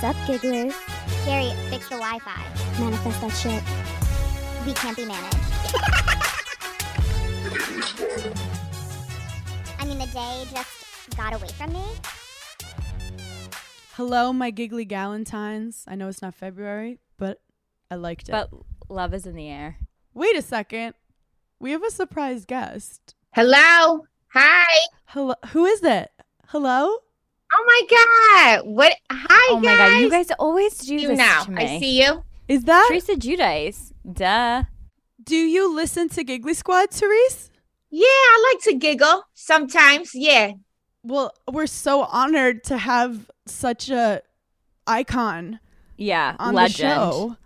Sup, 0.00 0.14
gigglers? 0.26 0.74
Gary, 1.24 1.52
fix 1.70 1.88
the 1.88 1.96
Wi-Fi. 1.96 2.80
Manifest 2.80 3.20
that 3.22 3.30
shit. 3.32 3.62
We 4.66 4.74
can't 4.74 4.94
be 4.94 5.06
managed. 5.06 5.36
I 9.78 9.84
mean, 9.86 9.98
the 9.98 10.06
day 10.08 10.44
just 10.52 11.16
got 11.16 11.32
away 11.32 11.48
from 11.48 11.72
me. 11.72 11.82
Hello, 13.94 14.34
my 14.34 14.50
giggly 14.50 14.84
galentines. 14.84 15.84
I 15.88 15.94
know 15.94 16.08
it's 16.08 16.20
not 16.20 16.34
February, 16.34 16.98
but 17.16 17.40
I 17.90 17.94
liked 17.94 18.28
it. 18.28 18.32
But 18.32 18.50
love 18.90 19.14
is 19.14 19.24
in 19.24 19.34
the 19.34 19.48
air. 19.48 19.78
Wait 20.12 20.36
a 20.36 20.42
second. 20.42 20.92
We 21.58 21.70
have 21.70 21.82
a 21.82 21.90
surprise 21.90 22.44
guest. 22.44 23.14
Hello. 23.32 24.04
Hi. 24.34 24.86
Hello. 25.06 25.36
Who 25.52 25.64
is 25.64 25.82
it? 25.82 26.10
Hello? 26.48 26.98
Oh 27.58 27.64
my 27.66 28.60
God. 28.62 28.66
What? 28.68 28.92
Hi, 29.10 29.46
Oh 29.52 29.60
my 29.60 29.76
god, 29.76 30.00
you 30.00 30.10
guys 30.10 30.30
always 30.38 30.76
do 30.78 30.94
You 30.94 31.08
this 31.08 31.18
now. 31.18 31.44
to 31.44 31.50
me. 31.52 31.62
I 31.64 31.80
see 31.80 32.02
you. 32.02 32.22
Is 32.48 32.64
that 32.64 32.86
Teresa 32.88 33.12
Giudice. 33.14 33.92
Duh. 34.10 34.64
Do 35.22 35.36
you 35.36 35.74
listen 35.74 36.08
to 36.10 36.22
Giggly 36.22 36.54
Squad, 36.54 36.90
Therese? 36.90 37.50
Yeah, 37.90 38.04
I 38.06 38.52
like 38.54 38.62
to 38.64 38.74
giggle 38.74 39.22
sometimes. 39.34 40.10
Yeah. 40.14 40.52
Well, 41.02 41.32
we're 41.50 41.66
so 41.66 42.02
honored 42.02 42.62
to 42.64 42.76
have 42.78 43.30
such 43.46 43.90
a 43.90 44.20
icon 44.86 45.58
Yeah, 45.96 46.36
on 46.38 46.54
legend. 46.54 46.90
the 46.90 46.94
show. 46.94 47.36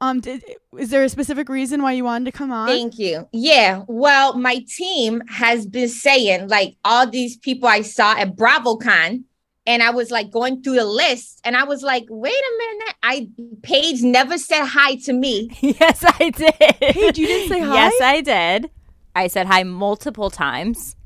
Um, 0.00 0.20
did, 0.20 0.44
is 0.78 0.90
there 0.90 1.02
a 1.04 1.08
specific 1.08 1.48
reason 1.48 1.82
why 1.82 1.92
you 1.92 2.04
wanted 2.04 2.26
to 2.26 2.32
come 2.36 2.52
on? 2.52 2.68
Thank 2.68 2.98
you. 2.98 3.26
Yeah. 3.32 3.84
Well, 3.88 4.36
my 4.36 4.64
team 4.68 5.22
has 5.28 5.66
been 5.66 5.88
saying 5.88 6.48
like 6.48 6.76
all 6.84 7.08
these 7.08 7.36
people 7.38 7.68
I 7.68 7.80
saw 7.82 8.14
at 8.16 8.36
BravoCon, 8.36 9.24
and 9.66 9.82
I 9.82 9.90
was 9.90 10.10
like 10.10 10.30
going 10.30 10.62
through 10.62 10.74
the 10.76 10.84
list, 10.84 11.40
and 11.44 11.56
I 11.56 11.64
was 11.64 11.82
like, 11.82 12.04
wait 12.08 12.32
a 12.34 12.58
minute. 12.58 12.94
I 13.02 13.28
Paige 13.62 14.02
never 14.02 14.38
said 14.38 14.64
hi 14.66 14.96
to 15.04 15.12
me. 15.12 15.50
yes, 15.60 16.04
I 16.06 16.30
did. 16.30 16.54
Paige, 16.92 17.18
you 17.18 17.26
didn't 17.26 17.48
say 17.48 17.60
hi? 17.60 17.74
Yes, 17.74 18.00
I 18.00 18.20
did. 18.20 18.70
I 19.14 19.26
said 19.28 19.46
hi 19.46 19.62
multiple 19.62 20.30
times. 20.30 20.96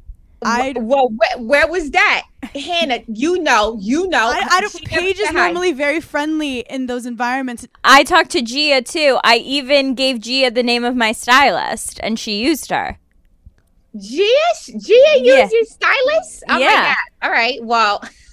I 0.44 0.72
Well, 0.76 1.08
where, 1.08 1.38
where 1.38 1.66
was 1.68 1.90
that, 1.90 2.22
Hannah? 2.54 3.00
You 3.08 3.40
know, 3.42 3.76
you 3.80 4.06
know. 4.08 4.28
I, 4.28 4.46
I 4.48 4.60
don't. 4.60 4.70
She 4.70 4.86
Paige 4.86 5.18
is 5.18 5.26
said 5.26 5.34
hi. 5.34 5.46
normally 5.46 5.72
very 5.72 6.00
friendly 6.00 6.60
in 6.60 6.86
those 6.86 7.06
environments. 7.06 7.66
I 7.82 8.04
talked 8.04 8.30
to 8.30 8.42
Gia 8.42 8.82
too. 8.82 9.18
I 9.24 9.38
even 9.38 9.94
gave 9.96 10.20
Gia 10.20 10.50
the 10.52 10.62
name 10.62 10.84
of 10.84 10.94
my 10.94 11.10
stylist, 11.12 11.98
and 12.04 12.18
she 12.20 12.40
used 12.40 12.70
her. 12.70 12.98
Gia, 13.96 14.22
Gia 14.66 14.74
used 14.78 15.24
Yeah. 15.24 15.48
your 15.50 15.64
stylist? 15.64 16.44
Oh 16.48 16.52
my 16.54 16.58
Yeah. 16.60 16.94
God. 16.94 17.26
All 17.26 17.30
right. 17.32 17.58
Well, 17.62 18.00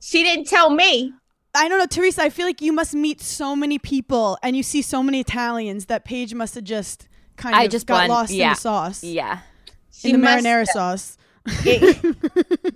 she 0.00 0.22
didn't 0.22 0.46
tell 0.46 0.70
me. 0.70 1.12
I 1.54 1.68
don't 1.68 1.78
know, 1.78 1.86
Teresa. 1.86 2.22
I 2.22 2.30
feel 2.30 2.46
like 2.46 2.60
you 2.60 2.72
must 2.72 2.94
meet 2.94 3.20
so 3.20 3.56
many 3.56 3.78
people 3.78 4.38
and 4.42 4.56
you 4.56 4.62
see 4.62 4.82
so 4.82 5.02
many 5.02 5.20
Italians 5.20 5.86
that 5.86 6.04
Paige 6.04 6.32
must 6.34 6.54
have 6.54 6.64
just 6.64 7.08
kind 7.36 7.54
I 7.56 7.64
of 7.64 7.70
just 7.70 7.86
got 7.86 7.96
blend- 8.06 8.10
lost 8.10 8.32
in 8.32 8.38
the 8.48 8.54
sauce, 8.54 9.02
Yeah. 9.02 9.40
She 9.92 10.10
in 10.10 10.20
the 10.20 10.26
marinara 10.26 10.58
have- 10.60 10.68
sauce. 10.68 11.16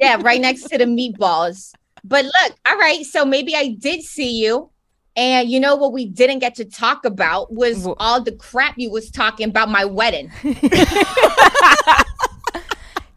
yeah, 0.00 0.16
right 0.20 0.40
next 0.40 0.64
to 0.70 0.78
the 0.78 0.84
meatballs. 0.84 1.72
But 2.02 2.24
look, 2.24 2.56
all 2.66 2.76
right. 2.76 3.04
So 3.04 3.24
maybe 3.24 3.54
I 3.54 3.76
did 3.78 4.02
see 4.02 4.42
you. 4.42 4.70
And 5.16 5.48
you 5.48 5.60
know 5.60 5.76
what 5.76 5.92
we 5.92 6.06
didn't 6.06 6.40
get 6.40 6.56
to 6.56 6.64
talk 6.64 7.04
about 7.04 7.52
was 7.52 7.86
all 7.98 8.20
the 8.20 8.32
crap 8.32 8.74
you 8.78 8.90
was 8.90 9.10
talking 9.12 9.48
about 9.48 9.68
my 9.70 9.84
wedding. 9.84 10.32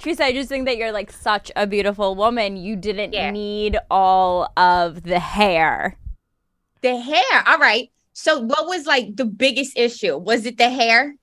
Teresa, 0.07 0.23
I 0.23 0.31
just 0.31 0.47
think 0.47 0.65
that 0.67 0.77
you're 0.77 0.93
like 0.93 1.11
such 1.11 1.51
a 1.57 1.67
beautiful 1.67 2.15
woman. 2.15 2.55
You 2.55 2.77
didn't 2.77 3.11
Yeah. 3.11 3.29
need 3.29 3.77
all 3.91 4.49
of 4.55 5.03
the 5.03 5.19
hair. 5.19 5.97
The 6.81 6.95
hair. 6.97 7.43
All 7.45 7.57
right. 7.57 7.89
So 8.13 8.39
what 8.39 8.67
was 8.67 8.85
like 8.85 9.17
the 9.17 9.25
biggest 9.25 9.77
issue? 9.77 10.15
Was 10.17 10.45
it 10.45 10.57
the 10.57 10.69
hair? 10.69 11.15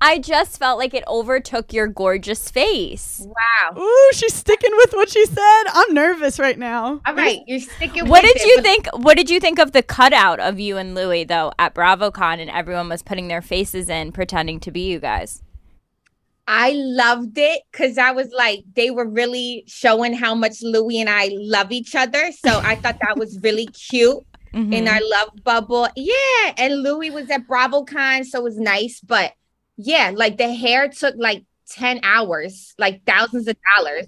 I 0.00 0.18
just 0.18 0.58
felt 0.58 0.76
like 0.80 0.92
it 0.92 1.04
overtook 1.06 1.72
your 1.72 1.86
gorgeous 1.86 2.50
face. 2.50 3.22
Wow. 3.24 3.80
Ooh, 3.80 4.10
she's 4.12 4.34
sticking 4.34 4.72
with 4.74 4.92
what 4.92 5.08
she 5.08 5.24
said. 5.26 5.62
I'm 5.72 5.94
nervous 5.94 6.40
right 6.40 6.58
now. 6.58 7.00
All 7.06 7.14
right. 7.14 7.42
You're 7.46 7.60
sticking 7.60 8.08
What 8.08 8.24
with 8.24 8.32
did 8.32 8.42
it, 8.42 8.48
you 8.48 8.56
but- 8.56 8.64
think? 8.64 8.88
What 9.04 9.16
did 9.16 9.30
you 9.30 9.38
think 9.38 9.60
of 9.60 9.70
the 9.70 9.84
cutout 9.84 10.40
of 10.40 10.58
you 10.58 10.78
and 10.78 10.96
Louis 10.96 11.22
though 11.22 11.52
at 11.60 11.76
BravoCon, 11.76 12.40
and 12.40 12.50
everyone 12.50 12.88
was 12.88 13.04
putting 13.04 13.28
their 13.28 13.40
faces 13.42 13.88
in, 13.88 14.10
pretending 14.10 14.58
to 14.60 14.72
be 14.72 14.80
you 14.80 14.98
guys? 14.98 15.43
I 16.46 16.72
loved 16.74 17.38
it 17.38 17.62
because 17.72 17.96
I 17.98 18.10
was 18.12 18.30
like, 18.36 18.64
they 18.74 18.90
were 18.90 19.08
really 19.08 19.64
showing 19.66 20.12
how 20.12 20.34
much 20.34 20.60
Louis 20.62 21.00
and 21.00 21.08
I 21.08 21.30
love 21.32 21.72
each 21.72 21.94
other. 21.94 22.30
So 22.32 22.60
I 22.62 22.76
thought 22.76 22.98
that 23.00 23.16
was 23.18 23.38
really 23.42 23.66
cute 23.66 24.18
in 24.52 24.70
Mhm. 24.70 24.92
our 24.92 25.00
love 25.10 25.30
bubble. 25.42 25.88
Yeah. 25.96 26.52
And 26.58 26.82
Louis 26.82 27.10
was 27.10 27.30
at 27.30 27.46
BravoCon, 27.48 28.24
so 28.26 28.40
it 28.40 28.44
was 28.44 28.58
nice. 28.58 29.00
But 29.00 29.32
yeah, 29.76 30.12
like 30.14 30.36
the 30.38 30.52
hair 30.54 30.88
took 30.88 31.14
like 31.18 31.44
10 31.70 32.00
hours, 32.02 32.74
like 32.78 33.00
thousands 33.06 33.48
of 33.48 33.56
dollars. 33.76 34.06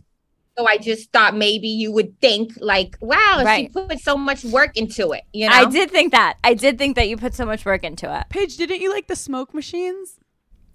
So 0.58 0.66
I 0.66 0.78
just 0.78 1.12
thought 1.12 1.36
maybe 1.36 1.68
you 1.68 1.90
would 1.92 2.18
think, 2.20 2.52
like, 2.60 2.96
wow, 3.00 3.42
Right. 3.44 3.66
she 3.66 3.68
put 3.68 3.98
so 4.00 4.16
much 4.16 4.42
work 4.44 4.76
into 4.76 5.12
it. 5.12 5.22
You 5.32 5.48
know? 5.48 5.54
I 5.54 5.64
did 5.66 5.90
think 5.90 6.12
that. 6.12 6.36
I 6.44 6.54
did 6.54 6.78
think 6.78 6.96
that 6.96 7.08
you 7.08 7.16
put 7.18 7.34
so 7.34 7.44
much 7.44 7.64
work 7.66 7.84
into 7.84 8.14
it. 8.18 8.24
Paige, 8.30 8.56
didn't 8.56 8.80
you 8.80 8.90
like 8.90 9.06
the 9.06 9.16
smoke 9.16 9.52
machines? 9.52 10.18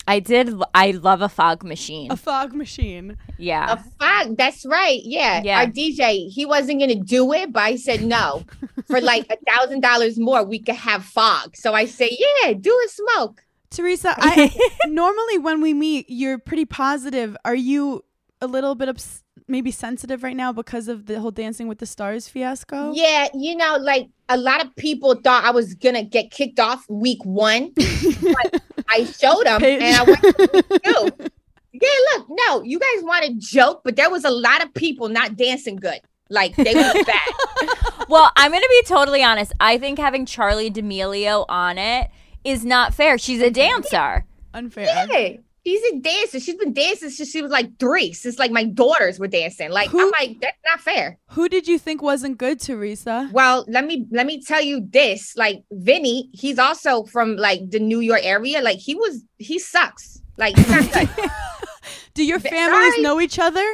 I 0.08 0.20
did. 0.20 0.54
I 0.74 0.92
love 0.92 1.22
a 1.22 1.30
fog 1.30 1.64
machine. 1.64 2.12
A 2.12 2.16
fog 2.18 2.54
machine. 2.54 3.18
yeah. 3.38 3.74
A 3.74 3.78
fog. 3.78 4.38
That's 4.38 4.66
right. 4.66 5.00
Yeah. 5.04 5.42
Yeah. 5.44 5.60
Our 5.60 5.68
DJ, 5.68 6.30
he 6.30 6.46
wasn't 6.46 6.80
gonna 6.80 6.96
do 6.96 7.32
it, 7.34 7.54
but 7.54 7.62
I 7.64 7.76
said 7.76 8.02
no. 8.04 8.44
For 8.88 9.00
like 9.00 9.28
a 9.30 9.38
thousand 9.50 9.82
dollars 9.82 10.18
more, 10.20 10.44
we 10.44 10.60
could 10.60 10.76
have 10.76 11.06
fog. 11.06 11.56
So 11.56 11.74
I 11.74 11.86
say, 11.86 12.18
yeah, 12.20 12.54
do 12.54 12.78
a 12.86 12.90
smoke. 12.90 13.44
Teresa, 13.70 14.14
I 14.18 14.54
normally 14.88 15.38
when 15.38 15.62
we 15.62 15.74
meet, 15.74 16.08
you're 16.10 16.38
pretty 16.40 16.66
positive. 16.66 17.38
Are 17.46 17.56
you 17.56 18.04
a 18.42 18.48
little 18.48 18.76
bit 18.76 18.90
ups- 18.90 19.24
maybe 19.48 19.72
sensitive 19.72 20.24
right 20.24 20.36
now 20.36 20.52
because 20.52 20.88
of 20.88 21.06
the 21.06 21.20
whole 21.22 21.32
Dancing 21.32 21.68
with 21.70 21.78
the 21.78 21.86
Stars 21.86 22.28
fiasco? 22.28 22.92
Yeah, 22.94 23.28
you 23.34 23.56
know, 23.56 23.78
like 23.80 24.10
a 24.28 24.36
lot 24.38 24.66
of 24.66 24.76
people 24.76 25.16
thought 25.16 25.46
I 25.46 25.52
was 25.52 25.74
gonna 25.76 26.04
get 26.04 26.32
kicked 26.32 26.60
off 26.60 26.86
week 26.90 27.24
one. 27.24 27.72
but 28.22 28.62
I 28.91 29.06
showed 29.06 29.46
them 29.46 29.59
Paige. 29.62 29.81
and 29.81 29.96
I 29.96 30.03
went 30.03 30.22
to. 30.22 31.31
Yeah, 31.74 31.90
look, 32.18 32.28
no, 32.29 32.62
you 32.63 32.78
guys 32.78 33.02
want 33.03 33.24
to 33.25 33.34
joke, 33.35 33.81
but 33.84 33.96
there 33.96 34.09
was 34.09 34.25
a 34.25 34.29
lot 34.29 34.63
of 34.63 34.74
people 34.74 35.07
not 35.09 35.38
dancing 35.38 35.78
good. 35.78 36.00
Like 36.29 36.56
they 36.56 36.74
were 36.75 37.03
bad. 37.06 38.07
well, 38.09 38.31
I'm 38.35 38.52
going 38.52 38.62
to 38.62 38.69
be 38.69 38.84
totally 38.88 39.24
honest. 39.24 39.53
I 39.59 39.78
think 39.78 39.97
having 39.97 40.25
Charli 40.25 40.72
D'Amelio 40.72 41.46
on 41.50 41.78
it 41.78 42.09
is 42.44 42.66
not 42.66 42.94
fair. 42.94 43.18
She's 43.18 43.41
a 43.41 43.50
dancer. 43.50 44.25
Unfair. 44.53 44.85
Yeah. 45.09 45.38
She's 45.66 45.82
a 45.94 46.00
dancer. 46.00 46.40
She's 46.40 46.56
been 46.56 46.74
dancing 46.74 47.12
since 47.12 47.30
she 47.30 47.42
was 47.42 47.52
like 47.52 47.78
three. 47.78 48.14
Since 48.14 48.40
like 48.40 48.50
my 48.52 48.64
daughters 48.64 49.20
were 49.20 49.28
dancing. 49.28 49.70
Like 49.70 49.90
Who- 49.90 50.02
I'm 50.02 50.12
like, 50.12 50.38
that's 50.42 50.58
not 50.66 50.80
fair. 50.82 51.20
Who 51.32 51.48
did 51.48 51.68
you 51.68 51.78
think 51.78 52.02
wasn't 52.02 52.40
good, 52.40 52.60
Teresa? 52.60 53.30
Well, 53.32 53.66
let 53.68 53.86
me 53.86 54.08
let 54.12 54.26
me 54.26 54.42
tell 54.42 54.62
you 54.62 54.82
this. 54.90 55.38
Like 55.38 55.64
Vinny, 55.72 56.30
he's 56.34 56.58
also 56.58 57.04
from 57.04 57.36
like 57.36 57.70
the 57.70 57.80
New 57.80 58.00
York 58.00 58.22
area. 58.24 58.62
Like 58.62 58.80
he 58.80 58.96
was 58.96 59.24
he 59.38 59.60
sucks. 59.60 60.22
Like 60.38 60.58
he's 60.58 60.70
not 60.70 61.16
good. 61.16 61.30
Do 62.14 62.26
your 62.26 62.40
families 62.40 62.94
sorry. 62.94 63.02
know 63.04 63.22
each 63.22 63.38
other? 63.38 63.66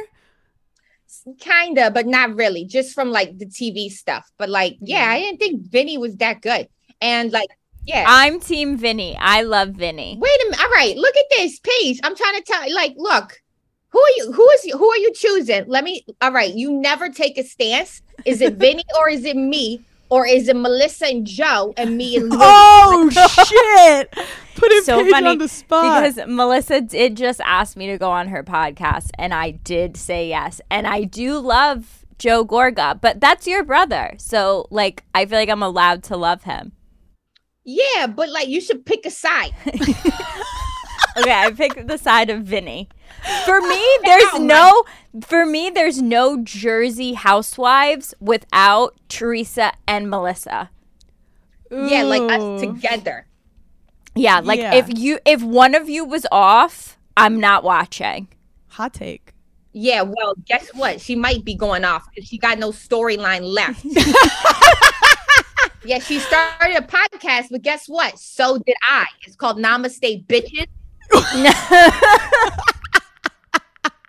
Kinda, 1.40 1.90
but 1.90 2.06
not 2.06 2.34
really. 2.36 2.64
Just 2.64 2.94
from 2.94 3.10
like 3.10 3.38
the 3.38 3.46
TV 3.46 3.90
stuff. 3.90 4.30
But 4.38 4.48
like, 4.50 4.76
yeah, 4.80 5.06
mm. 5.06 5.10
I 5.10 5.20
didn't 5.20 5.38
think 5.38 5.62
Vinny 5.70 5.98
was 5.98 6.16
that 6.16 6.42
good. 6.42 6.68
And 7.00 7.32
like, 7.32 7.48
yeah. 7.88 8.04
I'm 8.06 8.38
Team 8.38 8.76
Vinny. 8.76 9.16
I 9.18 9.42
love 9.42 9.70
Vinny. 9.70 10.18
Wait 10.20 10.40
a 10.42 10.44
minute. 10.44 10.62
All 10.62 10.70
right, 10.70 10.96
look 10.96 11.16
at 11.16 11.24
this 11.30 11.58
page. 11.60 11.98
I'm 12.04 12.14
trying 12.14 12.36
to 12.36 12.42
tell 12.42 12.74
like, 12.74 12.94
look, 12.96 13.40
who 13.88 13.98
are 13.98 14.10
you 14.16 14.32
who 14.32 14.48
is 14.50 14.72
who 14.72 14.90
are 14.90 14.98
you 14.98 15.12
choosing? 15.14 15.64
Let 15.66 15.84
me 15.84 16.04
all 16.20 16.32
right, 16.32 16.52
you 16.52 16.70
never 16.70 17.08
take 17.08 17.38
a 17.38 17.42
stance. 17.42 18.02
Is 18.26 18.40
it 18.42 18.54
Vinny 18.54 18.84
or 18.98 19.08
is 19.08 19.24
it 19.24 19.36
me? 19.36 19.82
Or 20.10 20.26
is 20.26 20.48
it 20.48 20.56
Melissa 20.56 21.06
and 21.06 21.26
Joe 21.26 21.74
and 21.76 21.96
me 21.98 22.16
and 22.16 22.30
Louis? 22.30 22.40
Oh 22.40 23.10
shit! 23.46 24.26
Putting 24.54 24.82
So 24.82 25.02
Paige 25.02 25.10
funny 25.10 25.26
on 25.28 25.38
the 25.38 25.48
spot. 25.48 26.02
Because 26.02 26.26
Melissa 26.26 26.80
did 26.80 27.16
just 27.16 27.40
ask 27.44 27.76
me 27.76 27.88
to 27.88 27.98
go 27.98 28.10
on 28.10 28.28
her 28.28 28.42
podcast, 28.42 29.10
and 29.18 29.34
I 29.34 29.50
did 29.50 29.96
say 29.96 30.28
yes. 30.28 30.62
And 30.70 30.86
I 30.86 31.04
do 31.04 31.38
love 31.38 32.06
Joe 32.18 32.44
Gorga, 32.44 32.98
but 32.98 33.20
that's 33.20 33.46
your 33.46 33.62
brother. 33.62 34.14
So, 34.18 34.66
like, 34.70 35.04
I 35.14 35.26
feel 35.26 35.38
like 35.38 35.50
I'm 35.50 35.62
allowed 35.62 36.02
to 36.04 36.16
love 36.16 36.44
him. 36.44 36.72
Yeah, 37.70 38.06
but 38.06 38.30
like 38.30 38.48
you 38.48 38.62
should 38.62 38.86
pick 38.86 39.04
a 39.04 39.10
side. 39.10 39.52
Okay, 41.16 41.32
I 41.32 41.50
picked 41.50 41.88
the 41.88 41.96
side 41.98 42.30
of 42.30 42.42
Vinny. 42.44 42.88
For 43.44 43.60
me, 43.60 43.84
there's 44.04 44.38
no 44.38 44.84
for 45.26 45.44
me 45.44 45.68
there's 45.68 46.00
no 46.00 46.42
Jersey 46.42 47.14
housewives 47.14 48.14
without 48.20 48.94
Teresa 49.08 49.72
and 49.88 50.08
Melissa. 50.08 50.70
Yeah, 51.70 52.04
like 52.04 52.22
us 52.30 52.60
together. 52.60 53.26
Yeah, 54.14 54.40
like 54.40 54.60
Yeah. 54.60 54.74
if 54.74 54.96
you 54.96 55.18
if 55.24 55.42
one 55.42 55.74
of 55.74 55.88
you 55.88 56.04
was 56.04 56.24
off, 56.30 56.98
I'm 57.16 57.40
not 57.40 57.64
watching. 57.64 58.28
Hot 58.68 58.94
take. 58.94 59.34
Yeah, 59.72 60.02
well, 60.02 60.34
guess 60.46 60.68
what? 60.74 61.00
She 61.00 61.16
might 61.16 61.44
be 61.44 61.54
going 61.54 61.84
off 61.84 62.04
because 62.14 62.28
she 62.28 62.38
got 62.38 62.58
no 62.58 62.70
storyline 62.70 63.42
left. 63.42 63.84
Yeah, 65.88 66.00
she 66.00 66.18
started 66.18 66.76
a 66.76 66.82
podcast, 66.82 67.46
but 67.50 67.62
guess 67.62 67.86
what? 67.88 68.18
So 68.18 68.58
did 68.58 68.76
I. 68.86 69.06
It's 69.26 69.36
called 69.36 69.56
Namaste 69.56 70.26
Bitches. 70.26 70.66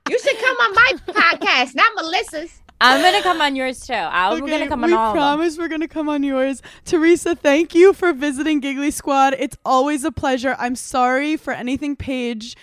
You 0.09 0.17
should 0.17 0.37
come 0.39 0.57
on 0.57 0.73
my 0.73 0.91
podcast, 1.07 1.75
not 1.75 1.91
Melissa's. 1.95 2.61
I'm 2.81 2.99
gonna 3.01 3.21
come 3.21 3.41
on 3.41 3.55
yours 3.55 3.85
too. 3.85 3.93
I'm 3.93 4.41
Okay, 4.41 4.51
gonna 4.57 4.67
come 4.67 4.83
on 4.83 4.89
we 4.89 4.95
all 4.95 5.09
of 5.09 5.13
them. 5.13 5.21
promise 5.21 5.57
we're 5.57 5.67
gonna 5.67 5.87
come 5.87 6.09
on 6.09 6.23
yours. 6.23 6.63
Teresa, 6.83 7.35
thank 7.35 7.75
you 7.75 7.93
for 7.93 8.11
visiting 8.13 8.59
Giggly 8.59 8.89
Squad. 8.89 9.35
It's 9.37 9.55
always 9.63 10.03
a 10.03 10.11
pleasure. 10.11 10.55
I'm 10.57 10.75
sorry 10.75 11.37
for 11.37 11.53
anything 11.53 11.95
Paige 11.95 12.57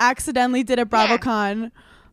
accidentally 0.00 0.62
did 0.62 0.78
at 0.78 0.88
Yeah. 0.90 1.18
BravoCon. 1.18 1.70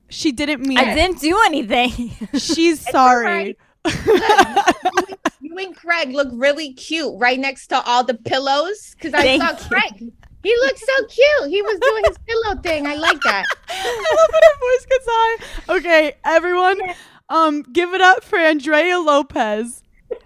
She 0.10 0.34
didn't 0.34 0.68
mean 0.68 0.78
I 0.78 0.92
it. 0.92 0.96
didn't 0.96 1.20
do 1.22 1.40
anything. 1.46 2.12
She's 2.38 2.82
sorry. 2.82 3.56
You 5.54 5.66
and 5.68 5.76
Craig 5.76 6.14
look 6.14 6.30
really 6.32 6.74
cute 6.74 7.14
right 7.18 7.40
next 7.40 7.68
to 7.68 7.84
all 7.84 8.04
the 8.04 8.16
pillows 8.16 8.96
because 8.96 9.14
I 9.14 9.22
Thank 9.22 9.44
saw 9.44 9.52
you. 9.52 9.70
Craig. 9.70 10.14
He 10.42 10.56
looked 10.58 10.80
so 10.80 11.06
cute. 11.06 11.50
He 11.52 11.62
was 11.62 11.80
doing 11.80 12.04
his 12.08 12.18
pillow 12.28 12.62
thing. 12.62 12.88
I 12.88 12.96
like 12.96 13.22
that. 13.22 13.46
I 13.70 14.16
love 14.20 14.30
when 14.32 14.42
her 14.44 14.60
voice 14.60 14.86
gets 14.88 15.06
high. 15.08 15.76
Okay, 15.78 16.14
everyone, 16.26 16.82
um, 17.30 17.62
give 17.62 17.94
it 17.94 18.02
up 18.02 18.24
for 18.24 18.38
Andrea 18.40 19.00
Lopez. 19.00 19.84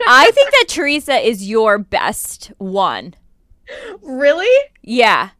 I 0.07 0.31
think 0.31 0.51
that 0.51 0.65
Teresa 0.69 1.17
is 1.17 1.47
your 1.47 1.77
best 1.77 2.53
one. 2.57 3.13
Really? 4.01 4.69
Yeah. 4.81 5.31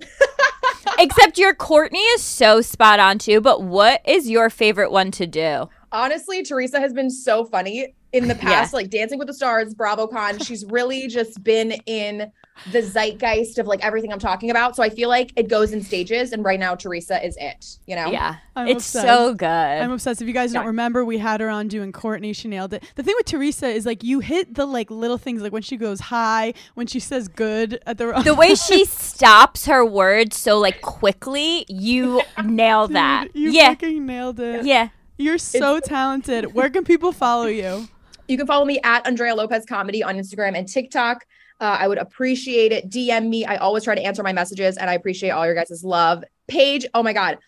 Except 0.98 1.38
your 1.38 1.54
Courtney 1.54 2.00
is 2.00 2.22
so 2.22 2.60
spot 2.62 2.98
on 2.98 3.18
too. 3.18 3.40
But 3.40 3.62
what 3.62 4.02
is 4.04 4.28
your 4.28 4.50
favorite 4.50 4.90
one 4.90 5.12
to 5.12 5.26
do? 5.26 5.68
honestly, 5.96 6.42
Teresa 6.42 6.78
has 6.78 6.92
been 6.92 7.10
so 7.10 7.44
funny 7.44 7.94
in 8.12 8.28
the 8.28 8.34
past, 8.34 8.72
like 8.72 8.88
Dancing 8.90 9.18
with 9.18 9.28
the 9.28 9.34
Stars, 9.34 9.74
BravoCon. 9.74 10.44
She's 10.46 10.64
really 10.64 11.08
just 11.08 11.42
been 11.44 11.72
in 11.86 12.32
the 12.72 12.80
zeitgeist 12.82 13.58
of 13.58 13.66
like 13.66 13.84
everything 13.84 14.12
I'm 14.12 14.18
talking 14.18 14.50
about. 14.50 14.74
So 14.76 14.82
I 14.82 14.88
feel 14.88 15.08
like 15.08 15.32
it 15.36 15.48
goes 15.48 15.72
in 15.72 15.82
stages, 15.82 16.32
and 16.32 16.44
right 16.44 16.58
now 16.58 16.74
Teresa 16.74 17.24
is 17.24 17.36
it. 17.38 17.78
You 17.86 17.96
know? 17.96 18.06
Yeah, 18.10 18.36
I'm 18.54 18.68
it's 18.68 18.86
obsessed. 18.86 19.06
so 19.06 19.34
good. 19.34 19.46
I'm 19.46 19.92
obsessed. 19.92 20.22
If 20.22 20.28
you 20.28 20.34
guys 20.34 20.52
don't 20.52 20.66
remember, 20.66 21.04
we 21.04 21.18
had 21.18 21.40
her 21.40 21.50
on 21.50 21.68
doing 21.68 21.92
Courtney. 21.92 22.32
She 22.32 22.48
nailed 22.48 22.72
it. 22.72 22.84
The 22.94 23.02
thing 23.02 23.14
with 23.18 23.26
Teresa 23.26 23.68
is 23.68 23.84
like 23.84 24.02
you 24.02 24.20
hit 24.20 24.54
the 24.54 24.66
like 24.66 24.90
little 24.90 25.18
things, 25.18 25.42
like 25.42 25.52
when 25.52 25.62
she 25.62 25.76
goes 25.76 26.00
high, 26.00 26.54
when 26.74 26.86
she 26.86 27.00
says 27.00 27.28
good 27.28 27.80
at 27.86 27.98
the 27.98 28.12
the 28.24 28.34
way 28.34 28.54
she 28.54 28.84
stops 28.86 29.66
her 29.66 29.84
words 29.84 30.36
so 30.36 30.58
like 30.58 30.80
quickly, 30.80 31.66
you 31.68 32.22
nail 32.42 32.86
Dude, 32.86 32.96
that. 32.96 33.28
you 33.34 33.50
yeah, 33.50 33.70
fucking 33.70 34.06
nailed 34.06 34.40
it. 34.40 34.64
yeah. 34.64 34.88
You're 35.18 35.38
so 35.38 35.80
talented. 35.80 36.52
Where 36.52 36.68
can 36.68 36.84
people 36.84 37.10
follow 37.10 37.46
you? 37.46 37.88
You 38.28 38.36
can 38.36 38.46
follow 38.46 38.64
me 38.64 38.80
at 38.82 39.06
Andrea 39.06 39.34
Lopez 39.34 39.64
Comedy 39.66 40.02
on 40.02 40.16
Instagram 40.16 40.56
and 40.56 40.68
TikTok. 40.68 41.24
Uh, 41.60 41.76
I 41.80 41.88
would 41.88 41.98
appreciate 41.98 42.72
it. 42.72 42.90
DM 42.90 43.28
me. 43.28 43.44
I 43.44 43.56
always 43.56 43.84
try 43.84 43.94
to 43.94 44.02
answer 44.02 44.22
my 44.22 44.32
messages, 44.32 44.76
and 44.76 44.90
I 44.90 44.94
appreciate 44.94 45.30
all 45.30 45.46
your 45.46 45.54
guys' 45.54 45.82
love. 45.84 46.22
Paige, 46.48 46.86
oh 46.94 47.02
my 47.02 47.12
God. 47.12 47.38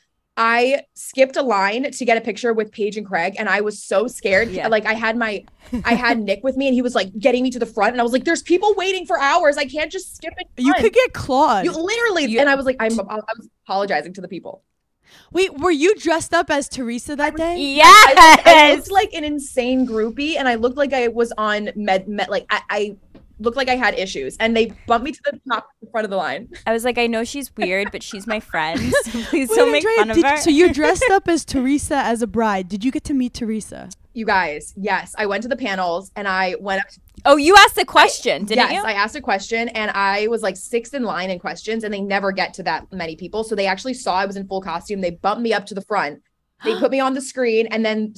I 0.40 0.82
skipped 0.94 1.36
a 1.36 1.42
line 1.42 1.90
to 1.90 2.04
get 2.04 2.16
a 2.16 2.20
picture 2.20 2.54
with 2.54 2.70
Paige 2.70 2.96
and 2.96 3.04
Craig, 3.04 3.34
and 3.40 3.48
I 3.48 3.60
was 3.60 3.82
so 3.82 4.06
scared. 4.06 4.50
Yeah. 4.50 4.69
Like 4.69 4.86
I 4.86 4.94
had 4.94 5.16
my, 5.16 5.44
I 5.84 5.94
had 5.94 6.20
Nick 6.28 6.44
with 6.44 6.56
me, 6.56 6.69
and 6.69 6.75
he 6.75 6.81
was 6.81 6.94
like 6.94 7.10
getting 7.19 7.42
me 7.42 7.50
to 7.50 7.58
the 7.58 7.66
front, 7.66 7.90
and 7.92 8.00
I 8.00 8.04
was 8.04 8.12
like, 8.12 8.22
"There's 8.24 8.42
people 8.42 8.72
waiting 8.76 9.04
for 9.04 9.19
hours. 9.20 9.56
I 9.56 9.64
can't 9.64 9.90
just 9.90 10.14
skip 10.14 10.32
it." 10.38 10.46
You 10.56 10.72
could 10.74 10.92
get 10.92 11.12
Claude. 11.12 11.64
you 11.64 11.72
literally, 11.72 12.26
You- 12.26 12.38
and 12.38 12.48
I 12.48 12.54
was 12.54 12.66
like, 12.66 12.76
I'm, 12.78 12.98
I 13.00 13.16
was 13.16 13.48
apologizing 13.66 14.12
to 14.14 14.20
the 14.20 14.28
people. 14.28 14.62
Wait, 15.32 15.58
were 15.58 15.70
you 15.70 15.94
dressed 15.96 16.32
up 16.34 16.50
as 16.50 16.69
Teresa 16.69 17.16
that 17.16 17.37
day? 17.37 17.81
I, 17.82 18.14
I 18.16 18.43
Yes. 18.46 18.76
looked 18.78 18.90
like 18.93 19.12
an 19.14 19.25
insane 19.25 19.87
groupie, 19.87 20.37
and 20.37 20.49
I 20.49 20.55
looked 20.56 20.76
like 20.76 20.93
I 20.93 21.08
was 21.08 21.32
on 21.38 21.70
med, 21.76 22.08
med 22.08 22.28
like 22.28 22.46
I, 22.50 22.62
I 22.70 22.96
looked 23.40 23.56
like 23.56 23.69
I 23.69 23.76
had 23.76 23.94
issues, 23.99 24.37
and 24.38 24.56
they 24.56 24.72
bumped 24.87 25.05
me 25.05 25.12
to 25.12 25.20
the 25.25 25.40
top, 25.49 25.69
the 25.81 25.88
front 25.90 26.05
of 26.05 26.10
the 26.10 26.16
line. 26.16 26.49
I 26.66 26.72
was 26.72 26.84
like, 26.84 26.99
I 26.99 27.06
know 27.06 27.22
she's 27.25 27.55
weird, 27.56 27.93
but 27.93 28.02
she's 28.02 28.26
my 28.26 28.40
friend. 28.40 28.81
So 29.05 29.10
please 29.25 29.49
Wait, 29.50 29.56
don't 29.56 29.70
make 29.72 29.84
Andrea, 29.84 29.96
fun 29.99 30.10
of 30.10 30.16
did- 30.16 30.25
her. 30.25 30.37
So 30.38 30.50
you're 30.50 30.69
dressed 30.72 31.08
up 31.10 31.28
as 31.28 31.44
Teresa 31.44 31.96
as 31.96 32.20
a 32.22 32.26
bride. 32.26 32.69
Did 32.69 32.84
you 32.84 32.90
get 32.90 33.05
to 33.05 33.14
meet 33.14 33.34
Teresa? 33.34 33.90
You 34.19 34.26
guys, 34.26 34.75
yes, 34.76 35.15
I 35.17 35.26
went 35.26 35.44
to 35.44 35.49
the 35.49 35.55
panels, 35.55 36.11
and 36.17 36.26
I 36.26 36.56
went 36.59 36.81
up. 36.81 36.88
To, 36.88 37.00
oh, 37.25 37.37
you 37.37 37.55
asked 37.55 37.79
a 37.79 37.85
question, 37.85 38.47
didn't 38.47 38.62
yes, 38.62 38.70
you? 38.70 38.76
Yes, 38.79 38.85
I 38.85 38.93
asked 38.94 39.15
a 39.15 39.20
question, 39.20 39.69
and 39.69 39.93
I 39.93 40.26
was 40.26 40.43
like 40.43 40.56
sixth 40.56 40.93
in 40.93 41.05
line 41.05 41.31
in 41.31 41.38
questions, 41.38 41.85
and 41.85 41.94
they 41.94 42.00
never 42.00 42.32
get 42.32 42.53
to 42.55 42.65
that 42.65 42.93
many 42.93 43.15
people, 43.15 43.44
so 43.44 43.55
they 43.55 43.69
actually 43.69 43.94
saw 43.94 44.17
I 44.17 44.26
was 44.26 44.35
in 44.35 44.49
full 44.49 44.61
costume. 44.61 45.03
They 45.03 45.12
bumped 45.12 45.41
me 45.41 45.53
up 45.53 45.67
to 45.67 45.75
the 45.75 45.82
front. 45.82 46.20
They 46.65 46.75
put 46.81 46.91
me 46.91 46.99
on 46.99 47.15
the 47.15 47.20
screen, 47.20 47.69
and 47.69 47.85
then. 47.85 48.15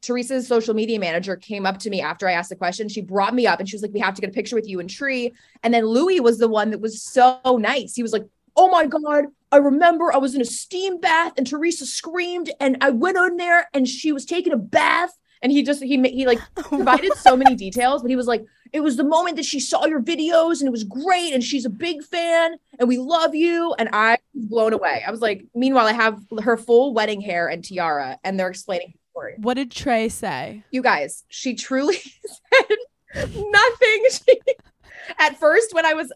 Teresa's 0.00 0.46
social 0.46 0.74
media 0.74 1.00
manager 1.00 1.34
came 1.34 1.66
up 1.66 1.78
to 1.78 1.90
me 1.90 2.00
after 2.00 2.28
I 2.28 2.32
asked 2.32 2.50
the 2.50 2.56
question. 2.56 2.88
She 2.88 3.00
brought 3.00 3.34
me 3.34 3.48
up 3.48 3.58
and 3.58 3.68
she 3.68 3.74
was 3.74 3.82
like, 3.82 3.92
We 3.92 3.98
have 3.98 4.14
to 4.14 4.20
get 4.20 4.30
a 4.30 4.32
picture 4.32 4.54
with 4.54 4.68
you 4.68 4.78
and 4.78 4.88
Tree. 4.88 5.34
And 5.64 5.74
then 5.74 5.84
Louis 5.84 6.20
was 6.20 6.38
the 6.38 6.46
one 6.46 6.70
that 6.70 6.80
was 6.80 7.02
so 7.02 7.40
nice. 7.44 7.96
He 7.96 8.02
was 8.04 8.12
like, 8.12 8.24
Oh 8.54 8.70
my 8.70 8.86
God, 8.86 9.24
I 9.50 9.56
remember 9.56 10.12
I 10.12 10.18
was 10.18 10.36
in 10.36 10.40
a 10.40 10.44
steam 10.44 11.00
bath 11.00 11.32
and 11.36 11.44
Teresa 11.44 11.84
screamed 11.84 12.52
and 12.60 12.76
I 12.80 12.90
went 12.90 13.18
in 13.18 13.38
there 13.38 13.68
and 13.74 13.88
she 13.88 14.12
was 14.12 14.24
taking 14.24 14.52
a 14.52 14.56
bath. 14.56 15.10
And 15.42 15.52
he 15.52 15.62
just, 15.62 15.82
he, 15.82 16.00
he 16.08 16.26
like 16.26 16.40
oh 16.56 16.62
provided 16.62 17.12
so 17.14 17.36
many 17.36 17.54
details, 17.54 18.02
but 18.02 18.10
he 18.10 18.16
was 18.16 18.26
like, 18.26 18.44
It 18.72 18.80
was 18.80 18.96
the 18.96 19.04
moment 19.04 19.36
that 19.36 19.44
she 19.44 19.60
saw 19.60 19.86
your 19.86 20.00
videos 20.00 20.60
and 20.60 20.68
it 20.68 20.72
was 20.72 20.84
great. 20.84 21.32
And 21.32 21.42
she's 21.42 21.64
a 21.64 21.70
big 21.70 22.02
fan 22.02 22.56
and 22.78 22.88
we 22.88 22.98
love 22.98 23.34
you. 23.34 23.74
And 23.78 23.88
I 23.92 24.18
was 24.34 24.46
blown 24.46 24.72
away. 24.72 25.02
I 25.06 25.10
was 25.10 25.20
like, 25.20 25.44
Meanwhile, 25.54 25.86
I 25.86 25.92
have 25.92 26.20
her 26.42 26.56
full 26.56 26.94
wedding 26.94 27.20
hair 27.20 27.48
and 27.48 27.64
tiara 27.64 28.18
and 28.24 28.38
they're 28.38 28.48
explaining 28.48 28.92
the 28.94 28.98
story. 29.10 29.34
What 29.38 29.54
did 29.54 29.70
Trey 29.70 30.08
say? 30.08 30.64
You 30.70 30.82
guys, 30.82 31.24
she 31.28 31.54
truly 31.54 31.96
said 32.54 32.76
nothing. 33.14 34.04
She, 34.10 34.40
at 35.18 35.38
first, 35.38 35.74
when 35.74 35.86
I 35.86 35.94
was 35.94 36.12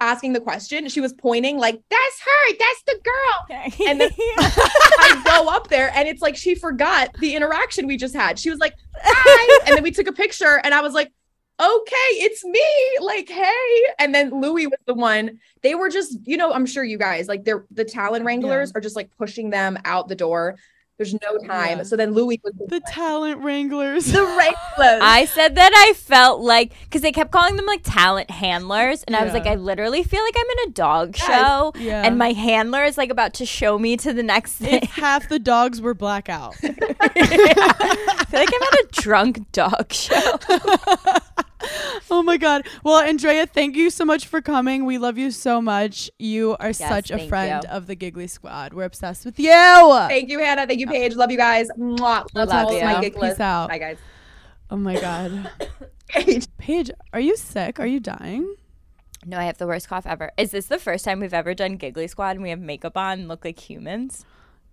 asking 0.00 0.32
the 0.32 0.40
question, 0.40 0.88
she 0.88 1.00
was 1.00 1.12
pointing 1.12 1.58
like, 1.58 1.80
"That's 1.90 2.20
her. 2.20 2.56
That's 2.58 2.82
the 2.86 3.00
girl." 3.04 3.88
And 3.88 4.00
then 4.00 4.10
I 4.18 5.22
go 5.24 5.48
up 5.48 5.68
there, 5.68 5.92
and 5.94 6.08
it's 6.08 6.22
like 6.22 6.36
she 6.36 6.54
forgot 6.54 7.12
the 7.20 7.34
interaction 7.34 7.86
we 7.86 7.96
just 7.96 8.14
had. 8.14 8.38
She 8.38 8.50
was 8.50 8.58
like, 8.58 8.74
"Hi," 8.96 9.60
and 9.66 9.76
then 9.76 9.82
we 9.82 9.90
took 9.90 10.06
a 10.06 10.12
picture, 10.12 10.60
and 10.64 10.74
I 10.74 10.80
was 10.80 10.94
like. 10.94 11.12
Okay, 11.62 12.10
it's 12.24 12.42
me. 12.42 12.64
Like, 13.02 13.28
hey. 13.28 13.92
And 13.98 14.14
then 14.14 14.30
Louis 14.40 14.66
was 14.66 14.78
the 14.86 14.94
one. 14.94 15.38
They 15.60 15.74
were 15.74 15.90
just, 15.90 16.16
you 16.24 16.38
know, 16.38 16.54
I'm 16.54 16.64
sure 16.64 16.82
you 16.82 16.96
guys, 16.96 17.28
like 17.28 17.44
they're 17.44 17.66
the 17.70 17.84
talent 17.84 18.24
wranglers 18.24 18.72
are 18.74 18.80
just 18.80 18.96
like 18.96 19.10
pushing 19.18 19.50
them 19.50 19.78
out 19.84 20.08
the 20.08 20.14
door. 20.14 20.56
There's 21.00 21.14
no 21.14 21.38
time. 21.46 21.78
Yeah. 21.78 21.82
So 21.84 21.96
then 21.96 22.12
Louis 22.12 22.38
was 22.44 22.52
the, 22.58 22.66
The 22.66 22.80
talent 22.86 23.40
wranglers. 23.40 24.04
the 24.12 24.22
wranglers. 24.22 25.00
I 25.02 25.24
said 25.24 25.54
that 25.54 25.72
I 25.74 25.94
felt 25.94 26.42
like 26.42 26.74
because 26.84 27.00
they 27.00 27.10
kept 27.10 27.30
calling 27.32 27.56
them 27.56 27.64
like 27.64 27.80
talent 27.82 28.30
handlers, 28.30 29.02
and 29.04 29.16
I 29.16 29.24
was 29.24 29.32
like, 29.32 29.46
I 29.46 29.54
literally 29.54 30.02
feel 30.02 30.22
like 30.22 30.34
I'm 30.36 30.58
in 30.64 30.68
a 30.68 30.72
dog 30.74 31.16
Yes. 31.16 31.26
show, 31.26 31.72
Yeah. 31.78 32.02
and 32.04 32.18
my 32.18 32.32
handler 32.32 32.84
is 32.84 32.98
like 32.98 33.08
about 33.08 33.32
to 33.34 33.46
show 33.46 33.78
me 33.78 33.96
to 33.96 34.12
the 34.12 34.22
next 34.22 34.56
thing. 34.56 34.80
if 34.82 34.90
half 34.96 35.26
the 35.30 35.38
dogs 35.38 35.80
were 35.80 35.94
blackout. 35.94 36.54
I 36.62 36.68
feel 38.28 38.40
like 38.40 38.50
I'm 38.54 38.62
at 38.62 38.74
a 38.74 38.88
drunk 38.92 39.50
dog 39.52 39.90
show. 39.94 40.38
oh 42.10 42.22
my 42.22 42.36
god. 42.36 42.66
Well, 42.84 42.98
Andrea, 42.98 43.46
thank 43.46 43.76
you 43.76 43.90
so 43.90 44.04
much 44.04 44.26
for 44.26 44.40
coming. 44.40 44.84
We 44.84 44.98
love 44.98 45.18
you 45.18 45.30
so 45.30 45.60
much. 45.60 46.10
You 46.18 46.56
are 46.60 46.72
such 46.72 47.10
a 47.10 47.28
friend 47.28 47.62
you. 47.64 47.70
of 47.70 47.86
the 47.86 47.94
Giggly 47.94 48.26
Squad. 48.26 48.72
We're 48.74 48.84
obsessed 48.84 49.24
with 49.24 49.38
you. 49.38 49.50
Thank 49.50 50.28
you, 50.28 50.38
Hannah. 50.38 50.66
Thank 50.66 50.80
you, 50.80 50.86
Paige. 50.86 51.14
Love 51.14 51.30
you 51.30 51.36
guys. 51.36 51.68
Mwah. 51.78 52.26
Let's 52.34 52.50
Love 52.50 52.66
all 52.66 52.76
you. 52.76 52.84
my 52.84 53.00
gig 53.00 53.14
Peace 53.14 53.22
list. 53.22 53.40
out. 53.40 53.68
Bye, 53.68 53.78
guys. 53.78 53.98
Oh 54.70 54.76
my 54.76 55.00
god. 55.00 55.50
Paige. 56.08 56.46
Paige, 56.58 56.90
are 57.12 57.20
you 57.20 57.36
sick? 57.36 57.78
Are 57.80 57.86
you 57.86 58.00
dying? 58.00 58.56
No, 59.26 59.38
I 59.38 59.44
have 59.44 59.58
the 59.58 59.66
worst 59.66 59.88
cough 59.88 60.06
ever. 60.06 60.32
Is 60.38 60.50
this 60.52 60.66
the 60.66 60.78
first 60.78 61.04
time 61.04 61.20
we've 61.20 61.34
ever 61.34 61.54
done 61.54 61.76
Giggly 61.76 62.08
Squad 62.08 62.36
and 62.36 62.42
we 62.42 62.50
have 62.50 62.60
makeup 62.60 62.96
on 62.96 63.20
and 63.20 63.28
look 63.28 63.44
like 63.44 63.58
humans? 63.58 64.24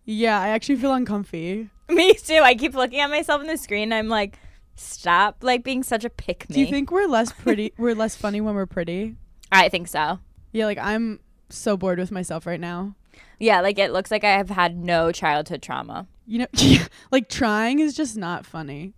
Yeah, 0.06 0.40
I 0.40 0.50
actually 0.50 0.78
feel 0.78 0.94
uncomfy. 0.94 1.70
Me 1.90 2.14
too. 2.14 2.42
I 2.42 2.56
keep 2.56 2.74
looking 2.74 3.00
at 3.02 3.10
myself 3.10 3.42
in 3.42 3.48
the 3.48 3.58
screen. 3.58 3.92
And 3.92 3.94
I'm 3.94 4.08
like, 4.08 4.40
stop, 4.80 5.38
like 5.42 5.64
being 5.64 5.84
such 5.84 6.06
a 6.06 6.10
pick 6.10 6.50
me. 6.50 6.54
Do 6.54 6.60
you 6.62 6.68
think 6.68 6.92
we're 6.92 7.08
less 7.08 7.32
pretty? 7.32 7.74
we're 7.78 7.96
less 7.96 8.16
funny 8.16 8.42
when 8.42 8.56
we're 8.56 8.66
pretty? 8.66 9.16
I 9.52 9.70
think 9.70 9.88
so. 9.88 10.20
Yeah, 10.52 10.66
like 10.66 10.78
I'm 10.78 11.20
so 11.50 11.78
bored 11.78 12.00
with 12.00 12.12
myself 12.12 12.46
right 12.46 12.60
now. 12.60 12.96
Yeah, 13.40 13.62
like 13.62 13.80
it 13.80 13.92
looks 13.92 14.12
like 14.12 14.24
I 14.24 14.32
have 14.32 14.50
had 14.50 14.78
no 14.78 15.12
childhood 15.12 15.62
trauma. 15.62 16.08
You 16.26 16.40
know, 16.40 16.48
like 17.12 17.30
trying 17.30 17.80
is 17.80 17.96
just 17.96 18.18
not 18.18 18.46
funny. 18.46 18.94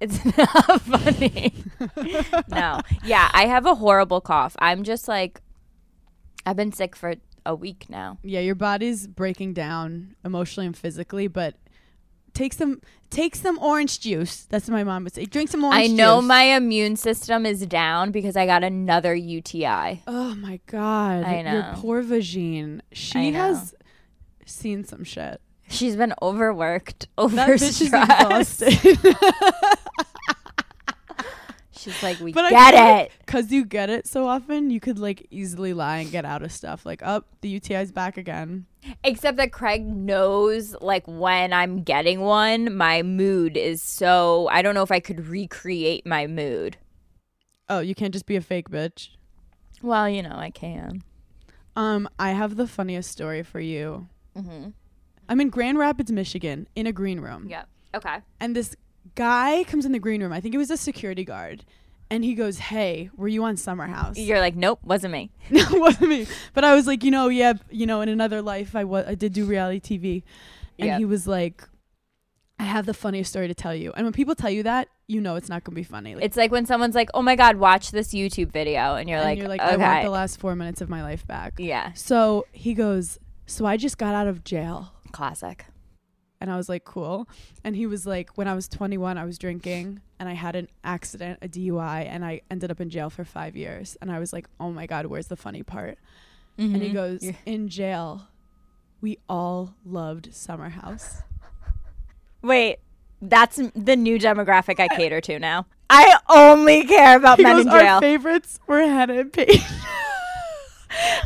It's 0.00 0.24
not 0.36 0.80
funny. 0.82 1.54
no. 2.48 2.80
Yeah, 3.04 3.30
I 3.32 3.46
have 3.46 3.66
a 3.66 3.76
horrible 3.76 4.20
cough. 4.20 4.56
I'm 4.58 4.82
just 4.82 5.06
like, 5.06 5.40
I've 6.44 6.56
been 6.56 6.72
sick 6.72 6.96
for 6.96 7.14
a 7.46 7.54
week 7.54 7.86
now. 7.88 8.18
Yeah, 8.22 8.40
your 8.40 8.54
body's 8.56 9.06
breaking 9.06 9.54
down 9.54 10.16
emotionally 10.24 10.66
and 10.66 10.76
physically, 10.76 11.28
but 11.28 11.54
take 12.34 12.52
some 12.52 12.80
take 13.10 13.36
some 13.36 13.58
orange 13.58 14.00
juice. 14.00 14.46
That's 14.48 14.68
what 14.68 14.74
my 14.74 14.84
mom 14.84 15.04
would 15.04 15.14
say. 15.14 15.26
Drink 15.26 15.50
some 15.50 15.64
orange 15.64 15.84
juice. 15.84 15.92
I 15.92 15.94
know 15.94 16.20
juice. 16.20 16.28
my 16.28 16.42
immune 16.42 16.96
system 16.96 17.46
is 17.46 17.66
down 17.66 18.10
because 18.10 18.36
I 18.36 18.46
got 18.46 18.64
another 18.64 19.14
UTI. 19.14 20.02
Oh 20.06 20.34
my 20.34 20.60
god. 20.66 21.24
I 21.24 21.42
know 21.42 21.52
Your 21.52 21.70
poor 21.74 22.02
Vagine. 22.02 22.80
She 22.92 23.32
has 23.32 23.74
seen 24.46 24.84
some 24.84 25.04
shit. 25.04 25.40
She's 25.68 25.96
been 25.96 26.12
overworked, 26.20 27.08
That 27.16 27.28
bitch 27.28 27.80
is 27.80 27.90
overstressed. 27.90 30.06
She's 31.82 32.02
like 32.02 32.20
we 32.20 32.32
But 32.32 32.44
I 32.44 32.50
get 32.50 32.74
like 32.74 33.06
it. 33.06 33.12
Cause 33.26 33.50
you 33.50 33.64
get 33.64 33.90
it 33.90 34.06
so 34.06 34.28
often, 34.28 34.70
you 34.70 34.78
could 34.78 34.98
like 34.98 35.26
easily 35.30 35.74
lie 35.74 35.98
and 35.98 36.10
get 36.10 36.24
out 36.24 36.42
of 36.42 36.52
stuff. 36.52 36.86
Like, 36.86 37.02
up, 37.02 37.26
the 37.40 37.48
UTI's 37.48 37.90
back 37.90 38.16
again. 38.16 38.66
Except 39.02 39.36
that 39.38 39.52
Craig 39.52 39.84
knows 39.84 40.76
like 40.80 41.06
when 41.06 41.52
I'm 41.52 41.82
getting 41.82 42.20
one, 42.20 42.76
my 42.76 43.02
mood 43.02 43.56
is 43.56 43.82
so 43.82 44.48
I 44.52 44.62
don't 44.62 44.74
know 44.74 44.82
if 44.82 44.92
I 44.92 45.00
could 45.00 45.26
recreate 45.26 46.06
my 46.06 46.26
mood. 46.26 46.76
Oh, 47.68 47.80
you 47.80 47.94
can't 47.94 48.12
just 48.12 48.26
be 48.26 48.36
a 48.36 48.40
fake 48.40 48.68
bitch. 48.68 49.08
Well, 49.82 50.08
you 50.08 50.22
know, 50.22 50.36
I 50.36 50.50
can. 50.50 51.02
Um, 51.74 52.08
I 52.18 52.30
have 52.30 52.56
the 52.56 52.66
funniest 52.66 53.10
story 53.10 53.42
for 53.42 53.60
you. 53.60 54.08
Mm-hmm. 54.36 54.70
I'm 55.28 55.40
in 55.40 55.48
Grand 55.48 55.78
Rapids, 55.78 56.12
Michigan, 56.12 56.68
in 56.76 56.86
a 56.86 56.92
green 56.92 57.20
room. 57.20 57.48
Yep. 57.48 57.68
Okay. 57.94 58.18
And 58.40 58.54
this 58.54 58.76
guy 59.14 59.64
comes 59.64 59.84
in 59.84 59.92
the 59.92 59.98
green 59.98 60.22
room. 60.22 60.32
I 60.32 60.40
think 60.40 60.54
it 60.54 60.58
was 60.58 60.70
a 60.70 60.76
security 60.76 61.24
guard. 61.24 61.64
And 62.10 62.24
he 62.24 62.34
goes, 62.34 62.58
Hey, 62.58 63.08
were 63.16 63.28
you 63.28 63.42
on 63.44 63.56
Summer 63.56 63.86
House? 63.86 64.18
You're 64.18 64.38
like, 64.40 64.54
nope, 64.54 64.80
wasn't 64.84 65.12
me. 65.12 65.30
no, 65.50 65.64
wasn't 65.72 66.10
me. 66.10 66.26
But 66.52 66.62
I 66.64 66.74
was 66.74 66.86
like, 66.86 67.02
you 67.04 67.10
know, 67.10 67.28
yeah, 67.28 67.54
you 67.70 67.86
know, 67.86 68.02
in 68.02 68.08
another 68.10 68.42
life, 68.42 68.76
I 68.76 68.84
wa- 68.84 69.04
I 69.06 69.14
did 69.14 69.32
do 69.32 69.44
reality 69.46 69.80
TV. 69.98 70.22
And 70.78 70.88
Yep. 70.88 70.98
he 70.98 71.04
was 71.06 71.26
like, 71.26 71.62
I 72.58 72.64
have 72.64 72.84
the 72.86 72.92
funniest 72.94 73.30
story 73.30 73.48
to 73.48 73.54
tell 73.54 73.74
you. 73.74 73.92
And 73.96 74.04
when 74.04 74.12
people 74.12 74.34
tell 74.34 74.50
you 74.50 74.62
that, 74.64 74.88
you 75.08 75.20
know 75.20 75.36
it's 75.36 75.48
not 75.48 75.64
going 75.64 75.74
to 75.74 75.80
be 75.80 75.84
funny. 75.84 76.14
Like, 76.14 76.24
It's 76.24 76.36
like 76.36 76.50
when 76.52 76.64
someone's 76.64 76.94
like, 76.94 77.10
"Oh 77.12 77.20
my 77.22 77.34
god, 77.36 77.56
watch 77.56 77.90
this 77.90 78.14
YouTube 78.14 78.50
video," 78.52 78.94
and 78.94 79.08
you're 79.08 79.18
and 79.18 79.26
like, 79.28 79.38
you're 79.38 79.48
like, 79.48 79.60
"Okay, 79.60 79.72
I 79.72 79.76
want 79.76 80.04
the 80.04 80.10
last 80.10 80.38
four 80.38 80.54
minutes 80.54 80.80
of 80.80 80.88
my 80.88 81.02
life 81.02 81.26
back. 81.26 81.54
yeah, 81.58 81.92
So 81.94 82.46
he 82.52 82.72
goes, 82.74 83.18
So 83.46 83.66
I 83.66 83.76
just 83.76 83.98
got 83.98 84.14
out 84.14 84.26
of 84.26 84.44
jail. 84.44 84.92
classic." 85.12 85.66
And 86.42 86.50
I 86.50 86.56
was 86.56 86.68
like, 86.68 86.84
cool. 86.84 87.28
And 87.62 87.76
he 87.76 87.86
was 87.86 88.04
like, 88.04 88.30
when 88.36 88.48
I 88.48 88.54
was 88.54 88.66
21, 88.66 89.16
I 89.16 89.24
was 89.24 89.38
drinking 89.38 90.00
and 90.18 90.28
I 90.28 90.32
had 90.32 90.56
an 90.56 90.66
accident, 90.82 91.38
a 91.40 91.46
DUI, 91.46 92.04
and 92.08 92.24
I 92.24 92.40
ended 92.50 92.72
up 92.72 92.80
in 92.80 92.90
jail 92.90 93.10
for 93.10 93.24
five 93.24 93.54
years. 93.54 93.96
And 94.02 94.10
I 94.10 94.18
was 94.18 94.32
like, 94.32 94.48
oh 94.58 94.72
my 94.72 94.86
God, 94.86 95.06
where's 95.06 95.28
the 95.28 95.36
funny 95.36 95.62
part? 95.62 95.98
And 96.58 96.82
he 96.82 96.88
Mhm. 96.90 96.92
goes, 96.94 97.22
Yeah. 97.22 97.32
in 97.46 97.68
jail, 97.68 98.26
we 99.00 99.18
all 99.28 99.74
loved 99.86 100.34
Summer 100.34 100.70
House. 100.70 101.22
"Wait, 102.42 102.78
that's 103.20 103.60
the 103.76 103.94
new 103.94 104.18
demographic 104.18 104.80
I 104.80 104.88
cater 104.88 105.20
to 105.20 105.38
now. 105.38 105.66
I 105.88 106.18
only 106.28 106.84
care 106.84 107.16
about 107.16 107.38
He 107.38 107.44
men 107.44 107.56
goes, 107.56 107.66
in 107.66 107.72
our 107.72 108.00
favorites 108.00 108.58
were 108.66 108.80
Hannah 108.80 109.20
and 109.20 109.32
Paige. 109.32 109.62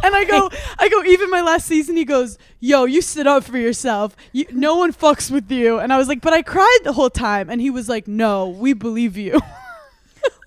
and 0.02 0.14
I 0.14 0.24
go, 0.24 0.50
I 0.78 0.88
go, 0.88 1.02
even 1.04 1.30
my 1.30 1.40
last 1.40 1.66
season, 1.66 1.96
he 1.96 2.04
goes, 2.04 2.38
yo, 2.60 2.84
you 2.84 3.02
sit 3.02 3.26
up 3.26 3.44
for 3.44 3.58
yourself. 3.58 4.16
You, 4.32 4.46
no 4.52 4.76
one 4.76 4.92
fucks 4.92 5.30
with 5.30 5.50
you. 5.50 5.78
And 5.78 5.92
I 5.92 5.98
was 5.98 6.08
like, 6.08 6.20
but 6.20 6.32
I 6.32 6.42
cried 6.42 6.78
the 6.84 6.92
whole 6.92 7.10
time. 7.10 7.50
And 7.50 7.60
he 7.60 7.70
was 7.70 7.88
like, 7.88 8.06
no, 8.08 8.48
we 8.48 8.72
believe 8.72 9.16
you. 9.16 9.40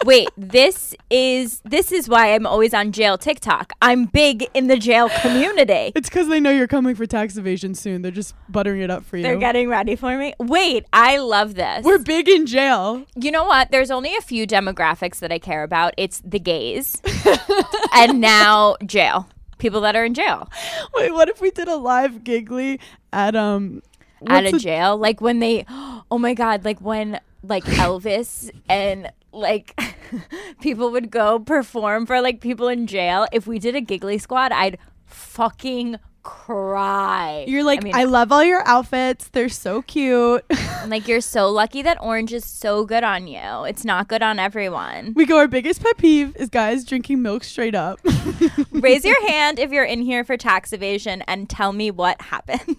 Wait, 0.06 0.30
this 0.38 0.96
is 1.10 1.62
this 1.66 1.92
is 1.92 2.08
why 2.08 2.34
I'm 2.34 2.46
always 2.46 2.74
on 2.74 2.92
jail 2.94 3.18
TikTok. 3.18 3.74
I'm 3.82 4.06
big 4.06 4.48
in 4.54 4.68
the 4.68 4.78
jail 4.78 5.10
community. 5.22 5.92
It's 5.94 6.10
because 6.10 6.30
they 6.30 6.40
know 6.40 6.52
you're 6.52 6.68
coming 6.68 6.96
for 6.96 7.06
tax 7.06 7.36
evasion 7.36 7.76
soon. 7.76 8.02
They're 8.02 8.12
just 8.12 8.34
buttering 8.48 8.82
it 8.82 8.90
up 8.90 9.04
for 9.04 9.18
you. 9.18 9.24
They're 9.24 9.38
getting 9.38 9.68
ready 9.68 9.96
for 9.98 10.18
me. 10.18 10.34
Wait, 10.40 10.86
I 10.94 11.18
love 11.18 11.56
this. 11.56 11.84
We're 11.84 12.00
big 12.00 12.30
in 12.30 12.46
jail. 12.46 13.06
You 13.16 13.32
know 13.32 13.44
what? 13.44 13.72
There's 13.72 13.92
only 13.92 14.16
a 14.16 14.22
few 14.22 14.48
demographics 14.48 15.20
that 15.20 15.32
I 15.34 15.40
care 15.40 15.64
about. 15.64 15.94
It's 15.98 16.22
the 16.24 16.40
gays, 16.40 17.02
and 17.94 18.22
now 18.22 18.78
jail. 18.86 19.28
People 19.58 19.82
that 19.82 19.94
are 19.98 20.06
in 20.06 20.14
jail, 20.14 20.50
Wait, 20.94 21.14
what 21.14 21.28
if 21.28 21.42
we 21.42 21.52
did 21.52 21.68
a 21.68 21.76
live 21.76 22.24
giggly 22.24 22.80
at 23.12 23.36
um 23.36 23.82
of 24.28 24.52
the- 24.52 24.60
jail. 24.60 24.98
Like 24.98 25.22
when 25.22 25.40
they, 25.40 25.66
oh 25.70 26.18
my 26.18 26.34
god, 26.34 26.66
like 26.66 26.80
when 26.80 27.20
like 27.44 27.64
Elvis 27.66 28.50
and 28.68 29.12
like 29.32 29.80
people 30.62 30.92
would 30.92 31.12
go 31.12 31.40
perform 31.40 32.06
for 32.06 32.22
like 32.22 32.42
people 32.42 32.68
in 32.68 32.88
jail. 32.88 33.28
If 33.32 33.48
we 33.48 33.60
did 33.60 33.76
a 33.76 33.82
giggly 33.82 34.18
squad, 34.18 34.52
I'd 34.52 34.78
fucking 35.06 35.98
cry. 36.24 37.46
You're 37.48 37.64
like, 37.64 37.84
I 37.86 38.02
I, 38.02 38.04
love 38.04 38.32
all 38.32 38.44
your 38.44 38.68
outfits. 38.68 39.30
They're 39.30 39.50
so 39.50 39.82
cute. 39.82 40.44
like 40.88 41.08
you're 41.08 41.22
so 41.22 41.50
lucky 41.50 41.82
that 41.82 41.98
orange 42.02 42.34
is 42.34 42.46
so 42.46 42.86
good 42.86 43.04
on 43.04 43.28
you. 43.28 43.64
It's 43.64 43.86
not 43.86 44.08
good 44.08 44.22
on 44.22 44.40
everyone. 44.40 45.14
we 45.16 45.26
go. 45.26 45.38
Our 45.38 45.48
biggest 45.48 45.82
pet 45.82 45.98
peeve 45.98 46.36
is 46.36 46.50
guys 46.50 46.84
drinking 46.84 47.22
milk 47.22 47.44
straight 47.44 47.76
up. 47.76 48.00
Raise 48.72 49.06
your 49.06 49.28
hand 49.28 49.60
if 49.60 49.72
you're 49.72 49.86
in 49.86 50.02
here 50.02 50.24
for 50.24 50.38
tax 50.38 50.74
evasion 50.74 51.24
and 51.28 51.50
tell 51.50 51.74
me 51.74 51.92
what 51.92 52.22
happened. 52.22 52.78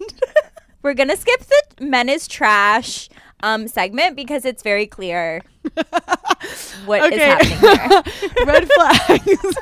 We're 0.83 0.95
gonna 0.95 1.17
skip 1.17 1.41
the 1.41 1.85
men 1.85 2.09
is 2.09 2.27
trash 2.27 3.09
um, 3.43 3.69
segment 3.69 4.17
because 4.17 4.45
it's 4.45 4.63
very 4.63 4.87
clear 4.87 5.43
what 6.85 7.13
is 7.13 7.13
Okay. 7.13 7.19
happening 7.19 7.59
here. 7.59 8.03
Red 8.47 8.69
flags. 8.73 9.57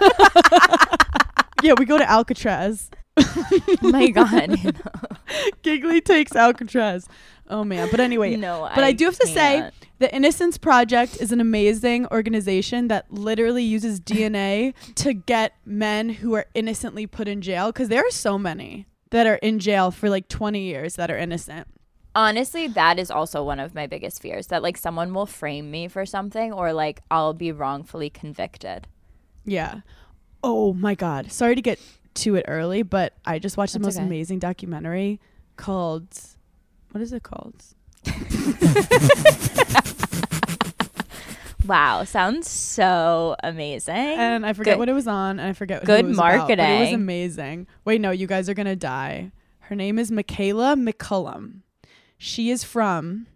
yeah, 1.62 1.74
we 1.78 1.84
go 1.84 1.98
to 1.98 2.08
Alcatraz. 2.08 2.90
oh 3.16 3.78
my 3.82 4.08
god. 4.10 4.58
you 4.62 4.72
know. 4.72 5.16
Giggly 5.62 6.00
takes 6.00 6.34
Alcatraz. 6.36 7.06
Oh 7.50 7.64
man. 7.64 7.88
But 7.90 8.00
anyway, 8.00 8.36
No, 8.36 8.68
but 8.74 8.84
I, 8.84 8.88
I 8.88 8.92
do 8.92 9.06
have 9.06 9.18
to 9.18 9.26
say 9.26 9.60
can't. 9.60 9.74
the 9.98 10.14
Innocence 10.14 10.56
Project 10.58 11.16
is 11.20 11.32
an 11.32 11.40
amazing 11.40 12.06
organization 12.08 12.88
that 12.88 13.10
literally 13.12 13.64
uses 13.64 14.00
DNA 14.00 14.74
to 14.96 15.12
get 15.14 15.54
men 15.64 16.10
who 16.10 16.34
are 16.34 16.46
innocently 16.54 17.06
put 17.06 17.26
in 17.26 17.40
jail 17.40 17.72
because 17.72 17.88
there 17.88 18.02
are 18.06 18.10
so 18.10 18.38
many 18.38 18.86
that 19.10 19.26
are 19.26 19.36
in 19.36 19.58
jail 19.58 19.90
for 19.90 20.08
like 20.10 20.28
20 20.28 20.60
years 20.60 20.94
that 20.96 21.10
are 21.10 21.16
innocent. 21.16 21.66
Honestly, 22.18 22.66
that 22.66 22.98
is 22.98 23.12
also 23.12 23.44
one 23.44 23.60
of 23.60 23.76
my 23.76 23.86
biggest 23.86 24.20
fears 24.20 24.48
that 24.48 24.60
like 24.60 24.76
someone 24.76 25.14
will 25.14 25.24
frame 25.24 25.70
me 25.70 25.86
for 25.86 26.04
something 26.04 26.52
or 26.52 26.72
like 26.72 27.00
I'll 27.12 27.32
be 27.32 27.52
wrongfully 27.52 28.10
convicted. 28.10 28.88
Yeah. 29.44 29.82
Oh 30.42 30.72
my 30.72 30.96
God. 30.96 31.30
Sorry 31.30 31.54
to 31.54 31.62
get 31.62 31.78
to 32.14 32.34
it 32.34 32.44
early, 32.48 32.82
but 32.82 33.12
I 33.24 33.38
just 33.38 33.56
watched 33.56 33.74
the 33.74 33.78
most 33.78 33.98
okay. 33.98 34.04
amazing 34.04 34.40
documentary 34.40 35.20
called. 35.56 36.08
What 36.90 37.02
is 37.02 37.12
it 37.12 37.22
called? 37.22 37.62
Wow, 41.66 42.04
sounds 42.04 42.48
so 42.48 43.36
amazing. 43.44 43.94
And 43.94 44.46
I 44.46 44.54
forget 44.54 44.74
Good- 44.74 44.78
what 44.78 44.88
it 44.88 44.94
was 44.94 45.06
on, 45.06 45.38
and 45.38 45.50
I 45.50 45.52
forget 45.52 45.84
Good 45.84 46.00
it 46.00 46.08
was 46.08 46.16
about, 46.16 46.50
it 46.50 46.80
was 46.80 46.92
amazing. 46.94 47.66
Wait, 47.84 48.00
no, 48.00 48.10
you 48.10 48.26
guys 48.26 48.48
are 48.48 48.54
gonna 48.54 48.74
die. 48.74 49.32
Her 49.60 49.74
name 49.74 49.98
is 49.98 50.10
Michaella 50.10 50.82
McCollum. 50.82 51.60
She 52.18 52.50
is 52.50 52.64
from 52.64 53.26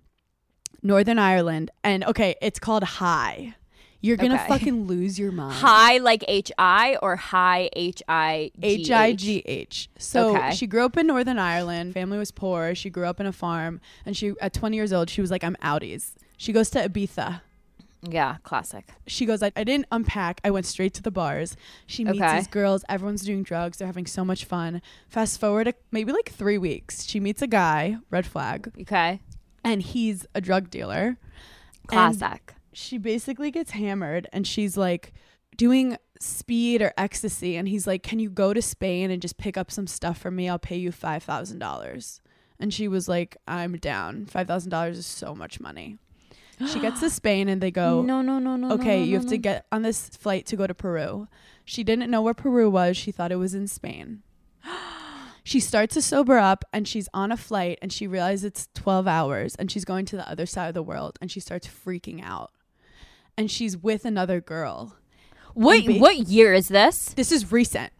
Northern 0.82 1.18
Ireland, 1.18 1.70
and 1.84 2.04
okay, 2.04 2.34
it's 2.42 2.58
called 2.58 2.82
High. 2.84 3.54
You're 4.00 4.16
gonna 4.16 4.34
Okay. 4.34 4.48
fucking 4.48 4.86
lose 4.88 5.16
your 5.16 5.30
mind. 5.30 5.54
High 5.54 5.98
like 5.98 6.24
H 6.26 6.50
I 6.58 6.96
or 7.00 7.14
high 7.14 7.70
H 7.74 8.02
I 8.08 8.50
H 8.60 8.90
I 8.90 9.12
G 9.12 9.44
H. 9.46 9.88
So 9.96 10.36
Okay. 10.36 10.54
she 10.56 10.66
grew 10.66 10.84
up 10.84 10.96
in 10.96 11.06
Northern 11.06 11.38
Ireland. 11.38 11.94
Family 11.94 12.18
was 12.18 12.32
poor. 12.32 12.74
She 12.74 12.90
grew 12.90 13.04
up 13.06 13.20
in 13.20 13.26
a 13.26 13.32
farm, 13.32 13.80
and 14.04 14.16
she 14.16 14.32
at 14.40 14.52
20 14.52 14.74
years 14.76 14.92
old, 14.92 15.08
she 15.08 15.20
was 15.20 15.30
like, 15.30 15.44
"I'm 15.44 15.54
outies." 15.62 16.14
She 16.36 16.52
goes 16.52 16.68
to 16.70 16.80
Ibiza. 16.88 17.42
Yeah, 18.08 18.36
classic. 18.42 18.88
She 19.06 19.26
goes, 19.26 19.42
I, 19.44 19.52
I 19.54 19.62
didn't 19.64 19.86
unpack. 19.92 20.40
I 20.44 20.50
went 20.50 20.66
straight 20.66 20.92
to 20.94 21.02
the 21.02 21.12
bars. 21.12 21.56
She 21.86 22.04
meets 22.04 22.20
Okay. 22.20 22.36
these 22.36 22.48
girls. 22.48 22.84
Everyone's 22.88 23.24
doing 23.24 23.44
drugs. 23.44 23.78
They're 23.78 23.86
having 23.86 24.06
so 24.06 24.24
much 24.24 24.44
fun. 24.44 24.82
Fast 25.08 25.38
forward 25.38 25.64
to 25.64 25.74
maybe 25.92 26.12
like 26.12 26.30
three 26.32 26.58
weeks. 26.58 27.04
She 27.04 27.20
meets 27.20 27.42
a 27.42 27.46
guy, 27.46 27.98
red 28.10 28.26
flag, 28.26 28.72
Okay. 28.80 29.20
and 29.62 29.82
he's 29.82 30.26
a 30.34 30.40
drug 30.40 30.68
dealer. 30.68 31.16
Classic. 31.86 32.54
She 32.72 32.98
basically 32.98 33.50
gets 33.50 33.72
hammered 33.72 34.28
and 34.32 34.46
she's 34.46 34.76
like 34.76 35.12
doing 35.56 35.96
speed 36.18 36.80
or 36.82 36.92
ecstasy. 36.96 37.56
And 37.56 37.68
he's 37.68 37.86
like, 37.86 38.02
Can 38.02 38.18
you 38.18 38.30
go 38.30 38.52
to 38.54 38.62
Spain 38.62 39.10
and 39.10 39.20
just 39.22 39.36
pick 39.36 39.56
up 39.56 39.70
some 39.70 39.86
stuff 39.86 40.18
for 40.18 40.30
me? 40.30 40.48
I'll 40.48 40.58
pay 40.58 40.76
you 40.76 40.90
$5,000. 40.90 42.20
And 42.58 42.72
she 42.72 42.88
was 42.88 43.08
like, 43.08 43.36
I'm 43.46 43.76
down. 43.76 44.26
$5,000 44.26 44.90
is 44.90 45.06
so 45.06 45.34
much 45.34 45.60
money. 45.60 45.98
She 46.70 46.80
gets 46.80 47.00
to 47.00 47.10
Spain 47.10 47.48
and 47.48 47.60
they 47.60 47.70
go, 47.70 48.02
no, 48.06 48.22
no, 48.22 48.38
no, 48.38 48.56
no. 48.56 48.68
no, 48.68 48.74
okay, 48.74 48.98
no, 48.98 49.04
you 49.04 49.12
no, 49.12 49.20
have 49.20 49.30
to 49.30 49.38
get 49.38 49.66
on 49.72 49.82
this 49.82 50.08
flight 50.08 50.46
to 50.46 50.56
go 50.56 50.66
to 50.66 50.74
Peru. 50.74 51.28
She 51.64 51.84
didn't 51.84 52.10
know 52.10 52.22
where 52.22 52.34
Peru 52.34 52.68
was. 52.70 52.96
She 52.96 53.12
thought 53.12 53.32
it 53.32 53.36
was 53.36 53.54
in 53.54 53.66
Spain. 53.66 54.22
she 55.44 55.60
starts 55.60 55.94
to 55.94 56.02
sober 56.02 56.38
up 56.38 56.64
and 56.72 56.86
she's 56.86 57.08
on 57.14 57.32
a 57.32 57.36
flight 57.36 57.78
and 57.80 57.92
she 57.92 58.06
realizes 58.06 58.44
it's 58.44 58.68
12 58.74 59.06
hours 59.06 59.54
and 59.54 59.70
she's 59.70 59.84
going 59.84 60.04
to 60.06 60.16
the 60.16 60.28
other 60.28 60.46
side 60.46 60.68
of 60.68 60.74
the 60.74 60.82
world 60.82 61.18
and 61.20 61.30
she 61.30 61.40
starts 61.40 61.66
freaking 61.66 62.22
out. 62.22 62.52
And 63.36 63.50
she's 63.50 63.76
with 63.76 64.04
another 64.04 64.40
girl. 64.40 64.96
What 65.54 65.84
what 65.84 66.18
year 66.18 66.54
is 66.54 66.68
this? 66.68 67.14
This 67.14 67.32
is 67.32 67.52
recent. 67.52 67.92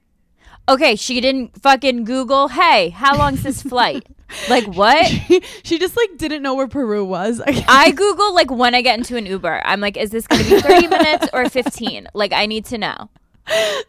Okay, 0.68 0.94
she 0.94 1.20
didn't 1.20 1.60
fucking 1.60 2.04
Google. 2.04 2.48
Hey, 2.48 2.90
how 2.90 3.16
long's 3.16 3.42
this 3.42 3.62
flight? 3.62 4.06
Like 4.48 4.64
what? 4.64 5.06
she 5.62 5.78
just 5.78 5.96
like 5.96 6.16
didn't 6.16 6.42
know 6.42 6.54
where 6.54 6.68
Peru 6.68 7.04
was. 7.04 7.40
I 7.46 7.90
Google 7.90 8.34
like 8.34 8.50
when 8.50 8.74
I 8.74 8.82
get 8.82 8.98
into 8.98 9.16
an 9.16 9.26
Uber. 9.26 9.62
I'm 9.64 9.80
like, 9.80 9.96
is 9.96 10.10
this 10.10 10.26
gonna 10.26 10.44
be 10.44 10.60
30 10.60 10.86
minutes 10.88 11.28
or 11.32 11.48
15? 11.48 12.08
Like, 12.14 12.32
I 12.32 12.46
need 12.46 12.64
to 12.66 12.78
know. 12.78 13.10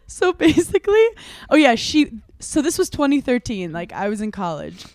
so 0.07 0.33
basically, 0.33 1.05
oh 1.49 1.55
yeah, 1.55 1.75
she 1.75 2.11
so 2.39 2.61
this 2.61 2.77
was 2.77 2.89
2013, 2.89 3.71
like 3.71 3.93
I 3.93 4.09
was 4.09 4.21
in 4.21 4.31
college. 4.31 4.85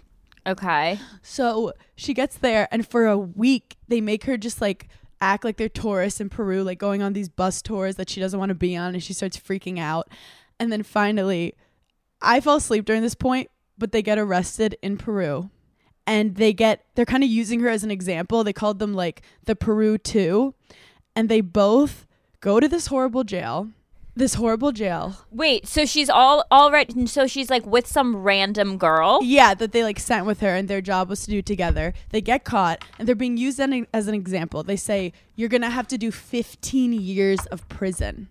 Okay. 0.47 0.99
So 1.23 1.73
she 1.97 2.15
gets 2.15 2.37
there, 2.39 2.69
and 2.71 2.87
for 2.87 3.07
a 3.07 3.19
week, 3.19 3.77
they 3.89 4.01
make 4.01 4.25
her 4.25 4.37
just 4.37 4.61
like 4.61 4.89
act 5.21 5.45
like 5.45 5.57
they're 5.57 5.69
tourists 5.69 6.21
in 6.21 6.29
Peru, 6.29 6.63
like 6.63 6.79
going 6.79 7.03
on 7.03 7.13
these 7.13 7.29
bus 7.29 7.61
tours 7.61 7.97
that 7.97 8.09
she 8.09 8.21
doesn't 8.21 8.39
want 8.39 8.51
to 8.51 8.55
be 8.55 8.77
on, 8.77 8.95
and 8.95 9.03
she 9.03 9.13
starts 9.13 9.37
freaking 9.37 9.79
out. 9.79 10.09
And 10.59 10.73
then 10.73 10.83
finally, 10.83 11.55
I 12.21 12.41
fell 12.41 12.57
asleep 12.57 12.85
during 12.85 13.03
this 13.03 13.15
point, 13.15 13.51
but 13.79 13.93
they 13.93 14.03
get 14.03 14.19
arrested 14.19 14.77
in 14.83 14.97
Peru. 14.99 15.51
And 16.07 16.37
they 16.37 16.53
get, 16.55 16.85
they're 16.95 17.05
kind 17.05 17.23
of 17.23 17.29
using 17.31 17.61
her 17.61 17.69
as 17.69 17.85
an 17.85 17.91
example. 17.91 18.43
They 18.43 18.53
called 18.55 18.79
them 18.79 18.95
like 18.95 19.23
the 19.45 19.55
Peru 19.55 19.99
2. 19.99 20.55
And 21.15 21.29
they 21.29 21.41
both 21.43 22.07
go 22.41 22.61
to 22.61 22.69
this 22.69 22.87
horrible 22.87 23.25
jail. 23.25 23.69
This 24.17 24.35
horrible 24.35 24.73
jail. 24.73 25.15
Wait, 25.31 25.69
so 25.69 25.85
she's 25.87 26.11
all 26.11 26.45
all 26.51 26.73
right. 26.73 26.93
So 27.09 27.29
she's 27.29 27.51
like 27.51 27.65
with 27.65 27.87
some 27.87 28.17
random 28.17 28.77
girl. 28.77 29.21
Yeah, 29.23 29.55
that 29.55 29.71
they 29.71 29.85
like 29.85 30.01
sent 30.01 30.27
with 30.27 30.41
her, 30.41 30.57
and 30.57 30.67
their 30.67 30.81
job 30.81 31.09
was 31.09 31.25
to 31.27 31.31
do 31.31 31.41
together. 31.41 31.95
They 32.11 32.21
get 32.21 32.43
caught, 32.43 32.85
and 32.99 33.07
they're 33.07 33.15
being 33.15 33.37
used 33.37 33.61
an- 33.61 33.87
as 33.95 34.09
an 34.09 34.15
example. 34.15 34.65
They 34.65 34.75
say 34.75 35.13
you're 35.37 35.49
gonna 35.49 35.71
have 35.71 35.87
to 35.89 35.99
do 35.99 36.11
15 36.11 36.95
years 36.95 37.47
of 37.47 37.69
prison. 37.69 38.29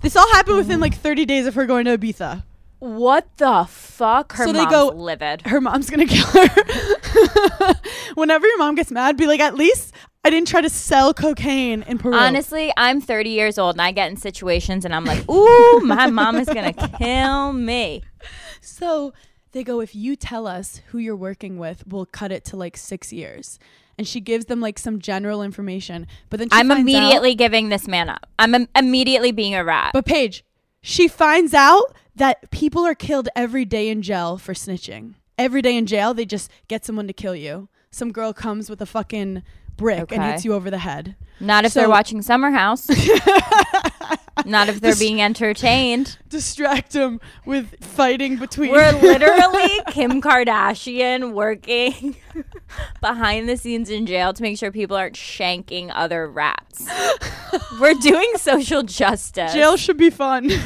This 0.00 0.16
all 0.16 0.30
happened 0.32 0.56
within 0.56 0.80
like 0.80 0.94
30 0.94 1.26
days 1.26 1.46
of 1.46 1.54
her 1.54 1.66
going 1.66 1.84
to 1.84 1.98
Ibiza. 1.98 2.44
What 2.80 3.26
the 3.38 3.64
fuck? 3.68 4.32
Her 4.34 4.44
So 4.46 4.52
they 4.52 4.64
go- 4.66 4.88
livid. 4.88 5.42
Her 5.42 5.60
mom's 5.60 5.90
gonna 5.90 6.06
kill 6.06 6.26
her. 6.26 7.74
Whenever 8.14 8.46
your 8.46 8.58
mom 8.58 8.74
gets 8.74 8.90
mad, 8.90 9.16
be 9.16 9.26
like, 9.26 9.40
at 9.40 9.54
least 9.54 9.94
I 10.24 10.30
didn't 10.30 10.48
try 10.48 10.60
to 10.60 10.70
sell 10.70 11.12
cocaine 11.14 11.82
in 11.82 11.98
Peru. 11.98 12.14
Honestly, 12.14 12.72
I'm 12.76 13.00
30 13.00 13.30
years 13.30 13.58
old 13.58 13.74
and 13.76 13.82
I 13.82 13.92
get 13.92 14.10
in 14.10 14.16
situations 14.16 14.84
and 14.84 14.94
I'm 14.94 15.04
like, 15.04 15.28
ooh, 15.28 15.80
my 15.80 16.06
mom 16.08 16.36
is 16.36 16.46
gonna 16.48 16.72
kill 16.98 17.52
me. 17.52 18.02
So 18.60 19.12
they 19.52 19.64
go, 19.64 19.80
if 19.80 19.94
you 19.94 20.14
tell 20.16 20.46
us 20.46 20.80
who 20.88 20.98
you're 20.98 21.16
working 21.16 21.58
with, 21.58 21.84
we'll 21.86 22.06
cut 22.06 22.30
it 22.32 22.44
to 22.46 22.56
like 22.56 22.76
six 22.76 23.12
years. 23.12 23.58
And 23.96 24.06
she 24.06 24.20
gives 24.20 24.44
them 24.44 24.60
like 24.60 24.78
some 24.78 25.00
general 25.00 25.42
information, 25.42 26.06
but 26.30 26.38
then 26.38 26.48
she 26.48 26.56
I'm 26.56 26.68
finds 26.68 26.78
out- 26.94 26.98
immediately 26.98 27.34
giving 27.34 27.68
this 27.68 27.88
man 27.88 28.08
up. 28.08 28.26
I'm 28.38 28.54
im- 28.54 28.68
immediately 28.76 29.32
being 29.32 29.54
a 29.56 29.64
rat. 29.64 29.90
But 29.92 30.04
Paige, 30.06 30.44
she 30.80 31.08
finds 31.08 31.52
out 31.54 31.92
that 32.18 32.50
people 32.50 32.84
are 32.84 32.94
killed 32.94 33.28
every 33.34 33.64
day 33.64 33.88
in 33.88 34.02
jail 34.02 34.38
for 34.38 34.52
snitching. 34.52 35.14
Every 35.36 35.62
day 35.62 35.76
in 35.76 35.86
jail, 35.86 36.14
they 36.14 36.24
just 36.24 36.50
get 36.66 36.84
someone 36.84 37.06
to 37.06 37.12
kill 37.12 37.34
you. 37.34 37.68
Some 37.90 38.12
girl 38.12 38.32
comes 38.32 38.68
with 38.68 38.82
a 38.82 38.86
fucking 38.86 39.42
brick 39.76 40.12
and 40.12 40.22
hits 40.22 40.44
you 40.44 40.52
over 40.52 40.70
the 40.70 40.78
head. 40.78 41.16
Not 41.40 41.64
if 41.64 41.72
they're 41.72 41.88
watching 41.88 42.20
Summer 42.20 42.50
House. 42.50 42.88
Not 44.44 44.68
if 44.68 44.80
they're 44.80 44.94
being 44.96 45.20
entertained. 45.20 46.18
Distract 46.28 46.92
them 46.92 47.20
with 47.44 47.82
fighting 47.84 48.36
between. 48.36 48.72
We're 48.72 48.92
literally 49.02 49.80
Kim 49.90 50.20
Kardashian 50.20 51.32
working 51.32 52.16
behind 53.00 53.48
the 53.48 53.56
scenes 53.56 53.90
in 53.90 54.06
jail 54.06 54.32
to 54.32 54.42
make 54.42 54.58
sure 54.58 54.70
people 54.70 54.96
aren't 54.96 55.16
shanking 55.16 55.90
other 55.94 56.28
rats. 56.28 56.88
We're 57.80 57.94
doing 57.94 58.32
social 58.36 58.82
justice. 58.82 59.52
Jail 59.52 59.76
should 59.76 59.96
be 59.96 60.10
fun. 60.10 60.50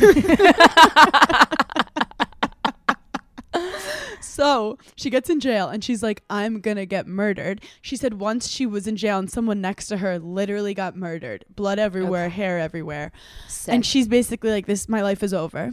so 4.20 4.78
she 4.96 5.10
gets 5.10 5.28
in 5.30 5.40
jail 5.40 5.68
and 5.68 5.84
she's 5.84 6.02
like, 6.02 6.22
I'm 6.30 6.60
gonna 6.60 6.86
get 6.86 7.06
murdered. 7.06 7.62
She 7.80 7.96
said 7.96 8.14
once 8.14 8.48
she 8.48 8.66
was 8.66 8.86
in 8.86 8.96
jail 8.96 9.18
and 9.18 9.30
someone 9.30 9.60
next 9.60 9.86
to 9.88 9.98
her 9.98 10.18
literally 10.18 10.74
got 10.74 10.96
murdered. 10.96 11.44
Blood 11.54 11.78
everywhere, 11.78 12.28
hair 12.28 12.58
everywhere. 12.58 13.12
Sick. 13.48 13.74
And 13.74 13.86
she's 13.86 14.08
basically 14.08 14.50
like, 14.50 14.66
This 14.66 14.88
my 14.88 15.02
life 15.02 15.22
is 15.22 15.34
over. 15.34 15.72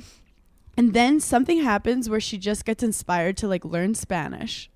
And 0.77 0.93
then 0.93 1.19
something 1.19 1.62
happens 1.62 2.09
where 2.09 2.21
she 2.21 2.38
just 2.38 2.65
gets 2.65 2.83
inspired 2.83 3.38
to 3.38 3.48
like 3.48 3.65
learn 3.65 3.95
Spanish. 3.95 4.69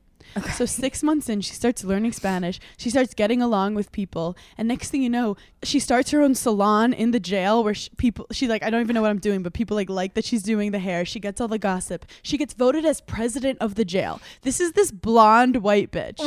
So 0.54 0.66
six 0.66 1.04
months 1.04 1.30
in, 1.30 1.42
she 1.42 1.54
starts 1.54 1.84
learning 1.84 2.12
Spanish. 2.13 2.60
She 2.78 2.90
starts 2.90 3.13
getting 3.13 3.42
along 3.42 3.75
with 3.75 3.92
people, 3.92 4.36
and 4.58 4.68
next 4.68 4.90
thing 4.90 5.02
you 5.02 5.10
know, 5.10 5.36
she 5.63 5.80
starts 5.80 6.12
her 6.12 6.22
own 6.22 6.36
salon 6.36 6.94
in 6.94 7.12
the 7.12 7.20
jail 7.20 7.63
where 7.63 7.74
she, 7.74 7.90
people. 7.98 8.28
She's 8.32 8.50
like, 8.50 8.63
I 8.63 8.70
don't 8.70 8.82
even 8.82 8.94
know 8.94 9.02
what 9.02 9.12
I'm 9.12 9.20
doing, 9.20 9.44
but 9.44 9.53
people 9.53 9.75
like 9.75 9.90
like 9.90 10.14
that 10.16 10.25
she's 10.25 10.44
doing 10.44 10.72
the 10.72 10.79
hair. 10.79 11.05
She 11.05 11.20
gets 11.20 11.40
all 11.40 11.48
the 11.48 11.60
gossip. 11.60 12.05
She 12.22 12.38
gets 12.38 12.53
voted 12.53 12.86
as 12.86 13.01
president 13.01 13.60
of 13.62 13.75
the 13.75 13.86
jail. 13.86 14.22
This 14.42 14.60
is 14.60 14.74
this 14.74 14.92
blonde 14.92 15.57
white 15.57 15.92
bitch. 15.92 16.20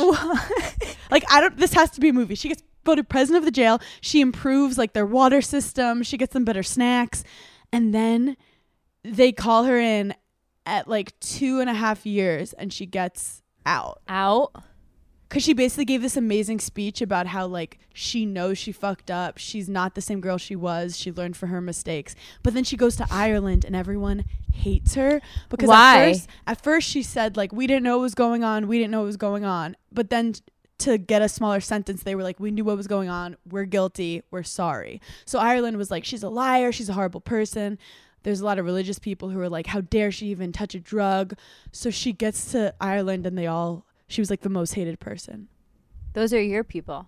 like 1.11 1.23
I 1.29 1.41
don't. 1.41 1.57
This 1.57 1.73
has 1.73 1.89
to 1.91 1.99
be 1.99 2.09
a 2.09 2.13
movie. 2.13 2.35
She 2.35 2.47
gets 2.47 2.63
voted 2.85 3.09
president 3.09 3.39
of 3.39 3.45
the 3.45 3.51
jail. 3.51 3.79
She 4.01 4.21
improves 4.21 4.77
like 4.77 4.93
their 4.93 5.05
water 5.05 5.41
system. 5.41 6.03
She 6.03 6.17
gets 6.17 6.33
them 6.33 6.45
better 6.45 6.63
snacks, 6.63 7.23
and 7.71 7.93
then 7.93 8.37
they 9.03 9.31
call 9.31 9.65
her 9.65 9.77
in 9.77 10.13
at 10.65 10.87
like 10.87 11.17
two 11.19 11.59
and 11.59 11.69
a 11.69 11.73
half 11.73 12.05
years, 12.05 12.53
and 12.53 12.71
she 12.71 12.85
gets 12.85 13.41
out. 13.67 14.01
Out. 14.07 14.63
because 15.27 15.43
she 15.43 15.53
basically 15.53 15.83
gave 15.85 16.01
this 16.01 16.15
amazing 16.15 16.59
speech 16.59 17.01
about 17.01 17.27
how 17.27 17.45
like 17.45 17.79
she 17.93 18.25
knows 18.25 18.57
she 18.57 18.71
fucked 18.71 19.11
up. 19.11 19.37
She's 19.37 19.67
not 19.67 19.93
the 19.93 20.01
same 20.01 20.21
girl 20.21 20.37
she 20.37 20.55
was. 20.55 20.97
She 20.97 21.11
learned 21.11 21.35
from 21.35 21.49
her 21.49 21.59
mistakes. 21.61 22.15
But 22.43 22.53
then 22.53 22.63
she 22.63 22.77
goes 22.77 22.95
to 22.95 23.07
ireland 23.11 23.65
and 23.65 23.75
everyone 23.75 24.23
hates 24.53 24.95
her. 24.95 25.21
Because 25.49 25.67
Why? 25.67 25.97
at 25.97 26.07
first 26.07 26.29
at 26.47 26.63
first 26.63 26.87
she 26.87 27.03
said 27.03 27.35
like 27.35 27.51
we 27.51 27.67
didn't 27.67 27.83
know 27.83 27.97
what 27.97 28.03
was 28.03 28.15
going 28.15 28.43
on. 28.43 28.67
We 28.67 28.77
didn't 28.77 28.91
know 28.91 28.99
what 29.01 29.07
was 29.07 29.17
going 29.17 29.43
on. 29.43 29.75
But 29.91 30.09
then 30.09 30.33
to 30.79 30.97
get 30.97 31.21
a 31.23 31.27
smaller 31.27 31.59
sentence 31.59 32.03
they 32.03 32.15
were 32.15 32.23
like 32.23 32.39
we 32.39 32.51
knew 32.51 32.63
what 32.63 32.77
was 32.77 32.87
going 32.87 33.09
on. 33.09 33.35
We're 33.49 33.65
guilty. 33.65 34.23
We're 34.31 34.43
sorry. 34.43 35.01
So 35.25 35.39
ireland 35.39 35.75
was 35.75 35.91
like 35.91 36.05
she's 36.05 36.23
a 36.23 36.29
liar. 36.29 36.71
She's 36.71 36.87
a 36.87 36.93
horrible 36.93 37.21
person 37.21 37.77
there's 38.23 38.41
a 38.41 38.45
lot 38.45 38.59
of 38.59 38.65
religious 38.65 38.99
people 38.99 39.29
who 39.29 39.39
are 39.39 39.49
like 39.49 39.67
how 39.67 39.81
dare 39.81 40.11
she 40.11 40.27
even 40.27 40.51
touch 40.51 40.75
a 40.75 40.79
drug 40.79 41.33
so 41.71 41.89
she 41.89 42.11
gets 42.13 42.51
to 42.51 42.73
ireland 42.81 43.25
and 43.25 43.37
they 43.37 43.47
all 43.47 43.85
she 44.07 44.21
was 44.21 44.29
like 44.29 44.41
the 44.41 44.49
most 44.49 44.73
hated 44.73 44.99
person 44.99 45.47
Those 46.13 46.33
are 46.33 46.41
your 46.41 46.63
people. 46.63 47.07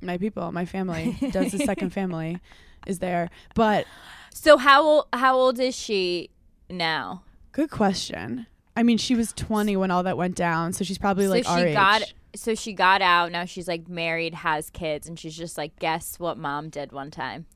my 0.00 0.18
people, 0.18 0.52
my 0.52 0.64
family, 0.64 1.16
does 1.32 1.52
the 1.52 1.58
second 1.58 1.90
family 1.90 2.38
is 2.86 2.98
there. 3.00 3.30
But 3.54 3.86
So 4.34 4.56
how 4.58 4.82
old? 4.84 5.06
How 5.12 5.34
old 5.36 5.58
is 5.58 5.74
she 5.74 6.30
now? 6.70 7.22
good 7.52 7.70
question. 7.70 8.46
I 8.76 8.82
mean, 8.84 8.98
she 8.98 9.16
was 9.16 9.32
20 9.32 9.76
when 9.76 9.90
all 9.90 10.04
that 10.04 10.16
went 10.16 10.36
down, 10.36 10.72
so 10.72 10.84
she's 10.84 10.98
probably 10.98 11.24
so 11.26 11.30
like 11.30 11.44
she 11.44 11.72
got. 11.72 12.02
age. 12.02 12.14
So 12.36 12.54
she 12.54 12.72
got 12.74 13.00
out. 13.02 13.32
Now 13.32 13.44
she's 13.46 13.66
like 13.66 13.88
married, 13.88 14.34
has 14.34 14.70
kids, 14.70 15.08
and 15.08 15.18
she's 15.18 15.36
just 15.36 15.58
like, 15.58 15.76
guess 15.80 16.18
what 16.20 16.36
mom 16.38 16.68
did 16.68 16.92
one 16.92 17.10
time? 17.10 17.46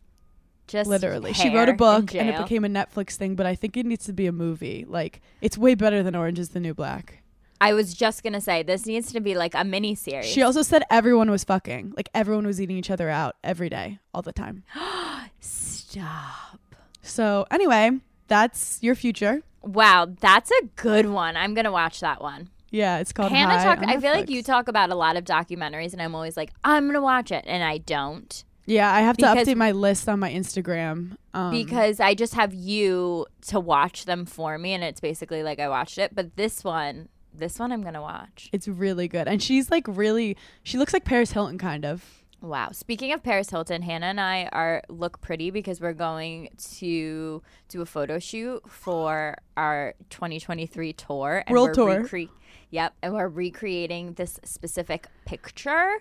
Just 0.72 0.88
Literally, 0.88 1.34
she 1.34 1.54
wrote 1.54 1.68
a 1.68 1.74
book 1.74 2.14
and 2.14 2.30
it 2.30 2.38
became 2.38 2.64
a 2.64 2.68
Netflix 2.68 3.16
thing. 3.16 3.36
But 3.36 3.44
I 3.44 3.54
think 3.54 3.76
it 3.76 3.84
needs 3.84 4.06
to 4.06 4.14
be 4.14 4.26
a 4.26 4.32
movie. 4.32 4.86
Like, 4.88 5.20
it's 5.42 5.58
way 5.58 5.74
better 5.74 6.02
than 6.02 6.14
Orange 6.16 6.38
Is 6.38 6.48
the 6.48 6.60
New 6.60 6.72
Black. 6.72 7.22
I 7.60 7.74
was 7.74 7.92
just 7.92 8.22
gonna 8.22 8.40
say 8.40 8.62
this 8.62 8.86
needs 8.86 9.12
to 9.12 9.20
be 9.20 9.34
like 9.34 9.54
a 9.54 9.64
mini 9.64 9.94
series. 9.94 10.30
She 10.30 10.40
also 10.40 10.62
said 10.62 10.82
everyone 10.90 11.30
was 11.30 11.44
fucking, 11.44 11.92
like 11.94 12.08
everyone 12.14 12.46
was 12.46 12.58
eating 12.58 12.78
each 12.78 12.90
other 12.90 13.10
out 13.10 13.36
every 13.44 13.68
day, 13.68 13.98
all 14.14 14.22
the 14.22 14.32
time. 14.32 14.64
Stop. 15.40 16.58
So 17.02 17.46
anyway, 17.50 17.90
that's 18.28 18.82
your 18.82 18.94
future. 18.94 19.42
Wow, 19.60 20.08
that's 20.20 20.50
a 20.50 20.64
good 20.76 21.04
one. 21.04 21.36
I'm 21.36 21.52
gonna 21.52 21.70
watch 21.70 22.00
that 22.00 22.22
one. 22.22 22.48
Yeah, 22.70 22.98
it's 22.98 23.12
called 23.12 23.30
Hannah 23.30 23.62
talk. 23.62 23.86
I 23.86 24.00
feel 24.00 24.12
like 24.12 24.30
you 24.30 24.42
talk 24.42 24.68
about 24.68 24.88
a 24.88 24.94
lot 24.94 25.18
of 25.18 25.24
documentaries, 25.24 25.92
and 25.92 26.00
I'm 26.00 26.14
always 26.14 26.38
like, 26.38 26.50
I'm 26.64 26.86
gonna 26.86 27.02
watch 27.02 27.30
it, 27.30 27.44
and 27.46 27.62
I 27.62 27.76
don't 27.76 28.42
Yeah, 28.66 28.92
I 28.92 29.00
have 29.00 29.16
to 29.18 29.26
Because- 29.32 29.46
update 29.48 29.56
my 29.56 29.72
list 29.72 30.08
on 30.08 30.20
my 30.20 30.30
Instagram 30.30 31.16
um, 31.34 31.50
because 31.50 31.98
I 32.00 32.14
just 32.14 32.34
have 32.34 32.54
you 32.54 33.26
to 33.48 33.58
watch 33.58 34.04
them 34.04 34.24
for 34.26 34.56
me, 34.58 34.72
and 34.72 34.84
it's 34.84 35.00
basically 35.00 35.42
like 35.42 35.58
I 35.58 35.68
watched 35.68 35.98
it. 35.98 36.14
But 36.14 36.36
this 36.36 36.62
one, 36.62 37.08
this 37.34 37.58
one, 37.58 37.72
I'm 37.72 37.82
gonna 37.82 38.02
watch. 38.02 38.48
It's 38.52 38.68
really 38.68 39.08
good. 39.08 39.26
And 39.26 39.42
she's 39.42 39.70
like 39.70 39.86
really 39.88 40.36
she 40.62 40.78
looks 40.78 40.92
like 40.92 41.04
Paris 41.04 41.32
Hilton 41.32 41.58
kind 41.58 41.84
of. 41.84 42.04
Wow. 42.40 42.70
Speaking 42.72 43.12
of 43.12 43.22
Paris 43.22 43.50
Hilton, 43.50 43.82
Hannah 43.82 44.06
and 44.06 44.20
I 44.20 44.48
are 44.52 44.82
look 44.88 45.20
pretty 45.20 45.50
because 45.50 45.80
we're 45.80 45.92
going 45.92 46.48
to 46.80 47.40
do 47.68 47.80
a 47.82 47.86
photo 47.86 48.18
shoot 48.18 48.68
for 48.68 49.36
our 49.56 49.94
2023 50.10 50.92
tour. 50.92 51.44
And 51.46 51.52
World 51.54 51.68
we're 51.68 52.02
tour. 52.02 52.02
recre- 52.02 52.28
yep, 52.70 52.94
and 53.00 53.14
we're 53.14 53.28
recreating 53.28 54.14
this 54.14 54.40
specific 54.44 55.06
picture. 55.24 55.98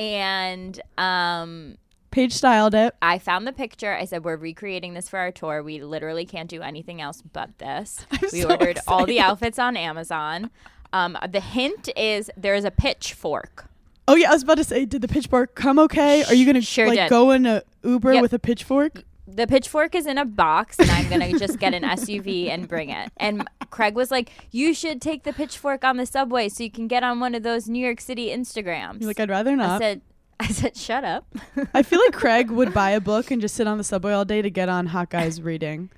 And 0.00 0.80
um, 0.96 1.76
Paige 2.10 2.32
styled 2.32 2.74
it. 2.74 2.94
I 3.02 3.18
found 3.18 3.46
the 3.46 3.52
picture. 3.52 3.92
I 3.92 4.06
said 4.06 4.24
we're 4.24 4.38
recreating 4.38 4.94
this 4.94 5.10
for 5.10 5.18
our 5.18 5.30
tour. 5.30 5.62
We 5.62 5.82
literally 5.82 6.24
can't 6.24 6.48
do 6.48 6.62
anything 6.62 7.02
else 7.02 7.22
but 7.22 7.58
this. 7.58 8.06
we 8.32 8.40
so 8.40 8.48
ordered 8.48 8.78
all 8.88 9.04
the 9.04 9.20
outfits 9.20 9.58
on 9.58 9.76
Amazon. 9.76 10.50
Um, 10.94 11.18
the 11.30 11.40
hint 11.40 11.90
is 11.98 12.30
there's 12.34 12.64
a 12.64 12.70
pitchfork. 12.70 13.66
Oh 14.08 14.14
yeah, 14.14 14.30
I 14.30 14.32
was 14.32 14.42
about 14.42 14.56
to 14.56 14.64
say, 14.64 14.86
did 14.86 15.02
the 15.02 15.08
pitchfork 15.08 15.54
come 15.54 15.78
okay? 15.78 16.24
Are 16.24 16.34
you 16.34 16.46
gonna 16.46 16.62
Sure 16.62 16.88
like 16.88 16.96
did. 16.98 17.10
go 17.10 17.30
in 17.30 17.44
a 17.44 17.62
Uber 17.84 18.14
Yep. 18.14 18.22
with 18.22 18.32
a 18.32 18.38
pitchfork? 18.38 19.04
the 19.32 19.46
pitchfork 19.46 19.94
is 19.94 20.06
in 20.06 20.18
a 20.18 20.24
box 20.24 20.76
and 20.78 20.90
I'm 20.90 21.08
going 21.08 21.20
to 21.20 21.38
just 21.38 21.60
get 21.60 21.72
an 21.72 21.82
SUV 21.84 22.48
and 22.48 22.66
bring 22.66 22.90
it. 22.90 23.12
And 23.16 23.46
Craig 23.70 23.94
was 23.94 24.10
like, 24.10 24.30
"You 24.50 24.74
should 24.74 25.00
take 25.00 25.22
the 25.22 25.32
pitchfork 25.32 25.84
on 25.84 25.96
the 25.96 26.06
subway 26.06 26.48
so 26.48 26.62
you 26.64 26.70
can 26.70 26.88
get 26.88 27.02
on 27.02 27.20
one 27.20 27.34
of 27.34 27.42
those 27.42 27.68
New 27.68 27.84
York 27.84 28.00
City 28.00 28.28
Instagrams." 28.28 29.00
You're 29.00 29.08
like, 29.08 29.20
I'd 29.20 29.30
rather 29.30 29.56
not." 29.56 29.70
I 29.70 29.78
said 29.78 30.00
I 30.40 30.46
said, 30.48 30.76
"Shut 30.76 31.04
up." 31.04 31.26
I 31.74 31.82
feel 31.82 32.00
like 32.00 32.12
Craig 32.14 32.50
would 32.50 32.74
buy 32.74 32.90
a 32.90 33.00
book 33.00 33.30
and 33.30 33.40
just 33.40 33.54
sit 33.54 33.66
on 33.66 33.78
the 33.78 33.84
subway 33.84 34.12
all 34.12 34.24
day 34.24 34.42
to 34.42 34.50
get 34.50 34.68
on 34.68 34.86
Hot 34.86 35.10
Guys 35.10 35.40
reading, 35.40 35.90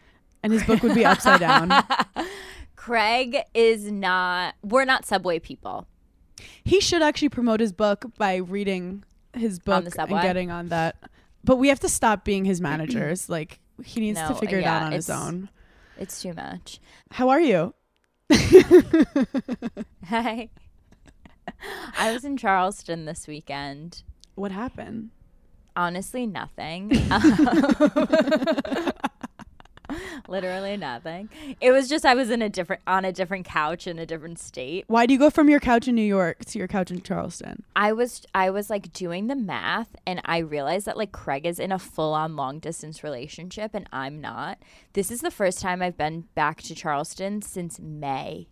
and 0.42 0.52
his 0.52 0.64
book 0.64 0.82
would 0.82 0.94
be 0.94 1.04
upside 1.04 1.40
down. 1.40 1.72
Craig 2.76 3.38
is 3.54 3.90
not 3.90 4.56
we're 4.62 4.84
not 4.84 5.04
subway 5.06 5.38
people. 5.38 5.86
He 6.64 6.80
should 6.80 7.02
actually 7.02 7.28
promote 7.28 7.60
his 7.60 7.72
book 7.72 8.06
by 8.18 8.36
reading 8.36 9.04
his 9.34 9.58
book 9.58 9.84
the 9.84 10.02
and 10.02 10.10
getting 10.22 10.50
on 10.50 10.68
that. 10.68 10.96
But 11.44 11.56
we 11.56 11.68
have 11.68 11.80
to 11.80 11.88
stop 11.88 12.24
being 12.24 12.44
his 12.44 12.60
managers. 12.60 13.28
like 13.28 13.60
he 13.84 14.00
needs 14.00 14.18
to 14.20 14.30
No, 14.30 14.34
figure 14.34 14.58
it 14.58 14.64
out 14.64 14.82
on 14.82 14.92
his 14.92 15.08
own. 15.08 15.48
It's 16.02 16.20
too 16.20 16.32
much. 16.32 16.80
How 17.12 17.28
are 17.28 17.40
you? 17.40 17.74
Hi. 20.08 20.48
I 21.96 22.12
was 22.12 22.24
in 22.24 22.36
Charleston 22.36 23.04
this 23.04 23.28
weekend. 23.28 24.02
What 24.34 24.50
happened? 24.50 25.10
Honestly, 25.76 26.26
nothing. 26.26 26.90
Um, 27.14 28.92
Literally 30.28 30.76
nothing. 30.76 31.28
It 31.60 31.72
was 31.72 31.88
just 31.88 32.04
I 32.04 32.14
was 32.14 32.30
in 32.30 32.42
a 32.42 32.48
different 32.48 32.82
on 32.86 33.04
a 33.04 33.12
different 33.12 33.46
couch 33.46 33.86
in 33.86 33.98
a 33.98 34.06
different 34.06 34.38
state. 34.38 34.84
Why 34.86 35.06
do 35.06 35.12
you 35.12 35.18
go 35.18 35.30
from 35.30 35.48
your 35.48 35.60
couch 35.60 35.88
in 35.88 35.94
New 35.94 36.02
York 36.02 36.44
to 36.46 36.58
your 36.58 36.68
couch 36.68 36.90
in 36.90 37.02
Charleston? 37.02 37.62
I 37.76 37.92
was 37.92 38.24
I 38.34 38.50
was 38.50 38.70
like 38.70 38.92
doing 38.92 39.26
the 39.26 39.36
math 39.36 39.96
and 40.06 40.20
I 40.24 40.38
realized 40.38 40.86
that 40.86 40.96
like 40.96 41.12
Craig 41.12 41.46
is 41.46 41.58
in 41.58 41.72
a 41.72 41.78
full 41.78 42.12
on 42.12 42.36
long 42.36 42.58
distance 42.58 43.02
relationship 43.04 43.72
and 43.74 43.88
I'm 43.92 44.20
not. 44.20 44.58
This 44.92 45.10
is 45.10 45.20
the 45.20 45.30
first 45.30 45.60
time 45.60 45.82
I've 45.82 45.96
been 45.96 46.24
back 46.34 46.62
to 46.62 46.74
Charleston 46.74 47.42
since 47.42 47.80
May. 47.80 48.48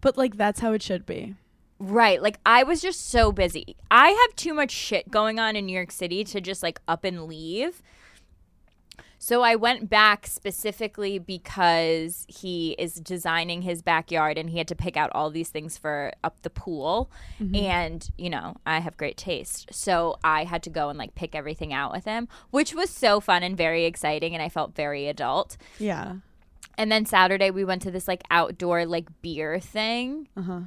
But 0.00 0.16
like 0.16 0.36
that's 0.36 0.60
how 0.60 0.72
it 0.72 0.82
should 0.82 1.06
be. 1.06 1.34
Right. 1.78 2.22
Like 2.22 2.38
I 2.46 2.62
was 2.62 2.80
just 2.80 3.08
so 3.08 3.32
busy. 3.32 3.76
I 3.90 4.08
have 4.08 4.36
too 4.36 4.54
much 4.54 4.70
shit 4.70 5.10
going 5.10 5.38
on 5.38 5.56
in 5.56 5.66
New 5.66 5.74
York 5.74 5.90
City 5.90 6.24
to 6.24 6.40
just 6.40 6.62
like 6.62 6.80
up 6.88 7.04
and 7.04 7.24
leave. 7.24 7.82
So 9.26 9.42
I 9.42 9.56
went 9.56 9.90
back 9.90 10.28
specifically 10.28 11.18
because 11.18 12.26
he 12.28 12.76
is 12.78 12.94
designing 12.94 13.62
his 13.62 13.82
backyard 13.82 14.38
and 14.38 14.48
he 14.48 14.58
had 14.58 14.68
to 14.68 14.76
pick 14.76 14.96
out 14.96 15.10
all 15.16 15.30
these 15.30 15.48
things 15.48 15.76
for 15.76 16.12
up 16.22 16.42
the 16.42 16.48
pool. 16.48 17.10
And, 17.52 18.08
you 18.16 18.30
know, 18.30 18.54
I 18.64 18.78
have 18.78 18.96
great 18.96 19.16
taste. 19.16 19.74
So 19.74 20.16
I 20.22 20.44
had 20.44 20.62
to 20.62 20.70
go 20.70 20.90
and 20.90 20.96
like 20.96 21.16
pick 21.16 21.34
everything 21.34 21.72
out 21.72 21.90
with 21.90 22.04
him, 22.04 22.28
which 22.52 22.72
was 22.72 22.88
so 22.88 23.18
fun 23.18 23.42
and 23.42 23.56
very 23.56 23.84
exciting 23.84 24.32
and 24.32 24.40
I 24.40 24.48
felt 24.48 24.76
very 24.76 25.08
adult. 25.08 25.56
Yeah. 25.80 26.18
And 26.78 26.92
then 26.92 27.04
Saturday 27.04 27.50
we 27.50 27.64
went 27.64 27.82
to 27.82 27.90
this 27.90 28.06
like 28.06 28.22
outdoor 28.30 28.86
like 28.86 29.08
beer 29.22 29.58
thing. 29.58 30.28
Uh-huh. 30.36 30.60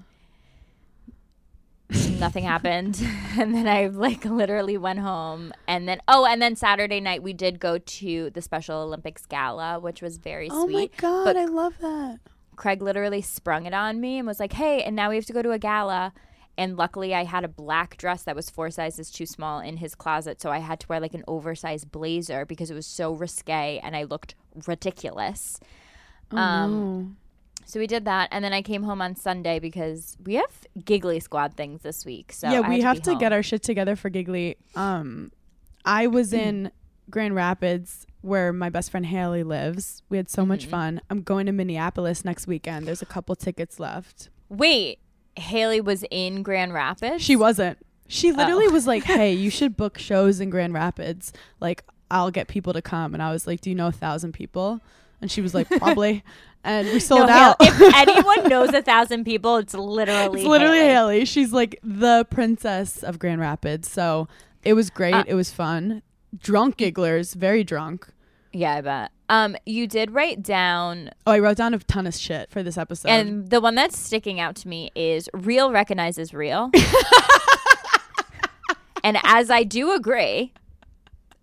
Nothing 2.19 2.43
happened. 2.43 3.01
and 3.39 3.55
then 3.55 3.67
I 3.67 3.87
like 3.87 4.25
literally 4.25 4.77
went 4.77 4.99
home. 4.99 5.53
And 5.67 5.87
then 5.87 6.01
oh, 6.07 6.25
and 6.25 6.41
then 6.41 6.55
Saturday 6.55 6.99
night 6.99 7.23
we 7.23 7.33
did 7.33 7.59
go 7.59 7.77
to 7.77 8.29
the 8.29 8.41
Special 8.41 8.79
Olympics 8.79 9.25
gala, 9.25 9.79
which 9.79 10.01
was 10.01 10.17
very 10.17 10.49
Oh 10.51 10.67
my 10.67 10.89
god, 10.97 11.37
I 11.37 11.45
love 11.45 11.77
that. 11.79 12.19
Craig 12.55 12.81
literally 12.81 13.21
sprung 13.21 13.65
it 13.65 13.73
on 13.73 14.01
me 14.01 14.17
and 14.17 14.27
was 14.27 14.39
like, 14.39 14.53
"Hey, 14.53 14.83
and 14.83 14.95
now 14.95 15.09
we 15.09 15.15
have 15.15 15.25
to 15.27 15.33
go 15.33 15.41
to 15.41 15.51
a 15.51 15.59
gala." 15.59 16.13
And 16.57 16.75
luckily, 16.75 17.15
I 17.15 17.23
had 17.23 17.45
a 17.45 17.47
black 17.47 17.95
dress 17.95 18.23
that 18.23 18.35
was 18.35 18.49
four 18.49 18.69
sizes 18.69 19.09
too 19.09 19.25
small 19.25 19.61
in 19.61 19.77
his 19.77 19.95
closet, 19.95 20.41
so 20.41 20.51
I 20.51 20.57
had 20.57 20.81
to 20.81 20.87
wear 20.89 20.99
like 20.99 21.13
an 21.13 21.23
oversized 21.25 21.89
blazer 21.89 22.45
because 22.45 22.69
it 22.69 22.73
was 22.73 22.85
so 22.85 23.13
risque 23.13 23.79
and 23.81 23.95
I 23.95 24.03
looked 24.03 24.35
ridiculous. 24.67 25.57
Oh, 26.33 26.37
Um, 26.37 27.17
So 27.69 27.79
we 27.79 27.85
did 27.85 28.05
that, 28.05 28.29
and 28.31 28.43
then 28.43 28.51
I 28.51 28.63
came 28.63 28.81
home 28.81 28.99
on 28.99 29.15
Sunday 29.15 29.59
because 29.59 30.17
we 30.23 30.33
have 30.35 30.51
Giggly 30.83 31.19
Squad 31.19 31.53
things 31.55 31.83
this 31.83 32.03
week. 32.03 32.33
So 32.33 32.49
yeah, 32.49 32.61
I 32.61 32.69
we 32.69 32.81
have 32.81 32.97
be 32.97 33.01
to 33.03 33.15
get 33.15 33.31
our 33.31 33.43
shit 33.43 33.61
together 33.61 33.95
for 33.95 34.09
Giggly. 34.09 34.57
Um, 34.75 35.31
I 35.85 36.07
was 36.07 36.33
in 36.33 36.71
Grand 37.11 37.35
Rapids 37.35 38.07
where 38.21 38.51
my 38.51 38.69
best 38.71 38.89
friend 38.89 39.05
Haley 39.05 39.43
lives. 39.43 40.01
We 40.09 40.17
had 40.17 40.29
so 40.29 40.45
much 40.47 40.61
Mm-hmm. 40.63 40.71
fun. 40.71 41.01
I'm 41.11 41.21
going 41.21 41.45
to 41.45 41.51
Minneapolis 41.51 42.25
next 42.25 42.47
weekend. 42.47 42.87
There's 42.87 43.03
a 43.03 43.05
couple 43.05 43.35
tickets 43.35 43.79
left. 43.79 44.29
Wait, 44.49 44.97
Haley 45.35 45.79
was 45.79 46.03
in 46.09 46.41
Grand 46.41 46.73
Rapids. 46.73 47.23
She 47.23 47.35
wasn't. 47.35 47.77
She 48.07 48.31
literally 48.31 48.65
Oh. 48.67 48.71
was 48.71 48.87
like, 48.87 49.03
"Hey, 49.15 49.33
you 49.33 49.51
should 49.51 49.77
book 49.77 49.99
shows 49.99 50.39
in 50.39 50.49
Grand 50.49 50.73
Rapids. 50.73 51.31
Like, 51.59 51.83
I'll 52.09 52.31
get 52.31 52.47
people 52.47 52.73
to 52.73 52.81
come." 52.81 53.13
And 53.13 53.21
I 53.21 53.31
was 53.31 53.45
like, 53.45 53.61
"Do 53.61 53.69
you 53.69 53.75
know 53.75 53.87
a 53.87 53.91
thousand 53.91 54.31
people?" 54.33 54.81
And 55.21 55.29
she 55.31 55.41
was 55.41 55.53
like, 55.53 55.67
"Probably." 55.69 56.23
and 56.63 56.87
we 56.89 56.99
sold 56.99 57.29
Hale- 57.29 57.37
out. 57.51 57.55
if 57.59 57.95
anyone 57.95 58.47
knows 58.49 58.73
a 58.73 58.81
thousand 58.81 59.23
people, 59.25 59.57
it's 59.57 59.73
literally 59.73 60.41
It's 60.41 60.47
literally 60.49 60.77
Haley. 60.79 60.89
Haley. 61.19 61.25
She's 61.25 61.51
like 61.53 61.79
the 61.83 62.25
princess 62.29 63.03
of 63.03 63.19
Grand 63.19 63.39
Rapids. 63.41 63.89
So 63.89 64.27
it 64.63 64.73
was 64.73 64.89
great. 64.89 65.13
Uh, 65.13 65.23
it 65.27 65.35
was 65.35 65.51
fun. 65.51 66.01
Drunk 66.37 66.77
gigglers, 66.77 67.33
very 67.35 67.63
drunk. 67.63 68.07
Yeah, 68.51 68.75
I 68.75 68.81
bet. 68.81 69.11
Um, 69.29 69.55
you 69.65 69.85
did 69.87 70.11
write 70.11 70.41
down, 70.41 71.11
Oh, 71.27 71.31
I 71.33 71.39
wrote 71.39 71.57
down 71.57 71.73
a 71.75 71.79
ton 71.79 72.07
of 72.07 72.15
shit 72.15 72.49
for 72.49 72.63
this 72.63 72.77
episode. 72.79 73.09
and 73.09 73.49
the 73.49 73.61
one 73.61 73.75
that's 73.75 73.97
sticking 73.97 74.39
out 74.39 74.55
to 74.57 74.67
me 74.67 74.89
is 74.95 75.29
real 75.33 75.71
recognizes 75.71 76.33
real. 76.33 76.71
and 79.03 79.17
as 79.23 79.49
I 79.49 79.63
do 79.63 79.91
agree, 79.93 80.51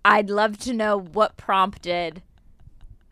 I'd 0.05 0.31
love 0.31 0.59
to 0.59 0.73
know 0.73 0.99
what 0.99 1.37
prompted 1.37 2.23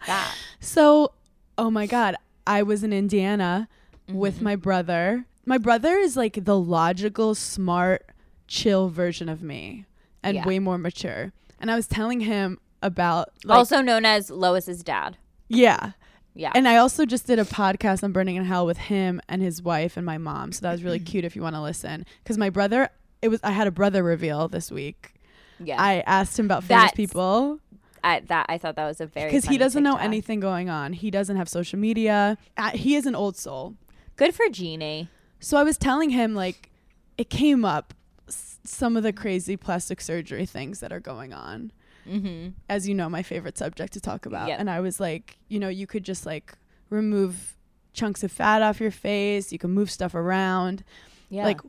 that. 0.07 0.35
So, 0.65 1.13
oh 1.59 1.71
my 1.71 1.87
God, 1.87 2.17
I 2.47 2.63
was 2.63 2.83
in 2.83 2.93
Indiana 2.93 3.69
with 4.09 4.37
Mm-hmm. 4.37 4.45
my 4.45 4.57
brother. 4.57 5.25
My 5.47 5.59
brother 5.59 5.97
is 5.99 6.17
like 6.17 6.45
the 6.45 6.59
logical, 6.59 7.35
smart, 7.35 8.07
chill 8.49 8.89
version 8.89 9.29
of 9.29 9.43
me 9.43 9.85
and 10.23 10.37
Yeah. 10.37 10.47
way 10.47 10.59
more 10.59 10.79
mature. 10.79 11.33
And 11.61 11.71
I 11.71 11.75
was 11.77 11.87
telling 11.87 12.21
him 12.21 12.59
about 12.83 13.31
like, 13.45 13.57
also 13.59 13.81
known 13.81 14.05
as 14.05 14.31
Lois's 14.31 14.83
dad. 14.83 15.17
yeah. 15.49 15.93
Yeah. 16.37 16.51
And 16.53 16.67
I 16.67 16.79
also 16.79 17.07
just 17.07 17.29
did 17.29 17.39
a 17.39 17.45
podcast 17.45 18.03
on 18.03 18.13
Berning 18.13 18.35
in 18.35 18.45
Hell 18.45 18.67
with 18.67 18.77
him 18.77 19.21
and 19.29 19.41
his 19.41 19.63
wife 19.63 19.97
and 19.97 20.05
my 20.05 20.19
mom. 20.19 20.51
So 20.51 20.63
that 20.63 20.73
was 20.73 20.83
really 20.83 20.99
cute 21.11 21.25
if 21.25 21.37
you 21.37 21.43
want 21.43 21.55
to 21.55 21.63
listen. 21.63 22.05
Because 22.25 22.37
my 22.37 22.51
brother, 22.51 22.89
it 23.23 23.29
was 23.29 23.39
I 23.45 23.53
had 23.53 23.69
a 23.69 23.71
brother 23.71 24.03
reveal 24.03 24.49
this 24.49 24.69
week. 24.73 25.15
yeah. 25.61 25.81
I 25.81 26.01
asked 26.01 26.37
him 26.37 26.47
about 26.47 26.65
famous 26.65 26.87
That's 26.87 26.97
people 26.97 27.61
I, 28.05 28.21
that 28.21 28.47
I 28.49 28.59
thought 28.59 28.77
that 28.77 28.87
was 28.87 29.01
a 29.01 29.07
very 29.07 29.31
because 29.31 29.47
he 29.47 29.59
doesn't 29.59 29.83
know 29.83 29.97
anything 29.97 30.39
going 30.39 30.69
on. 30.69 30.93
He 30.93 31.11
doesn't 31.11 31.37
have 31.37 31.49
social 31.49 31.79
media. 31.79 32.39
Uh, 32.57 32.71
he 32.71 32.95
is 32.95 33.07
an 33.07 33.15
old 33.15 33.37
soul. 33.37 33.75
Good 34.17 34.35
for 34.35 34.49
Jeannie. 34.49 35.09
So 35.41 35.57
I 35.57 35.63
was 35.63 35.77
telling 35.77 36.11
him 36.11 36.35
like 36.35 36.71
it 37.19 37.31
came 37.31 37.65
up 37.65 37.95
s- 38.29 38.59
some 38.65 38.97
of 38.97 39.03
the 39.03 39.13
crazy 39.13 39.57
plastic 39.57 40.01
surgery 40.01 40.47
things 40.47 40.81
that 40.81 40.93
are 40.93 41.01
going 41.01 41.33
on. 41.33 41.73
Mm-hmm. 42.09 42.51
As 42.69 42.87
you 42.87 42.95
know, 42.95 43.09
my 43.09 43.23
favorite 43.23 43.57
subject 43.57 43.95
to 43.95 44.01
talk 44.01 44.27
about. 44.27 44.49
Yep. 44.49 44.61
And 44.61 44.71
I 44.71 44.81
was 44.81 45.01
like, 45.01 45.39
you 45.49 45.59
know, 45.59 45.69
you 45.69 45.87
could 45.87 46.05
just 46.05 46.27
like 46.27 46.55
remove 46.91 47.57
chunks 47.95 48.23
of 48.23 48.31
fat 48.31 48.61
off 48.61 48.81
your 48.81 48.91
face. 48.91 49.53
You 49.53 49.59
can 49.59 49.71
move 49.71 49.91
stuff 49.91 50.15
around. 50.15 50.85
Yeah. 51.31 51.45
Like, 51.45 51.61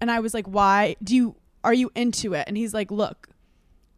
and 0.00 0.10
I 0.10 0.18
was 0.18 0.34
like, 0.34 0.46
why 0.46 0.96
do 1.02 1.14
you, 1.14 1.36
are 1.62 1.72
you 1.74 1.92
into 1.94 2.34
it? 2.34 2.44
And 2.48 2.56
he's 2.56 2.74
like, 2.74 2.90
look, 2.90 3.28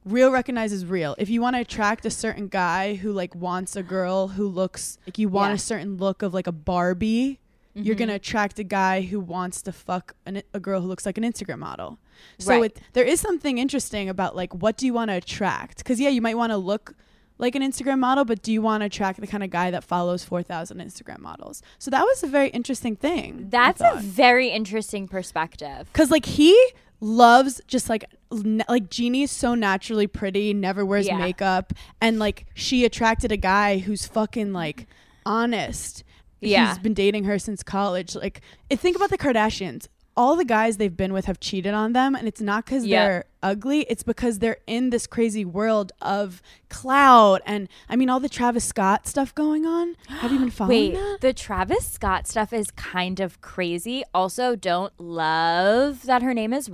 real 0.07 0.31
recognizes 0.31 0.87
real. 0.87 1.15
If 1.19 1.29
you 1.29 1.43
want 1.43 1.57
to 1.57 1.61
attract 1.61 2.07
a 2.07 2.11
certain 2.11 2.47
guy 2.49 2.95
who 2.95 3.13
like 3.13 3.35
wants 3.35 3.75
a 3.77 3.83
girl 3.83 4.29
who 4.29 4.47
looks 4.47 4.99
like 5.07 5.19
you 5.19 5.29
want 5.29 5.51
Yeah. 5.51 5.55
a 5.57 5.59
certain 5.59 5.97
look 5.99 6.23
of 6.23 6.33
like 6.33 6.47
a 6.47 6.53
Barbie, 6.53 7.41
you're 7.75 7.95
Mhm. 7.95 7.99
going 7.99 8.09
to 8.09 8.15
attract 8.15 8.59
a 8.59 8.65
guy 8.65 9.03
who 9.03 9.21
wants 9.21 9.61
to 9.63 9.73
fuck 9.73 10.15
an, 10.25 10.43
a 10.55 10.61
girl 10.61 10.81
who 10.81 10.87
looks 10.87 11.05
like 11.05 11.19
an 11.19 11.25
Instagram 11.25 11.59
model. 11.59 11.99
So 12.39 12.53
Right. 12.61 12.71
it, 12.71 12.81
there 12.95 13.05
is 13.05 13.21
something 13.21 13.59
interesting 13.59 14.09
about 14.09 14.35
like, 14.37 14.55
what 14.55 14.77
do 14.79 14.87
you 14.87 14.95
want 14.95 15.11
to 15.11 15.15
attract? 15.17 15.79
Because 15.79 16.01
yeah, 16.01 16.09
you 16.09 16.23
might 16.23 16.37
want 16.39 16.53
to 16.53 16.57
look 16.57 16.95
like 17.39 17.55
an 17.55 17.61
Instagram 17.63 17.99
model, 17.99 18.25
but 18.25 18.41
do 18.43 18.51
you 18.51 18.63
want 18.63 18.81
to 18.81 18.87
attract 18.87 19.21
the 19.21 19.27
kind 19.27 19.43
of 19.43 19.51
guy 19.51 19.71
that 19.71 19.85
follows 19.85 20.25
4,000 20.25 20.79
Instagram 20.81 21.19
models? 21.19 21.63
So 21.79 21.91
that 21.91 22.03
was 22.05 22.23
a 22.23 22.27
very 22.29 22.49
interesting 22.49 22.97
thing. 22.97 23.49
That's 23.51 23.83
a 23.83 23.97
very 24.01 24.49
interesting 24.49 25.07
perspective. 25.07 25.91
because 25.93 26.11
like 26.11 26.25
he 26.25 26.57
loves 27.01 27.61
just 27.67 27.91
like 27.91 28.07
like 28.31 28.91
Jeannie's 28.91 29.31
so 29.31 29.55
naturally 29.55 30.07
pretty, 30.07 30.53
never 30.55 30.85
wears 30.85 31.07
Yeah. 31.07 31.19
makeup, 31.19 31.73
and 32.01 32.19
like 32.19 32.47
she 32.55 32.85
attracted 32.85 33.31
a 33.33 33.37
guy 33.37 33.79
who's 33.79 34.07
fucking 34.07 34.53
like 34.53 34.87
honest. 35.25 36.03
Yeah. 36.41 36.69
he's 36.69 36.79
been 36.79 36.95
dating 36.95 37.25
her 37.25 37.39
since 37.39 37.63
college. 37.63 38.15
Like, 38.15 38.41
think 38.71 38.95
about 38.95 39.11
the 39.11 39.19
Kardashians. 39.19 39.89
All 40.19 40.37
the 40.37 40.45
guys 40.45 40.77
they've 40.77 40.97
been 40.97 41.13
with 41.13 41.25
have 41.27 41.41
cheated 41.41 41.75
on 41.75 41.93
them, 41.93 42.15
and 42.15 42.27
it's 42.29 42.41
not 42.41 42.65
because 42.65 42.87
Yeah. 42.87 43.05
they're 43.07 43.25
ugly. 43.43 43.81
It's 43.89 44.03
because 44.03 44.39
they're 44.39 44.59
in 44.67 44.91
this 44.91 45.07
crazy 45.07 45.45
world 45.45 45.93
of 46.01 46.41
clout, 46.71 47.43
and 47.47 47.69
I 47.89 47.97
mean 47.97 48.09
all 48.11 48.21
the 48.21 48.29
Travis 48.29 48.65
Scott 48.65 49.07
stuff 49.07 49.35
going 49.35 49.67
on. 49.67 49.97
Have 50.09 50.31
you 50.33 50.39
been 50.39 50.51
following 50.61 50.93
Wait, 50.93 50.95
that? 50.95 51.19
the 51.21 51.33
Travis 51.33 51.87
Scott 51.87 52.27
stuff 52.27 52.53
is 52.53 52.71
kind 52.73 53.19
of 53.21 53.41
crazy. 53.41 54.05
Also, 54.15 54.57
don't 54.57 54.93
love 54.99 56.03
that 56.05 56.23
her 56.23 56.33
name 56.35 56.53
is 56.53 56.71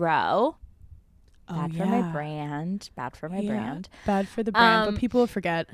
Ro. 1.52 1.58
Bad 1.68 1.76
for 1.76 1.86
my 1.86 1.98
Oh, 2.00 2.12
brand. 2.12 2.90
Bad 2.96 3.16
for 3.16 3.28
my 3.28 3.38
Yeah. 3.40 3.50
brand. 3.50 3.88
Bad 4.06 4.28
for 4.28 4.42
the 4.42 4.52
brand, 4.52 4.88
Um, 4.88 4.94
but 4.94 5.00
people 5.00 5.20
will 5.20 5.26
forget. 5.26 5.68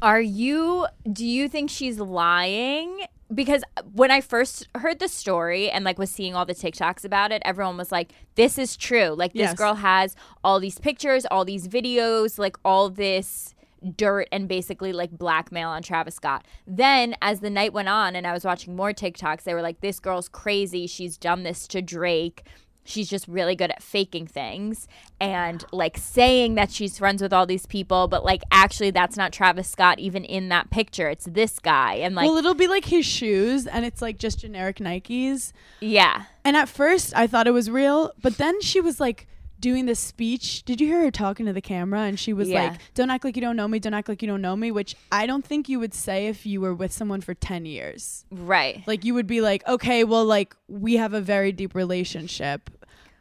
Are 0.00 0.20
you 0.20 0.86
do 1.10 1.24
you 1.24 1.48
think 1.48 1.70
she's 1.70 1.98
lying? 2.00 3.02
Because 3.32 3.62
when 3.94 4.10
I 4.10 4.20
first 4.20 4.68
heard 4.76 4.98
the 4.98 5.08
story 5.08 5.70
and 5.70 5.84
like 5.84 5.98
was 5.98 6.10
seeing 6.10 6.34
all 6.34 6.44
the 6.44 6.54
TikToks 6.54 7.04
about 7.04 7.32
it, 7.32 7.40
everyone 7.44 7.76
was 7.76 7.92
like, 7.92 8.12
This 8.34 8.58
is 8.58 8.76
true. 8.76 9.10
Like 9.10 9.32
this 9.32 9.40
Yes. 9.50 9.54
girl 9.54 9.74
has 9.76 10.16
all 10.42 10.58
these 10.60 10.78
pictures, 10.78 11.24
all 11.30 11.44
these 11.44 11.68
videos, 11.68 12.38
like 12.38 12.56
all 12.64 12.90
this 12.90 13.54
dirt 13.96 14.28
and 14.30 14.46
basically 14.48 14.92
like 14.92 15.10
blackmail 15.10 15.68
on 15.68 15.82
Travis 15.82 16.14
Scott. 16.16 16.46
Then 16.66 17.14
as 17.22 17.40
the 17.40 17.50
night 17.50 17.72
went 17.72 17.88
on 17.88 18.14
and 18.14 18.26
I 18.26 18.32
was 18.32 18.44
watching 18.44 18.76
more 18.76 18.92
TikToks, 18.92 19.44
they 19.44 19.54
were 19.54 19.62
like, 19.62 19.80
This 19.80 20.00
girl's 20.00 20.28
crazy. 20.28 20.86
She's 20.88 21.16
done 21.16 21.44
this 21.44 21.66
to 21.68 21.80
Drake. 21.80 22.42
She's 22.84 23.08
just 23.08 23.28
really 23.28 23.54
good 23.54 23.70
at 23.70 23.82
faking 23.82 24.26
things 24.26 24.88
and 25.20 25.64
like 25.72 25.96
saying 25.96 26.56
that 26.56 26.70
she's 26.70 26.98
friends 26.98 27.22
with 27.22 27.32
all 27.32 27.46
these 27.46 27.66
people, 27.66 28.08
but 28.08 28.24
like 28.24 28.42
actually 28.50 28.90
that's 28.90 29.16
not 29.16 29.32
Travis 29.32 29.68
Scott 29.68 29.98
even 29.98 30.24
in 30.24 30.48
that 30.48 30.70
picture. 30.70 31.08
It's 31.08 31.26
this 31.26 31.58
guy. 31.58 31.94
And 31.94 32.14
like 32.14 32.26
well, 32.26 32.36
it'll 32.36 32.54
be 32.54 32.66
like 32.66 32.86
his 32.86 33.06
shoes, 33.06 33.66
and 33.66 33.84
it's 33.84 34.02
like 34.02 34.18
just 34.18 34.40
generic 34.40 34.78
Nikes. 34.78 35.52
yeah. 35.80 36.24
And 36.44 36.56
at 36.56 36.68
first, 36.68 37.12
I 37.16 37.28
thought 37.28 37.46
it 37.46 37.52
was 37.52 37.70
real, 37.70 38.12
but 38.20 38.36
then 38.36 38.60
she 38.60 38.80
was 38.80 38.98
like 38.98 39.28
doing 39.62 39.86
this 39.86 39.98
speech. 39.98 40.62
Did 40.64 40.78
you 40.82 40.86
hear 40.88 41.00
her 41.04 41.10
talking 41.10 41.46
to 41.46 41.52
the 41.54 41.62
camera? 41.62 42.00
And 42.00 42.18
she 42.20 42.34
was 42.34 42.50
Yeah. 42.50 42.64
like, 42.64 42.80
"Don't 42.92 43.08
act 43.08 43.24
like 43.24 43.36
you 43.36 43.40
don't 43.40 43.56
know 43.56 43.66
me. 43.66 43.78
Don't 43.78 43.94
act 43.94 44.10
like 44.10 44.20
you 44.20 44.28
don't 44.28 44.42
know 44.42 44.54
me," 44.56 44.70
which 44.70 44.94
I 45.10 45.24
don't 45.24 45.42
think 45.46 45.70
you 45.70 45.78
would 45.80 45.94
say 45.94 46.26
if 46.26 46.44
you 46.44 46.60
were 46.60 46.74
with 46.74 46.92
someone 46.92 47.22
for 47.22 47.32
ten 47.32 47.64
years. 47.64 48.26
Right. 48.30 48.82
Like 48.86 49.04
you 49.06 49.14
would 49.14 49.26
be 49.26 49.40
like, 49.40 49.66
"Okay, 49.66 50.04
well, 50.04 50.26
like 50.26 50.54
we 50.68 50.96
have 50.96 51.14
a 51.14 51.20
very 51.22 51.52
deep 51.52 51.74
relationship." 51.74 52.68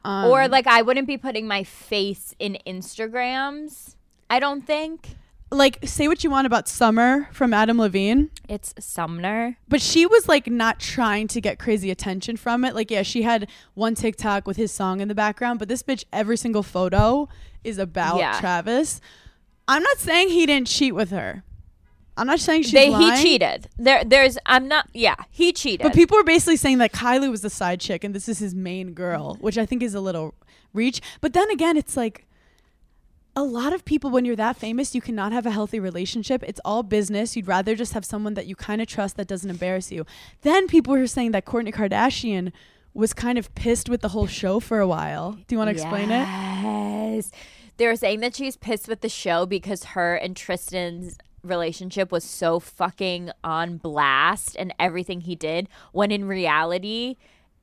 Um, 0.03 0.29
or 0.31 0.47
like 0.47 0.67
I 0.67 0.81
wouldn't 0.81 1.07
be 1.07 1.17
putting 1.17 1.47
my 1.47 1.63
face 1.63 2.33
in 2.39 2.57
Instagrams. 2.67 3.95
I 4.29 4.39
don't 4.39 4.65
think. 4.65 5.15
Like 5.51 5.79
say 5.83 6.07
what 6.07 6.23
you 6.23 6.29
want 6.29 6.47
about 6.47 6.67
Summer 6.67 7.27
from 7.31 7.53
Adam 7.53 7.77
Levine. 7.77 8.29
It's 8.47 8.73
Sumner. 8.79 9.57
But 9.67 9.81
she 9.81 10.05
was 10.05 10.27
like 10.29 10.47
not 10.47 10.79
trying 10.79 11.27
to 11.29 11.41
get 11.41 11.59
crazy 11.59 11.91
attention 11.91 12.37
from 12.37 12.63
it. 12.63 12.73
Like, 12.73 12.89
yeah, 12.89 13.03
she 13.03 13.21
had 13.23 13.49
one 13.73 13.93
TikTok 13.95 14.47
with 14.47 14.57
his 14.57 14.71
song 14.71 15.01
in 15.01 15.07
the 15.07 15.15
background, 15.15 15.59
but 15.59 15.67
this 15.67 15.83
bitch, 15.83 16.05
every 16.13 16.37
single 16.37 16.63
photo 16.63 17.27
is 17.63 17.77
about 17.77 18.17
Yeah. 18.17 18.39
Travis. 18.39 19.01
I'm 19.67 19.83
not 19.83 19.97
saying 19.97 20.29
he 20.29 20.45
didn't 20.45 20.67
cheat 20.67 20.95
with 20.95 21.11
her. 21.11 21.43
I'm 22.17 22.27
not 22.27 22.39
saying 22.39 22.63
she's 22.63 22.73
they 22.73 22.89
lying. 22.89 23.15
he 23.15 23.21
cheated. 23.23 23.69
There 23.77 24.03
there's 24.03 24.37
I'm 24.45 24.67
not 24.67 24.89
yeah, 24.93 25.15
he 25.29 25.53
cheated. 25.53 25.83
But 25.83 25.93
people 25.93 26.17
were 26.17 26.23
basically 26.23 26.57
saying 26.57 26.77
that 26.79 26.91
Kylie 26.91 27.31
was 27.31 27.41
the 27.41 27.49
side 27.49 27.79
chick 27.79 28.03
and 28.03 28.13
this 28.13 28.27
is 28.27 28.39
his 28.39 28.53
main 28.53 28.93
girl, 28.93 29.37
which 29.39 29.57
I 29.57 29.65
think 29.65 29.81
is 29.81 29.93
a 29.95 30.01
little 30.01 30.33
reach. 30.73 31.01
But 31.21 31.33
then 31.33 31.49
again, 31.51 31.77
it's 31.77 31.95
like 31.95 32.25
a 33.35 33.43
lot 33.43 33.73
of 33.73 33.85
people 33.85 34.09
when 34.09 34.25
you're 34.25 34.35
that 34.35 34.57
famous, 34.57 34.93
you 34.93 35.01
cannot 35.01 35.31
have 35.31 35.45
a 35.45 35.51
healthy 35.51 35.79
relationship. 35.79 36.43
It's 36.43 36.59
all 36.65 36.83
business. 36.83 37.35
You'd 37.35 37.47
rather 37.47 37.75
just 37.75 37.93
have 37.93 38.05
someone 38.05 38.33
that 38.33 38.45
you 38.45 38.55
kind 38.55 38.81
of 38.81 38.87
trust 38.87 39.15
that 39.17 39.27
doesn't 39.27 39.49
embarrass 39.49 39.91
you. 39.91 40.05
Then 40.41 40.67
people 40.67 40.93
were 40.93 41.07
saying 41.07 41.31
that 41.31 41.45
Kourtney 41.45 41.73
Kardashian 41.73 42.51
was 42.93 43.13
kind 43.13 43.37
of 43.37 43.53
pissed 43.55 43.87
with 43.87 44.01
the 44.01 44.09
whole 44.09 44.27
show 44.27 44.59
for 44.59 44.79
a 44.79 44.87
while. 44.87 45.33
Do 45.47 45.55
you 45.55 45.57
want 45.57 45.69
to 45.69 45.71
explain 45.71 46.11
it? 46.11 46.27
Yes. 46.27 47.31
They 47.77 47.87
were 47.87 47.95
saying 47.95 48.19
that 48.19 48.35
she's 48.35 48.57
pissed 48.57 48.87
with 48.87 49.01
the 49.01 49.09
show 49.09 49.45
because 49.45 49.85
her 49.85 50.15
and 50.15 50.35
Tristan's 50.35 51.17
relationship 51.41 52.11
was 52.11 52.23
so 52.23 52.59
fucking 52.59 53.31
on 53.43 53.77
blast 53.77 54.55
and 54.59 54.73
everything 54.77 55.21
he 55.21 55.35
did 55.35 55.67
when 55.91 56.11
in 56.11 56.25
reality 56.25 57.15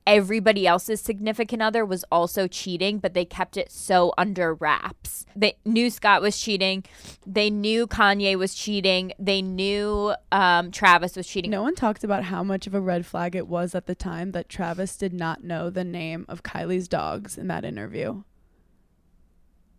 everybody 0.09 0.65
else's 0.65 0.99
significant 0.99 1.61
other 1.61 1.85
was 1.85 2.03
also 2.11 2.47
cheating 2.47 2.97
but 2.97 3.13
they 3.13 3.23
kept 3.25 3.55
it 3.55 3.71
so 3.71 4.11
under 4.17 4.55
wraps 4.55 5.25
they 5.35 5.55
knew 5.65 5.89
scott 5.89 6.21
was 6.21 6.39
cheating 6.39 6.83
they 7.27 7.49
knew 7.49 7.85
kanye 7.85 8.35
was 8.35 8.55
cheating 8.55 9.11
they 9.19 9.41
knew 9.41 10.13
um, 10.31 10.71
travis 10.71 11.15
was 11.15 11.27
cheating 11.27 11.51
No 11.51 11.61
one 11.61 11.75
talked 11.75 12.03
about 12.03 12.23
how 12.23 12.43
much 12.43 12.67
of 12.67 12.73
a 12.73 12.81
red 12.81 13.05
flag 13.05 13.35
it 13.35 13.47
was 13.47 13.75
at 13.75 13.85
the 13.85 13.95
time 13.95 14.31
that 14.31 14.49
Travis 14.49 14.97
did 14.97 15.13
not 15.13 15.43
know 15.43 15.69
the 15.69 15.83
name 15.83 16.25
of 16.27 16.43
Kylie's 16.43 16.87
dogs 16.87 17.37
in 17.37 17.47
that 17.47 17.65
interview. 17.65 18.23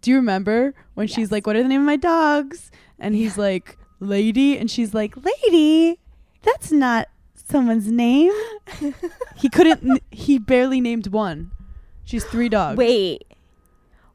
Do 0.00 0.10
you 0.10 0.16
remember 0.16 0.74
when 0.94 1.06
she's 1.06 1.30
like, 1.30 1.46
What 1.46 1.56
are 1.56 1.62
the 1.62 1.68
name 1.68 1.80
of 1.80 1.86
my 1.86 1.96
dogs? 1.96 2.70
And 2.98 3.14
he's 3.14 3.36
like, 3.36 3.76
Lady. 3.98 4.56
And 4.56 4.70
she's 4.70 4.94
like, 4.94 5.14
Lady? 5.16 6.00
That's 6.42 6.72
not 6.72 7.08
someone's 7.50 7.90
name. 7.90 8.32
he 9.36 9.48
couldn't, 9.48 10.02
he 10.10 10.38
barely 10.38 10.80
named 10.80 11.08
one. 11.08 11.50
She's 12.04 12.24
three 12.24 12.48
dogs. 12.48 12.76
wait 12.76 13.24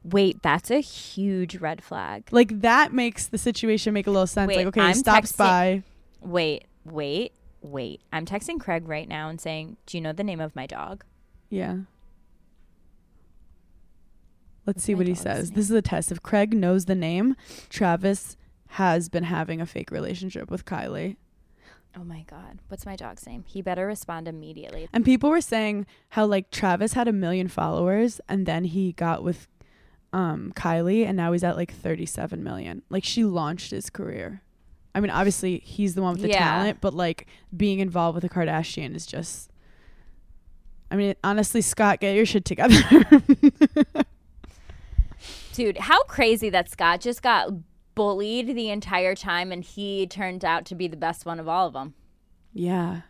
wait 0.04 0.40
that's 0.42 0.70
a 0.70 0.80
huge 0.80 1.56
red 1.56 1.82
flag 1.82 2.28
Like 2.30 2.60
that 2.60 2.92
makes 2.92 3.26
the 3.26 3.38
situation 3.38 3.92
make 3.94 4.06
a 4.06 4.10
little 4.10 4.26
sense. 4.26 4.48
Wait, 4.48 4.58
like, 4.58 4.66
okay, 4.68 4.80
I'm 4.80 4.88
he 4.88 4.94
stops 4.94 5.32
texting- 5.32 5.38
by. 5.38 5.82
Wait, 6.20 6.64
wait, 6.84 7.32
wait. 7.62 8.00
I'm 8.12 8.24
texting 8.26 8.60
Craig 8.60 8.86
right 8.88 9.08
now 9.08 9.28
and 9.28 9.40
saying, 9.40 9.76
Do 9.86 9.96
you 9.96 10.00
know 10.02 10.12
the 10.12 10.24
name 10.24 10.40
of 10.40 10.54
my 10.54 10.66
dog? 10.66 11.04
Yeah. 11.50 11.78
Let's 14.66 14.78
What's 14.78 14.84
see 14.84 14.94
what 14.94 15.06
he 15.06 15.14
says. 15.14 15.50
name? 15.50 15.56
This 15.56 15.64
is 15.66 15.76
a 15.76 15.82
test. 15.82 16.10
If 16.10 16.22
Craig 16.22 16.52
knows 16.54 16.84
the 16.86 16.94
name, 16.96 17.36
Travis 17.68 18.36
has 18.70 19.08
been 19.08 19.24
having 19.24 19.60
a 19.60 19.66
fake 19.66 19.90
relationship 19.90 20.50
with 20.50 20.64
Kylie. 20.64 21.16
Oh 21.98 22.04
my 22.04 22.24
God. 22.28 22.58
What's 22.68 22.84
my 22.84 22.94
dog's 22.96 23.26
name? 23.26 23.44
He 23.46 23.62
better 23.62 23.86
respond 23.86 24.28
immediately. 24.28 24.88
And 24.92 25.04
people 25.04 25.30
were 25.30 25.40
saying 25.40 25.86
how 26.10 26.26
like 26.26 26.50
Travis 26.50 26.92
had 26.92 27.08
a 27.08 27.12
million 27.12 27.48
followers 27.48 28.20
and 28.28 28.44
then 28.46 28.64
he 28.64 28.92
got 28.92 29.22
with 29.22 29.48
um 30.12 30.52
Kylie 30.54 31.06
and 31.06 31.16
now 31.16 31.32
he's 31.32 31.42
at 31.42 31.56
like 31.56 31.72
37 31.72 32.42
million. 32.42 32.82
Like 32.90 33.02
she 33.04 33.24
launched 33.24 33.70
his 33.70 33.88
career. 33.90 34.42
I 34.94 35.00
mean, 35.00 35.10
obviously 35.10 35.58
he's 35.64 35.94
the 35.94 36.02
one 36.02 36.12
with 36.12 36.22
the 36.22 36.28
Yeah. 36.28 36.38
talent, 36.38 36.80
but 36.80 36.92
like 36.94 37.26
being 37.56 37.78
involved 37.78 38.14
with 38.14 38.24
a 38.24 38.28
Kardashian 38.28 38.94
is 38.94 39.06
just 39.06 39.50
I 40.90 40.96
mean, 40.96 41.14
honestly, 41.24 41.62
Scott, 41.62 42.00
get 42.00 42.14
your 42.14 42.26
shit 42.26 42.44
together. 42.44 42.76
Dude, 45.54 45.78
how 45.78 46.02
crazy 46.04 46.50
that 46.50 46.70
Scott 46.70 47.00
just 47.00 47.22
got 47.22 47.48
bullied 47.96 48.54
the 48.54 48.70
entire 48.70 49.16
time 49.16 49.50
and 49.50 49.64
he 49.64 50.06
turned 50.06 50.44
out 50.44 50.64
to 50.66 50.76
be 50.76 50.86
the 50.86 50.96
best 50.96 51.26
one 51.26 51.40
of 51.40 51.48
all 51.48 51.66
of 51.66 51.72
them. 51.72 51.94
yeah. 52.54 53.00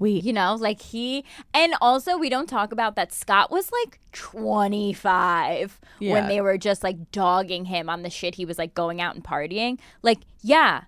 We 0.00 0.12
You 0.20 0.32
know, 0.32 0.54
like 0.54 0.80
he, 0.80 1.24
and 1.52 1.74
also 1.80 2.16
we 2.16 2.28
don't 2.28 2.48
talk 2.48 2.70
about 2.72 2.94
that 2.94 3.12
Scott 3.12 3.50
was 3.50 3.72
like 3.72 3.98
25 4.12 5.80
Yeah. 5.98 6.12
when 6.12 6.28
they 6.28 6.40
were 6.40 6.56
just 6.56 6.84
like 6.84 7.10
dogging 7.10 7.64
him 7.64 7.90
on 7.90 8.02
the 8.02 8.10
shit 8.10 8.36
he 8.36 8.44
was 8.44 8.58
like 8.58 8.74
going 8.74 9.00
out 9.00 9.16
and 9.16 9.24
partying. 9.24 9.80
Like, 10.02 10.18
yeah, 10.40 10.82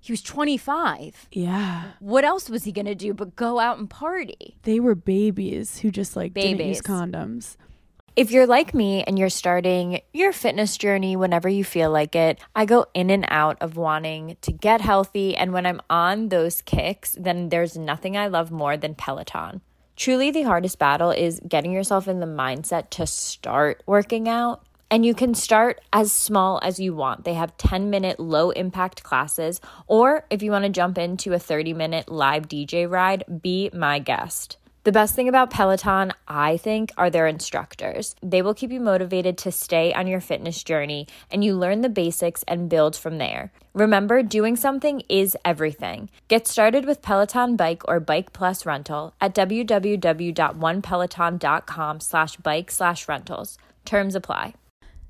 he 0.00 0.12
was 0.12 0.22
25. 0.22 1.28
Yeah. 1.32 1.82
What 2.00 2.24
else 2.24 2.48
was 2.48 2.64
he 2.64 2.72
going 2.72 2.86
to 2.86 2.94
do 2.94 3.12
but 3.12 3.36
go 3.36 3.58
out 3.58 3.78
and 3.78 3.88
party? 3.90 4.56
They 4.62 4.80
were 4.80 4.94
babies 4.94 5.78
who 5.80 5.90
just 5.90 6.16
like 6.16 6.32
didn't 6.32 6.66
use 6.66 6.80
Babies. 6.80 6.82
condoms. 6.82 7.56
If 8.16 8.30
you're 8.30 8.46
like 8.46 8.74
me 8.74 9.02
and 9.02 9.18
you're 9.18 9.28
starting 9.28 10.00
your 10.12 10.32
fitness 10.32 10.76
journey 10.76 11.16
whenever 11.16 11.48
you 11.48 11.64
feel 11.64 11.90
like 11.90 12.14
it, 12.14 12.38
I 12.54 12.64
go 12.64 12.86
in 12.94 13.10
and 13.10 13.26
out 13.26 13.56
of 13.60 13.76
wanting 13.76 14.36
to 14.42 14.52
get 14.52 14.80
healthy. 14.80 15.36
And 15.36 15.52
when 15.52 15.66
I'm 15.66 15.80
on 15.90 16.28
those 16.28 16.62
kicks, 16.62 17.16
then 17.18 17.48
there's 17.48 17.76
nothing 17.76 18.16
I 18.16 18.28
love 18.28 18.52
more 18.52 18.76
than 18.76 18.94
Peloton. 18.94 19.62
Truly, 19.96 20.30
the 20.30 20.42
hardest 20.42 20.78
battle 20.78 21.10
is 21.10 21.40
getting 21.48 21.72
yourself 21.72 22.06
in 22.06 22.20
the 22.20 22.26
mindset 22.26 22.90
to 22.90 23.04
start 23.04 23.82
working 23.84 24.28
out. 24.28 24.64
And 24.92 25.04
you 25.04 25.12
can 25.12 25.34
start 25.34 25.80
as 25.92 26.12
small 26.12 26.60
as 26.62 26.78
you 26.78 26.94
want. 26.94 27.24
They 27.24 27.34
have 27.34 27.56
10 27.56 27.90
minute 27.90 28.20
low 28.20 28.50
impact 28.50 29.02
classes. 29.02 29.60
Or 29.88 30.24
if 30.30 30.40
you 30.40 30.52
want 30.52 30.66
to 30.66 30.70
jump 30.70 30.98
into 30.98 31.32
a 31.32 31.40
30 31.40 31.74
minute 31.74 32.08
live 32.08 32.46
DJ 32.46 32.88
ride, 32.88 33.24
be 33.42 33.70
my 33.72 33.98
guest. 33.98 34.58
The 34.84 34.92
best 34.92 35.14
thing 35.14 35.28
about 35.30 35.50
Peloton, 35.50 36.12
I 36.28 36.58
think, 36.58 36.92
are 36.98 37.08
their 37.08 37.26
instructors. 37.26 38.14
They 38.22 38.42
will 38.42 38.52
keep 38.52 38.70
you 38.70 38.80
motivated 38.80 39.38
to 39.38 39.50
stay 39.50 39.94
on 39.94 40.06
your 40.06 40.20
fitness 40.20 40.62
journey 40.62 41.08
and 41.30 41.42
you 41.42 41.56
learn 41.56 41.80
the 41.80 41.88
basics 41.88 42.44
and 42.46 42.68
build 42.68 42.94
from 42.94 43.16
there. 43.16 43.50
Remember, 43.72 44.22
doing 44.22 44.56
something 44.56 45.02
is 45.08 45.38
everything. 45.42 46.10
Get 46.28 46.46
started 46.46 46.84
with 46.84 47.00
Peloton 47.00 47.56
Bike 47.56 47.80
or 47.88 47.98
Bike 47.98 48.34
Plus 48.34 48.66
Rental 48.66 49.14
at 49.22 49.34
www.onepeloton.com 49.34 52.00
slash 52.00 52.36
bike 52.36 52.70
slash 52.70 53.08
rentals. 53.08 53.56
Terms 53.86 54.14
apply. 54.14 54.52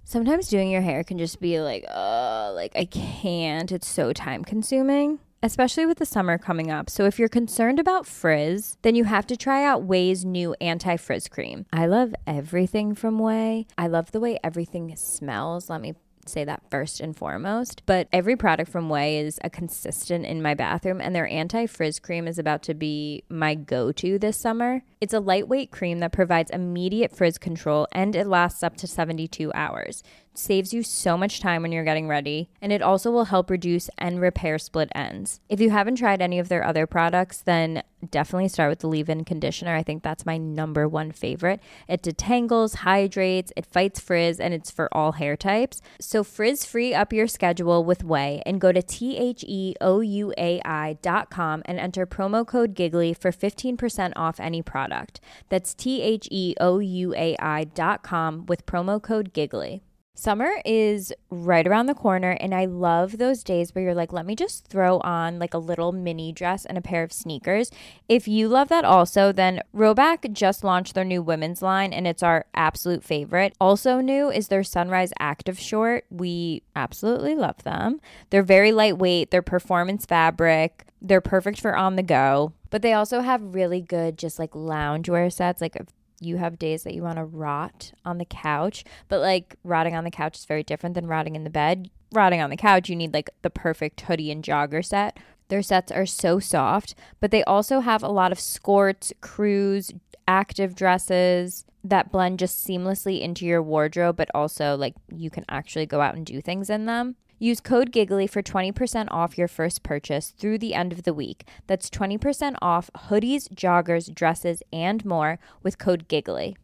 Sometimes 0.04 0.46
doing 0.46 0.70
your 0.70 0.82
hair 0.82 1.02
can 1.02 1.18
just 1.18 1.40
be 1.40 1.60
like, 1.60 1.84
oh, 1.92 2.52
like 2.54 2.76
I 2.76 2.84
can't. 2.84 3.72
It's 3.72 3.88
so 3.88 4.12
time 4.12 4.44
consuming, 4.44 5.18
especially 5.44 5.84
with 5.84 5.98
the 5.98 6.06
summer 6.06 6.38
coming 6.38 6.70
up. 6.70 6.88
So 6.88 7.04
if 7.04 7.18
you're 7.18 7.28
concerned 7.28 7.78
about 7.78 8.06
frizz, 8.06 8.78
then 8.80 8.94
you 8.94 9.04
have 9.04 9.26
to 9.26 9.36
try 9.36 9.62
out 9.62 9.86
Ouai's 9.86 10.24
new 10.24 10.56
anti-frizz 10.58 11.28
cream. 11.28 11.66
I 11.70 11.84
love 11.84 12.14
everything 12.26 12.94
from 12.94 13.18
Ouai. 13.18 13.66
I 13.76 13.86
love 13.86 14.10
the 14.10 14.20
way 14.20 14.38
everything 14.42 14.96
smells. 14.96 15.68
Let 15.68 15.82
me 15.82 15.94
say 16.28 16.44
that 16.44 16.62
first 16.70 17.00
and 17.00 17.14
foremost. 17.14 17.82
But 17.84 18.08
every 18.12 18.36
product 18.36 18.70
from 18.70 18.88
Way 18.88 19.18
is 19.18 19.38
a 19.44 19.50
consistent 19.50 20.24
in 20.24 20.40
my 20.40 20.54
bathroom, 20.54 21.00
and 21.00 21.14
their 21.14 21.28
anti 21.28 21.66
frizz 21.66 21.98
cream 21.98 22.26
is 22.26 22.38
about 22.38 22.62
to 22.64 22.74
be 22.74 23.24
my 23.28 23.54
go 23.54 23.92
to 23.92 24.18
this 24.18 24.38
summer. 24.38 24.82
It's 25.00 25.12
a 25.14 25.20
lightweight 25.20 25.70
cream 25.70 26.00
that 26.00 26.12
provides 26.12 26.50
immediate 26.50 27.14
frizz 27.14 27.36
control 27.36 27.86
and 27.92 28.16
it 28.16 28.26
lasts 28.26 28.62
up 28.62 28.76
to 28.78 28.86
72 28.86 29.52
hours. 29.54 30.02
Saves 30.36 30.74
you 30.74 30.82
so 30.82 31.16
much 31.16 31.38
time 31.38 31.62
when 31.62 31.70
you're 31.70 31.84
getting 31.84 32.08
ready, 32.08 32.50
and 32.60 32.72
it 32.72 32.82
also 32.82 33.12
will 33.12 33.26
help 33.26 33.50
reduce 33.50 33.88
and 33.98 34.20
repair 34.20 34.58
split 34.58 34.88
ends. 34.92 35.40
If 35.48 35.60
you 35.60 35.70
haven't 35.70 35.94
tried 35.94 36.20
any 36.20 36.40
of 36.40 36.48
their 36.48 36.64
other 36.64 36.88
products, 36.88 37.40
then 37.40 37.84
definitely 38.10 38.48
start 38.48 38.70
with 38.70 38.80
the 38.80 38.88
leave 38.88 39.08
in 39.08 39.24
conditioner. 39.24 39.76
I 39.76 39.84
think 39.84 40.02
that's 40.02 40.26
my 40.26 40.36
number 40.36 40.88
one 40.88 41.12
favorite. 41.12 41.60
It 41.86 42.02
detangles, 42.02 42.76
hydrates, 42.76 43.52
it 43.56 43.64
fights 43.64 44.00
frizz, 44.00 44.40
and 44.40 44.52
it's 44.52 44.72
for 44.72 44.88
all 44.92 45.12
hair 45.12 45.36
types. 45.36 45.80
So 46.00 46.24
frizz 46.24 46.64
free 46.64 46.92
up 46.92 47.12
your 47.12 47.28
schedule 47.28 47.84
with 47.84 48.02
Ouai 48.04 48.42
and 48.44 48.60
go 48.60 48.72
to 48.72 48.82
T 48.82 49.16
H 49.16 49.44
E 49.46 49.76
O 49.80 50.00
U 50.00 50.32
A 50.36 50.60
I 50.64 50.98
dot 51.00 51.30
com 51.30 51.62
and 51.64 51.78
enter 51.78 52.06
promo 52.06 52.44
code 52.44 52.74
Giggly 52.74 53.14
for 53.14 53.30
15% 53.30 54.12
off 54.16 54.40
any 54.40 54.62
product. 54.62 55.20
That's 55.48 55.74
T 55.74 56.02
H 56.02 56.26
E 56.32 56.56
O 56.60 56.80
U 56.80 57.14
A 57.14 57.36
I 57.38 57.64
dot 57.64 58.02
com 58.02 58.46
with 58.46 58.66
promo 58.66 59.00
code 59.00 59.32
Giggly. 59.32 59.82
Summer 60.16 60.60
is 60.64 61.12
right 61.28 61.66
around 61.66 61.86
the 61.86 61.94
corner, 61.94 62.30
and 62.40 62.54
I 62.54 62.66
love 62.66 63.18
those 63.18 63.42
days 63.42 63.74
where 63.74 63.82
you're 63.82 63.96
like, 63.96 64.12
let 64.12 64.24
me 64.24 64.36
just 64.36 64.68
throw 64.68 65.00
on 65.00 65.40
like 65.40 65.54
a 65.54 65.58
little 65.58 65.90
mini 65.90 66.30
dress 66.30 66.64
and 66.64 66.78
a 66.78 66.80
pair 66.80 67.02
of 67.02 67.12
sneakers. 67.12 67.72
If 68.08 68.28
you 68.28 68.48
love 68.48 68.68
that 68.68 68.84
also, 68.84 69.32
then 69.32 69.60
Rhoback 69.74 70.32
just 70.32 70.62
launched 70.62 70.94
their 70.94 71.04
new 71.04 71.20
women's 71.20 71.62
line, 71.62 71.92
and 71.92 72.06
it's 72.06 72.22
our 72.22 72.46
absolute 72.54 73.02
favorite. 73.02 73.54
Also, 73.60 74.00
new 74.00 74.30
is 74.30 74.46
their 74.46 74.62
Sunrise 74.62 75.12
Active 75.18 75.58
Short. 75.58 76.04
We 76.10 76.62
absolutely 76.76 77.34
love 77.34 77.64
them. 77.64 78.00
They're 78.30 78.44
very 78.44 78.70
lightweight, 78.70 79.32
they're 79.32 79.42
performance 79.42 80.06
fabric, 80.06 80.86
they're 81.02 81.20
perfect 81.20 81.60
for 81.60 81.76
on 81.76 81.96
the 81.96 82.04
go. 82.04 82.52
But 82.70 82.82
they 82.82 82.92
also 82.92 83.20
have 83.20 83.54
really 83.54 83.80
good, 83.80 84.16
just 84.16 84.38
like 84.38 84.52
loungewear 84.52 85.32
sets. 85.32 85.60
Like 85.60 85.76
you 86.24 86.36
have 86.36 86.58
days 86.58 86.82
that 86.82 86.94
you 86.94 87.02
want 87.02 87.16
to 87.16 87.24
rot 87.24 87.92
on 88.04 88.18
the 88.18 88.24
couch, 88.24 88.84
but 89.08 89.20
like 89.20 89.56
rotting 89.64 89.94
on 89.94 90.04
the 90.04 90.10
couch 90.10 90.38
is 90.38 90.44
very 90.44 90.62
different 90.62 90.94
than 90.94 91.06
rotting 91.06 91.36
in 91.36 91.44
the 91.44 91.50
bed. 91.50 91.90
Rotting 92.12 92.40
on 92.40 92.50
the 92.50 92.56
couch, 92.56 92.88
you 92.88 92.96
need 92.96 93.12
like 93.12 93.30
the 93.42 93.50
perfect 93.50 94.00
hoodie 94.02 94.30
and 94.30 94.44
jogger 94.44 94.84
set. 94.84 95.18
Their 95.48 95.62
sets 95.62 95.92
are 95.92 96.06
so 96.06 96.38
soft, 96.38 96.94
but 97.20 97.30
they 97.30 97.44
also 97.44 97.80
have 97.80 98.02
a 98.02 98.08
lot 98.08 98.32
of 98.32 98.40
skirts, 98.40 99.12
crews, 99.20 99.92
active 100.26 100.74
dresses 100.74 101.64
that 101.84 102.10
blend 102.10 102.38
just 102.38 102.66
seamlessly 102.66 103.20
into 103.20 103.44
your 103.44 103.62
wardrobe, 103.62 104.16
but 104.16 104.30
also 104.34 104.74
like 104.76 104.94
you 105.14 105.30
can 105.30 105.44
actually 105.48 105.86
go 105.86 106.00
out 106.00 106.14
and 106.14 106.24
do 106.24 106.40
things 106.40 106.70
in 106.70 106.86
them. 106.86 107.16
Use 107.38 107.60
code 107.60 107.92
GIGGLY 107.92 108.26
for 108.26 108.42
20% 108.42 109.08
off 109.10 109.36
your 109.36 109.48
first 109.48 109.82
purchase 109.82 110.30
through 110.30 110.58
the 110.58 110.74
end 110.74 110.92
of 110.92 111.02
the 111.02 111.14
week. 111.14 111.46
That's 111.66 111.90
20% 111.90 112.56
off 112.62 112.90
hoodies, 113.08 113.48
joggers, 113.54 114.14
dresses, 114.14 114.62
and 114.72 115.04
more 115.04 115.38
with 115.62 115.78
code 115.78 116.08
GIGGLY. 116.08 116.56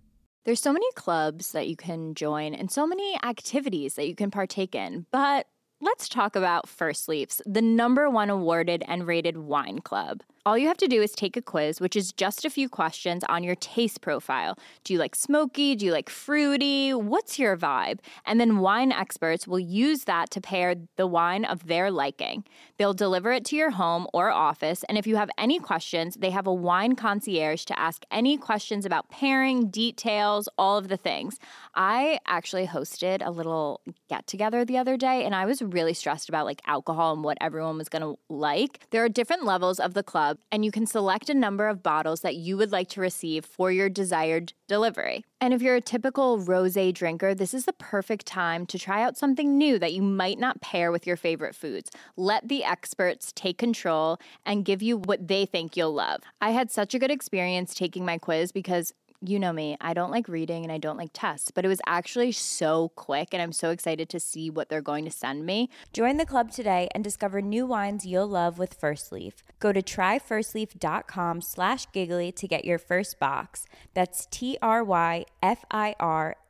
There's 0.44 0.60
so 0.60 0.72
many 0.72 0.90
clubs 0.94 1.52
that 1.52 1.68
you 1.68 1.76
can 1.76 2.14
join 2.14 2.54
and 2.54 2.70
so 2.70 2.86
many 2.86 3.18
activities 3.22 3.94
that 3.94 4.08
you 4.08 4.14
can 4.14 4.30
partake 4.30 4.74
in, 4.74 5.06
but 5.10 5.46
let's 5.80 6.08
talk 6.08 6.36
about 6.36 6.68
First 6.68 7.08
Leafs, 7.08 7.40
the 7.46 7.62
number 7.62 8.10
one 8.10 8.30
awarded 8.30 8.84
and 8.86 9.06
rated 9.06 9.38
wine 9.38 9.80
club. 9.80 10.22
All 10.46 10.56
you 10.56 10.68
have 10.68 10.78
to 10.78 10.88
do 10.88 11.02
is 11.02 11.12
take 11.12 11.36
a 11.36 11.42
quiz, 11.42 11.82
which 11.82 11.94
is 11.94 12.12
just 12.12 12.46
a 12.46 12.50
few 12.50 12.66
questions 12.66 13.22
on 13.28 13.44
your 13.44 13.56
taste 13.56 14.00
profile. 14.00 14.58
Do 14.84 14.94
you 14.94 14.98
like 14.98 15.14
smoky? 15.14 15.76
Do 15.76 15.84
you 15.84 15.92
like 15.92 16.08
fruity? 16.08 16.94
What's 16.94 17.38
your 17.38 17.58
vibe? 17.58 17.98
And 18.24 18.40
then 18.40 18.58
wine 18.58 18.90
experts 18.90 19.46
will 19.46 19.60
use 19.60 20.04
that 20.04 20.30
to 20.30 20.40
pair 20.40 20.76
the 20.96 21.06
wine 21.06 21.44
of 21.44 21.66
their 21.66 21.90
liking. 21.90 22.44
They'll 22.78 22.94
deliver 22.94 23.32
it 23.32 23.44
to 23.46 23.56
your 23.56 23.70
home 23.72 24.06
or 24.14 24.30
office. 24.30 24.82
And 24.88 24.96
if 24.96 25.06
you 25.06 25.16
have 25.16 25.30
any 25.36 25.58
questions, 25.58 26.16
they 26.18 26.30
have 26.30 26.46
a 26.46 26.54
wine 26.54 26.96
concierge 26.96 27.64
to 27.66 27.78
ask 27.78 28.02
any 28.10 28.38
questions 28.38 28.86
about 28.86 29.10
pairing, 29.10 29.68
details, 29.68 30.48
all 30.56 30.78
of 30.78 30.88
the 30.88 30.96
things. 30.96 31.38
I 31.74 32.18
actually 32.26 32.66
hosted 32.66 33.24
a 33.24 33.30
little 33.30 33.82
get 34.08 34.26
together 34.26 34.64
the 34.64 34.78
other 34.78 34.96
day 34.96 35.24
and 35.24 35.34
I 35.34 35.44
was 35.44 35.60
really 35.70 35.94
stressed 35.94 36.28
about 36.28 36.46
like 36.46 36.60
alcohol 36.66 37.12
and 37.12 37.24
what 37.24 37.38
everyone 37.40 37.78
was 37.78 37.88
going 37.88 38.02
to 38.02 38.18
like. 38.28 38.80
There 38.90 39.04
are 39.04 39.08
different 39.08 39.44
levels 39.44 39.80
of 39.80 39.94
the 39.94 40.02
club 40.02 40.38
and 40.50 40.64
you 40.64 40.70
can 40.70 40.86
select 40.86 41.30
a 41.30 41.34
number 41.34 41.68
of 41.68 41.82
bottles 41.82 42.20
that 42.20 42.36
you 42.36 42.56
would 42.56 42.72
like 42.72 42.88
to 42.90 43.00
receive 43.00 43.44
for 43.44 43.70
your 43.70 43.88
desired 43.88 44.52
delivery. 44.68 45.24
And 45.40 45.54
if 45.54 45.62
you're 45.62 45.76
a 45.76 45.80
typical 45.80 46.38
rose 46.38 46.76
drinker, 46.92 47.34
this 47.34 47.54
is 47.54 47.64
the 47.64 47.72
perfect 47.72 48.26
time 48.26 48.66
to 48.66 48.78
try 48.78 49.02
out 49.02 49.16
something 49.16 49.56
new 49.56 49.78
that 49.78 49.92
you 49.92 50.02
might 50.02 50.38
not 50.38 50.60
pair 50.60 50.92
with 50.92 51.06
your 51.06 51.16
favorite 51.16 51.54
foods. 51.54 51.90
Let 52.16 52.48
the 52.48 52.62
experts 52.62 53.32
take 53.34 53.58
control 53.58 54.18
and 54.44 54.64
give 54.64 54.82
you 54.82 54.98
what 54.98 55.28
they 55.28 55.46
think 55.46 55.76
you'll 55.76 55.94
love. 55.94 56.22
I 56.40 56.50
had 56.50 56.70
such 56.70 56.94
a 56.94 56.98
good 56.98 57.10
experience 57.10 57.74
taking 57.74 58.04
my 58.04 58.18
quiz 58.18 58.52
because 58.52 58.92
you 59.22 59.38
know 59.38 59.52
me, 59.52 59.76
I 59.80 59.92
don't 59.92 60.10
like 60.10 60.28
reading 60.28 60.64
and 60.64 60.72
I 60.72 60.78
don't 60.78 60.96
like 60.96 61.10
tests, 61.12 61.50
but 61.50 61.64
it 61.64 61.68
was 61.68 61.80
actually 61.86 62.32
so 62.32 62.88
quick 62.96 63.28
and 63.32 63.42
I'm 63.42 63.52
so 63.52 63.70
excited 63.70 64.08
to 64.08 64.20
see 64.20 64.48
what 64.50 64.68
they're 64.68 64.80
going 64.80 65.04
to 65.04 65.10
send 65.10 65.44
me. 65.44 65.68
Join 65.92 66.16
the 66.16 66.24
club 66.26 66.50
today 66.50 66.88
and 66.94 67.04
discover 67.04 67.42
new 67.42 67.66
wines 67.66 68.06
you'll 68.06 68.26
love 68.28 68.58
with 68.58 68.74
First 68.74 69.12
Leaf. 69.12 69.42
Go 69.58 69.72
to 69.72 69.82
tryfirstleaf.com 69.82 71.42
slash 71.42 71.86
giggly 71.92 72.32
to 72.32 72.48
get 72.48 72.64
your 72.64 72.78
first 72.78 73.18
box. 73.18 73.66
That's 73.94 74.26
T-R-Y-F-I-R 74.30 75.26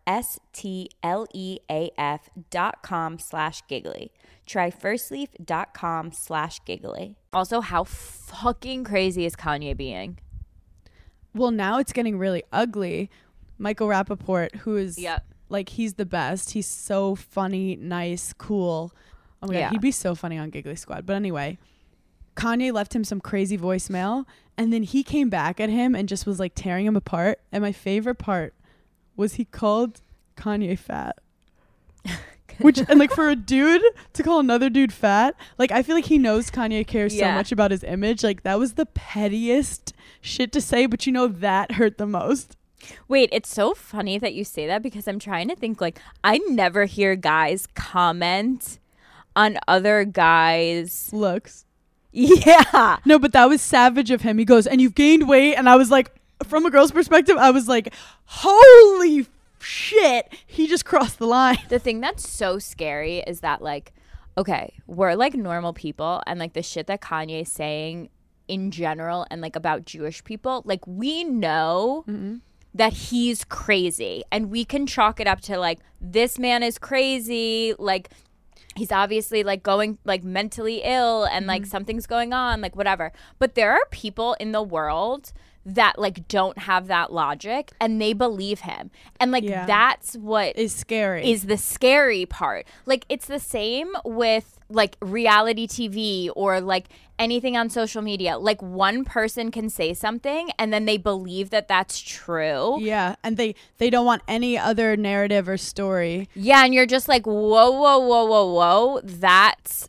S-T-L-E-A-F 0.07 1.01
dot 2.51 2.83
com 2.83 3.19
slash 3.19 3.63
giggly. 3.69 4.13
Tryfirstleaf.com 4.47 6.13
slash 6.13 6.61
giggly. 6.65 7.17
Also, 7.33 7.61
how 7.61 7.85
fucking 7.85 8.83
crazy 8.85 9.25
is 9.25 9.37
Kanye 9.37 9.77
being? 9.77 10.19
Well, 11.35 11.51
now 11.51 11.79
it's 11.79 11.93
getting 11.93 12.19
really 12.19 12.43
ugly. 12.53 13.11
Michael 13.59 13.89
Rapaport, 13.89 14.55
who 14.57 14.77
is 14.77 14.99
Yep. 14.99 15.25
like 15.49 15.69
he's 15.71 15.95
the 15.95 16.07
best. 16.07 16.51
He's 16.53 16.67
so 16.67 17.15
funny, 17.15 17.77
nice, 17.77 18.33
cool. 18.33 18.93
Oh 19.43 19.47
my 19.47 19.55
god, 19.55 19.71
he'd 19.73 19.81
be 19.81 19.93
so 19.93 20.15
funny 20.15 20.39
on 20.39 20.51
Giggly 20.51 20.77
Squad. 20.77 21.07
But 21.07 21.17
anyway, 21.17 21.59
Kanye 22.37 22.73
left 22.73 22.95
him 22.95 23.05
some 23.05 23.21
crazy 23.21 23.57
voicemail, 23.59 24.25
and 24.57 24.73
then 24.73 24.83
he 24.83 25.03
came 25.03 25.29
back 25.31 25.61
at 25.61 25.69
him 25.71 25.95
and 25.95 26.09
just 26.09 26.27
was 26.27 26.39
like 26.41 26.53
tearing 26.55 26.87
him 26.87 26.97
apart. 26.97 27.41
And 27.53 27.63
my 27.63 27.73
favorite 27.73 28.17
part 28.19 28.55
was 29.17 29.35
he 29.35 29.45
called 29.45 30.01
Kanye 30.37 30.79
fat. 30.79 31.19
Which 32.61 32.79
and 32.89 32.99
like 32.99 33.13
for 33.13 33.29
a 33.29 33.37
dude 33.37 33.83
to 34.13 34.23
call 34.23 34.41
another 34.41 34.71
dude 34.71 34.93
fat, 34.93 35.35
like 35.59 35.71
I 35.73 35.83
feel 35.83 35.95
like 35.95 36.07
he 36.07 36.19
knows 36.19 36.51
Kanye 36.51 36.87
cares 36.87 37.19
so 37.19 37.31
much 37.33 37.53
about 37.53 37.71
his 37.71 37.83
image. 37.85 38.23
Like 38.23 38.43
that 38.43 38.59
was 38.59 38.75
the 38.75 38.87
pettiest 38.87 39.93
shit 40.21 40.53
to 40.53 40.61
say, 40.61 40.87
but 40.87 41.07
you 41.07 41.13
know 41.13 41.27
that 41.27 41.73
hurt 41.73 41.99
the 41.99 42.07
most. 42.07 42.57
Wait, 43.09 43.29
it's 43.33 43.53
so 43.53 43.75
funny 43.75 44.19
that 44.19 44.35
you 44.35 44.45
say 44.45 44.67
that 44.67 44.83
because 44.83 45.07
I'm 45.07 45.19
trying 45.19 45.49
to 45.49 45.57
think 45.57 45.81
like 45.81 46.01
I 46.25 46.39
never 46.49 46.87
hear 46.87 47.15
guys 47.17 47.67
comment 47.75 48.79
on 49.37 49.59
other 49.69 50.05
guys. 50.05 51.11
Looks. 51.13 51.67
Yeah. 52.13 52.97
No, 53.05 53.19
but 53.19 53.33
that 53.33 53.49
was 53.49 53.63
savage 53.63 54.11
of 54.11 54.23
him. 54.23 54.39
He 54.39 54.45
goes, 54.45 54.67
and 54.67 54.81
you've 54.81 54.95
gained 54.95 55.29
weight. 55.29 55.55
And 55.55 55.69
I 55.69 55.77
was 55.77 55.91
like, 55.91 56.13
from 56.45 56.67
a 56.67 56.71
girl's 56.71 56.91
perspective, 56.91 57.37
I 57.37 57.51
was 57.51 57.69
like, 57.69 57.95
holy 58.25 59.27
shit. 59.61 60.33
He 60.47 60.67
just 60.67 60.85
crossed 60.85 61.19
the 61.19 61.27
line. 61.27 61.59
The 61.69 61.79
thing 61.79 62.01
that's 62.01 62.29
so 62.29 62.59
scary 62.59 63.19
is 63.27 63.41
that 63.41 63.63
like 63.63 63.93
okay, 64.39 64.73
we're 64.87 65.15
like 65.15 65.35
normal 65.35 65.73
people 65.73 66.23
and 66.27 66.39
like 66.39 66.55
the 66.55 66.63
shit 66.63 66.87
that 66.87 67.03
Kanye's 67.03 67.51
saying 67.51 68.09
in 68.49 68.71
general 68.71 69.27
and 69.31 69.41
like 69.41 69.55
about 69.55 69.85
Jewish 69.85 70.25
people, 70.25 70.63
like 70.65 70.87
we 70.87 71.25
know 71.25 72.05
mm-hmm. 72.09 72.37
that 72.75 72.93
he's 72.93 73.45
crazy 73.45 74.23
and 74.33 74.51
we 74.51 74.65
can 74.65 74.87
chalk 74.87 75.21
it 75.21 75.27
up 75.27 75.41
to 75.43 75.59
like 75.59 75.81
this 76.01 76.39
man 76.39 76.63
is 76.63 76.79
crazy, 76.79 77.75
like 77.79 78.11
he's 78.77 78.93
obviously 78.93 79.43
like 79.43 79.63
going 79.63 79.99
like 80.05 80.25
mentally 80.25 80.81
ill 80.85 81.25
and 81.25 81.47
like 81.47 81.63
mm-hmm. 81.63 81.71
something's 81.71 82.07
going 82.07 82.33
on 82.33 82.61
like 82.61 82.77
whatever 82.77 83.13
but 83.41 83.57
there 83.57 83.73
are 83.73 83.85
people 83.91 84.37
in 84.39 84.53
the 84.53 84.63
world 84.63 85.33
that 85.67 85.99
like 85.99 86.27
don't 86.27 86.57
have 86.59 86.87
that 86.87 87.13
logic 87.13 87.71
and 87.81 88.01
they 88.01 88.13
believe 88.15 88.61
him 88.61 88.91
and 89.21 89.31
like 89.31 89.45
Yeah. 89.45 89.67
that's 89.67 90.15
what 90.17 90.57
Is 90.57 90.75
scary. 90.75 91.31
is 91.31 91.45
the 91.45 91.59
scary 91.59 92.25
part. 92.27 92.67
Like 92.87 93.05
it's 93.09 93.27
the 93.27 93.39
same 93.39 93.93
with 94.05 94.59
like 94.71 94.97
reality 95.01 95.67
TV 95.67 96.31
or 96.35 96.61
like 96.63 96.87
anything 97.19 97.57
on 97.59 97.69
social 97.69 98.01
media. 98.01 98.39
Like 98.39 98.63
one 98.63 99.05
person 99.05 99.51
can 99.51 99.69
say 99.69 99.93
something 99.93 100.49
and 100.59 100.73
then 100.73 100.87
they 100.87 100.97
believe 100.97 101.51
that 101.51 101.69
that's 101.69 102.01
true. 102.01 102.79
yeah. 102.81 103.17
And 103.23 103.37
they, 103.37 103.55
they 103.77 103.91
don't 103.91 104.07
want 104.07 104.23
any 104.27 104.57
other 104.57 104.97
narrative 104.97 105.47
or 105.49 105.59
story. 105.59 106.29
Yeah, 106.35 106.65
and 106.65 106.73
you're 106.73 106.87
just 106.87 107.07
like, 107.09 107.27
whoa, 107.27 107.71
whoa, 107.71 107.99
whoa, 107.99 108.25
whoa, 108.25 108.53
whoa. 108.55 109.01
That's 109.05 109.89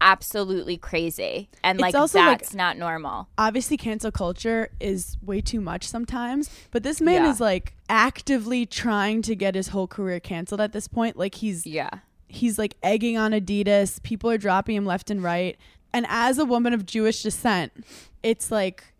absolutely 0.00 0.76
crazy. 0.76 1.48
And 1.64 1.78
like 1.80 1.94
also, 1.94 2.18
like- 2.18 2.38
that's 2.40 2.54
not 2.54 2.76
normal. 2.76 3.28
Obviously, 3.38 3.76
cancel 3.76 4.10
culture 4.10 4.70
is 4.80 5.16
way 5.22 5.40
too 5.40 5.60
much 5.60 5.84
sometimes. 5.84 6.50
But 6.70 6.82
this 6.82 7.00
man 7.00 7.24
Yeah. 7.24 7.30
is 7.30 7.40
like 7.40 7.74
actively 7.88 8.66
trying 8.66 9.22
to 9.22 9.34
get 9.34 9.54
his 9.54 9.68
whole 9.68 9.86
career 9.86 10.20
canceled 10.20 10.60
at 10.60 10.72
this 10.72 10.88
point. 10.88 11.16
Like 11.16 11.36
he's 11.36 11.66
Yeah. 11.66 11.90
he's 12.28 12.58
like 12.58 12.76
egging 12.82 13.16
on 13.16 13.32
Adidas. 13.32 14.02
People 14.02 14.30
are 14.30 14.38
dropping 14.38 14.76
him 14.76 14.84
left 14.86 15.10
and 15.10 15.22
right. 15.22 15.56
And 15.92 16.04
as 16.08 16.38
a 16.38 16.44
woman 16.44 16.74
of 16.74 16.84
Jewish 16.84 17.22
descent, 17.22 17.72
it's 18.22 18.50
like 18.50 18.92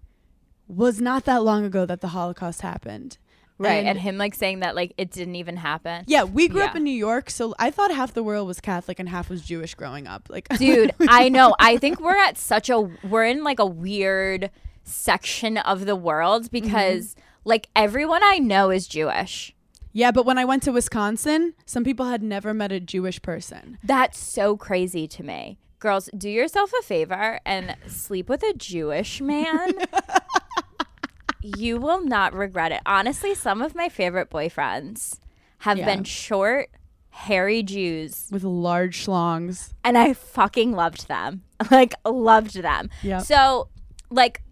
was 0.68 1.00
not 1.00 1.24
that 1.26 1.44
long 1.44 1.64
ago 1.64 1.86
that 1.86 2.00
the 2.00 2.08
Holocaust 2.08 2.62
happened. 2.62 3.18
Right. 3.58 3.76
And- 3.76 3.88
And, 3.88 3.98
him 3.98 4.18
like 4.18 4.34
saying 4.34 4.60
that 4.60 4.74
like 4.76 4.92
it 4.98 5.10
didn't 5.10 5.36
even 5.36 5.56
happen. 5.56 6.04
Yeah, 6.06 6.24
we 6.24 6.48
grew 6.48 6.62
up 6.62 6.76
in 6.76 6.84
New 6.84 6.90
York, 6.90 7.30
so 7.30 7.54
I 7.58 7.70
thought 7.70 7.90
half 7.90 8.12
the 8.12 8.22
world 8.22 8.46
was 8.46 8.60
Catholic 8.60 8.98
and 8.98 9.08
half 9.08 9.30
was 9.30 9.42
Jewish 9.42 9.74
growing 9.74 10.06
up. 10.06 10.28
Like, 10.28 10.48
Dude, 10.58 10.92
I 11.08 11.28
know. 11.28 11.54
I 11.60 11.78
think 11.78 12.00
we're 12.00 12.16
at 12.16 12.36
such 12.36 12.68
a 12.68 12.80
we're 13.02 13.24
in 13.24 13.42
like 13.44 13.58
a 13.58 13.66
weird 13.66 14.50
section 14.84 15.56
of 15.58 15.86
the 15.86 15.96
world 15.96 16.44
mm-hmm. 16.44 16.50
because 16.52 17.16
like 17.44 17.68
everyone 17.74 18.22
I 18.22 18.38
know 18.38 18.70
is 18.70 18.86
Jewish. 18.86 19.54
yeah, 19.92 20.10
but 20.10 20.26
when 20.26 20.36
I 20.36 20.44
went 20.44 20.62
to 20.64 20.72
Wisconsin, 20.72 21.54
some 21.64 21.82
people 21.84 22.06
had 22.06 22.22
never 22.22 22.52
met 22.52 22.72
a 22.72 22.80
Jewish 22.80 23.22
person. 23.22 23.78
That's 23.82 24.18
so 24.18 24.56
crazy 24.56 25.08
to 25.08 25.22
me. 25.22 25.58
Girls, 25.78 26.08
do 26.16 26.28
yourself 26.28 26.72
a 26.78 26.82
favor 26.82 27.38
and 27.46 27.76
sleep 27.86 28.28
with 28.28 28.42
a 28.42 28.52
Jewish 28.54 29.20
man. 29.20 29.72
you 31.56 31.78
will 31.78 32.02
not 32.04 32.32
regret 32.34 32.72
it. 32.72 32.80
Honestly, 32.86 33.34
some 33.34 33.62
of 33.62 33.74
my 33.74 33.88
favorite 33.88 34.30
boyfriends 34.30 35.18
have 35.60 35.78
Yeah. 35.78 35.86
been 35.86 36.04
short, 36.04 36.68
hairy 37.10 37.62
Jews, 37.62 38.28
with 38.30 38.44
large 38.44 39.04
schlongs. 39.06 39.72
and 39.84 39.96
I 39.96 40.12
fucking 40.12 40.72
loved 40.72 41.08
them. 41.08 41.42
Like, 41.70 41.94
loved 42.04 42.54
them. 42.60 42.90
Yeah. 43.02 43.18
So, 43.20 43.68
like, 44.10 44.42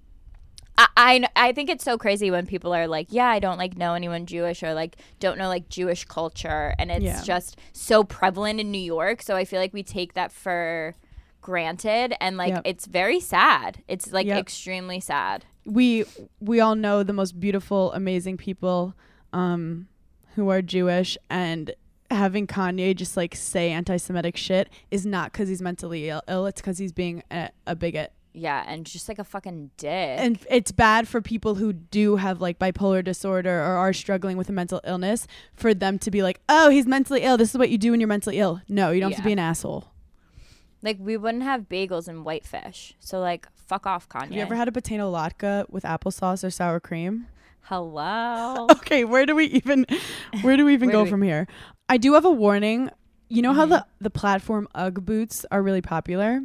I, 0.78 0.86
I 0.96 1.28
I 1.48 1.52
think 1.52 1.68
it's 1.70 1.84
so 1.84 1.98
crazy 1.98 2.30
when 2.30 2.46
people 2.46 2.74
are 2.74 2.86
like, 2.88 3.08
yeah, 3.10 3.26
I 3.28 3.38
don't 3.38 3.58
like 3.58 3.76
know 3.76 3.92
anyone 3.94 4.24
Jewish 4.26 4.62
or 4.62 4.72
like 4.74 4.96
don't 5.20 5.36
know 5.38 5.48
like 5.48 5.68
Jewish 5.68 6.04
culture, 6.06 6.74
and 6.78 6.90
it's 6.90 7.04
Yeah. 7.04 7.22
just 7.22 7.58
so 7.72 8.02
prevalent 8.04 8.58
in 8.58 8.70
New 8.70 8.78
York. 8.80 9.20
So 9.22 9.36
I 9.36 9.44
feel 9.44 9.60
like 9.60 9.72
we 9.74 9.82
take 9.82 10.14
that 10.14 10.32
for 10.32 10.94
granted, 11.42 12.14
and 12.20 12.36
like 12.38 12.54
Yep. 12.54 12.62
it's 12.64 12.86
very 12.86 13.20
sad. 13.20 13.82
It's 13.86 14.10
like 14.12 14.26
Yep. 14.26 14.38
extremely 14.38 14.98
sad. 14.98 15.44
We 15.64 16.04
we 16.40 16.60
all 16.60 16.74
know 16.74 17.02
the 17.02 17.12
most 17.12 17.38
beautiful, 17.40 17.92
amazing 17.92 18.36
people 18.36 18.94
um, 19.32 19.88
who 20.34 20.48
are 20.50 20.60
Jewish, 20.62 21.16
and 21.30 21.72
having 22.10 22.46
Kanye 22.46 22.94
just 22.94 23.16
like 23.16 23.34
say 23.34 23.70
anti-Semitic 23.70 24.36
shit 24.36 24.68
is 24.90 25.06
not 25.06 25.32
because 25.32 25.48
he's 25.48 25.62
mentally 25.62 26.08
ill. 26.08 26.22
ill 26.28 26.46
it's 26.46 26.60
because 26.60 26.78
he's 26.78 26.92
being 26.92 27.22
a, 27.30 27.48
a 27.66 27.74
bigot. 27.74 28.12
Yeah, 28.36 28.64
and 28.66 28.84
just 28.84 29.08
like 29.08 29.20
a 29.20 29.24
fucking 29.24 29.70
dick. 29.76 29.88
and 30.18 30.38
it's 30.50 30.72
bad 30.72 31.06
for 31.06 31.20
people 31.22 31.54
who 31.54 31.72
do 31.72 32.16
have 32.16 32.40
like 32.40 32.58
bipolar 32.58 33.02
disorder 33.02 33.60
or 33.60 33.76
are 33.76 33.92
struggling 33.92 34.36
with 34.36 34.48
a 34.48 34.52
mental 34.52 34.80
illness 34.84 35.26
for 35.54 35.72
them 35.72 35.98
to 36.00 36.10
be 36.10 36.20
like, 36.22 36.40
"Oh, 36.48 36.68
he's 36.68 36.84
mentally 36.86 37.22
ill. 37.22 37.36
This 37.36 37.50
is 37.50 37.58
what 37.58 37.70
you 37.70 37.78
do 37.78 37.92
when 37.92 38.00
you're 38.00 38.08
mentally 38.08 38.38
ill." 38.38 38.60
No, 38.68 38.90
you 38.90 39.00
don't 39.00 39.12
have 39.12 39.18
to 39.18 39.22
Yeah. 39.22 39.26
be 39.26 39.32
an 39.32 39.38
asshole. 39.38 39.88
like 40.82 40.98
we 41.00 41.16
wouldn't 41.16 41.44
have 41.44 41.68
bagels 41.68 42.08
and 42.08 42.24
whitefish. 42.26 42.94
So 43.00 43.18
like, 43.20 43.46
fuck 43.66 43.86
off, 43.86 44.08
Kanye. 44.08 44.20
Have 44.22 44.32
you 44.32 44.40
ever 44.42 44.54
had 44.54 44.68
a 44.68 44.72
potato 44.72 45.10
latke 45.12 45.68
with 45.70 45.84
applesauce 45.84 46.44
or 46.44 46.50
sour 46.50 46.80
cream? 46.80 47.26
Hello. 47.62 48.66
Okay, 48.72 49.04
where 49.04 49.24
do 49.26 49.34
we 49.34 49.46
even 49.46 49.86
where 50.42 50.56
do 50.56 50.64
we 50.66 50.74
even 50.74 50.90
go 50.90 51.04
we- 51.04 51.10
from 51.10 51.22
here? 51.22 51.46
I 51.88 51.96
do 51.96 52.12
have 52.14 52.24
a 52.24 52.30
warning. 52.30 52.90
You 53.28 53.40
know 53.42 53.52
how 53.54 53.64
Mhm. 53.66 53.70
the 53.70 53.86
the 54.00 54.10
platform 54.10 54.68
UGG 54.74 55.04
boots 55.04 55.46
are 55.50 55.62
really 55.62 55.80
popular? 55.82 56.40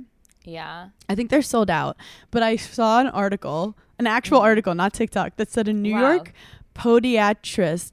yeah. 0.46 0.90
I 1.10 1.16
think 1.16 1.30
they're 1.30 1.42
sold 1.44 1.70
out. 1.70 1.98
But 2.32 2.42
I 2.44 2.56
saw 2.56 3.00
an 3.02 3.08
article, 3.08 3.76
an 4.00 4.08
actual 4.08 4.40
article, 4.40 4.74
not 4.74 4.94
TikTok, 4.94 5.36
that 5.36 5.52
said 5.52 5.68
in 5.68 5.82
New 5.82 5.94
Wow. 5.94 6.14
York, 6.14 6.34
podiatrist, 6.74 7.92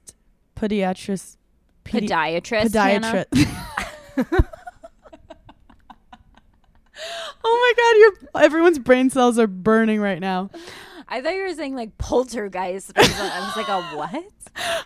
podiatrist, 0.55 1.35
pedi- 1.85 2.07
Podiatrist. 2.09 3.25
Podiatrist. 4.15 4.47
oh 7.43 7.73
my 7.75 8.21
god, 8.21 8.33
your 8.33 8.43
everyone's 8.43 8.79
brain 8.79 9.09
cells 9.09 9.37
are 9.39 9.47
burning 9.47 9.99
right 9.99 10.19
now. 10.19 10.49
I 11.09 11.21
thought 11.21 11.33
you 11.33 11.43
were 11.43 11.53
saying 11.53 11.75
like 11.75 11.97
poltergeist. 11.97 12.91
I 12.95 13.01
was 13.01 13.55
like, 13.55 13.69
a 13.69 13.81
what? 13.95 14.23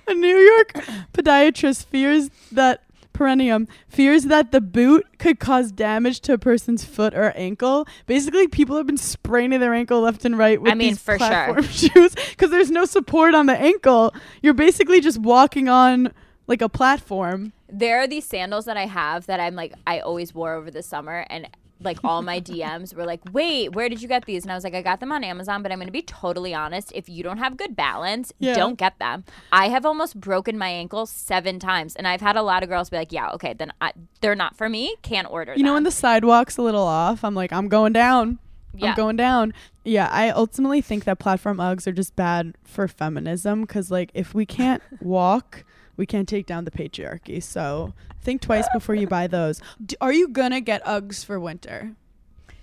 A 0.07 0.13
New 0.13 0.37
York 0.37 0.73
podiatrist 1.13 1.85
fears 1.85 2.29
that 2.51 2.83
perennium 3.13 3.67
fears 3.87 4.23
that 4.25 4.51
the 4.51 4.61
boot 4.61 5.05
could 5.19 5.39
cause 5.39 5.71
damage 5.71 6.19
to 6.21 6.33
a 6.33 6.37
person's 6.37 6.83
foot 6.83 7.13
or 7.13 7.31
ankle. 7.35 7.87
Basically, 8.05 8.47
people 8.47 8.77
have 8.77 8.85
been 8.85 8.97
spraining 8.97 9.59
their 9.59 9.73
ankle 9.73 10.01
left 10.01 10.25
and 10.25 10.37
right 10.37 10.61
with 10.61 10.71
I 10.71 10.75
mean, 10.75 10.89
these 10.89 10.99
for 10.99 11.17
sure. 11.17 11.27
platform 11.27 11.63
shoes 11.67 12.15
because 12.31 12.49
there's 12.49 12.71
no 12.71 12.85
support 12.85 13.33
on 13.33 13.45
the 13.45 13.57
ankle. 13.57 14.13
You're 14.41 14.53
basically 14.53 15.01
just 15.01 15.19
walking 15.19 15.69
on 15.69 16.11
like 16.47 16.61
a 16.61 16.69
platform. 16.69 17.53
There 17.69 17.99
are 17.99 18.07
these 18.07 18.25
sandals 18.25 18.65
that 18.65 18.75
I 18.75 18.85
have 18.85 19.25
that 19.27 19.39
I'm 19.39 19.55
like, 19.55 19.73
I 19.87 19.99
always 19.99 20.33
wore 20.33 20.53
over 20.53 20.69
the 20.69 20.83
summer, 20.83 21.25
and 21.29 21.47
like 21.83 21.99
all 22.03 22.21
my 22.21 22.39
DMs 22.39 22.93
were 22.95 23.05
like, 23.05 23.21
wait, 23.31 23.73
where 23.75 23.89
did 23.89 24.01
you 24.01 24.07
get 24.07 24.25
these? 24.25 24.43
And 24.43 24.51
I 24.51 24.55
was 24.55 24.63
like, 24.63 24.73
I 24.75 24.81
got 24.81 24.99
them 24.99 25.11
on 25.11 25.23
Amazon, 25.23 25.63
but 25.63 25.71
I'm 25.71 25.77
going 25.79 25.87
to 25.87 25.91
be 25.91 26.01
totally 26.01 26.53
honest. 26.53 26.91
If 26.95 27.09
you 27.09 27.23
don't 27.23 27.37
have 27.39 27.57
good 27.57 27.75
balance, 27.75 28.31
Yeah. 28.39 28.53
don't 28.53 28.75
get 28.77 28.99
them. 28.99 29.23
I 29.51 29.69
have 29.69 29.85
almost 29.85 30.19
broken 30.19 30.57
my 30.57 30.69
ankle 30.69 31.05
seven 31.05 31.59
times, 31.59 31.95
and 31.95 32.07
I've 32.07 32.21
had 32.21 32.35
a 32.37 32.41
lot 32.43 32.63
of 32.63 32.69
girls 32.69 32.89
be 32.89 32.97
like, 32.97 33.11
yeah, 33.11 33.31
okay, 33.31 33.53
then 33.53 33.73
I, 33.81 33.93
they're 34.21 34.35
not 34.35 34.55
for 34.55 34.69
me. 34.69 34.95
Can't 35.01 35.29
order 35.29 35.53
You 35.55 35.63
know, 35.63 35.73
when 35.73 35.83
the 35.83 35.91
sidewalk's 35.91 36.57
a 36.57 36.61
little 36.61 36.83
off, 36.85 37.23
I'm 37.23 37.35
like, 37.35 37.51
I'm 37.51 37.67
going 37.67 37.93
down. 37.93 38.39
Yeah. 38.73 38.91
I'm 38.91 38.95
going 38.95 39.17
down. 39.17 39.53
Yeah, 39.83 40.07
I 40.11 40.29
ultimately 40.29 40.81
think 40.81 41.03
that 41.03 41.19
platform 41.19 41.57
Uggs 41.57 41.87
are 41.87 41.91
just 41.91 42.15
bad 42.15 42.55
for 42.63 42.87
feminism 42.87 43.61
because, 43.61 43.91
like, 43.91 44.11
if 44.13 44.33
we 44.33 44.45
can't 44.45 44.81
walk, 45.01 45.65
we 45.97 46.05
can't 46.05 46.27
take 46.27 46.45
down 46.45 46.65
the 46.65 46.71
patriarchy. 46.71 47.41
So 47.41 47.93
think 48.21 48.41
twice 48.41 48.67
before 48.73 48.95
you 48.95 49.07
buy 49.07 49.27
those. 49.27 49.61
Are 49.99 50.13
you 50.13 50.27
gonna 50.27 50.61
get 50.61 50.83
Uggs 50.85 51.25
for 51.25 51.39
winter? 51.39 51.95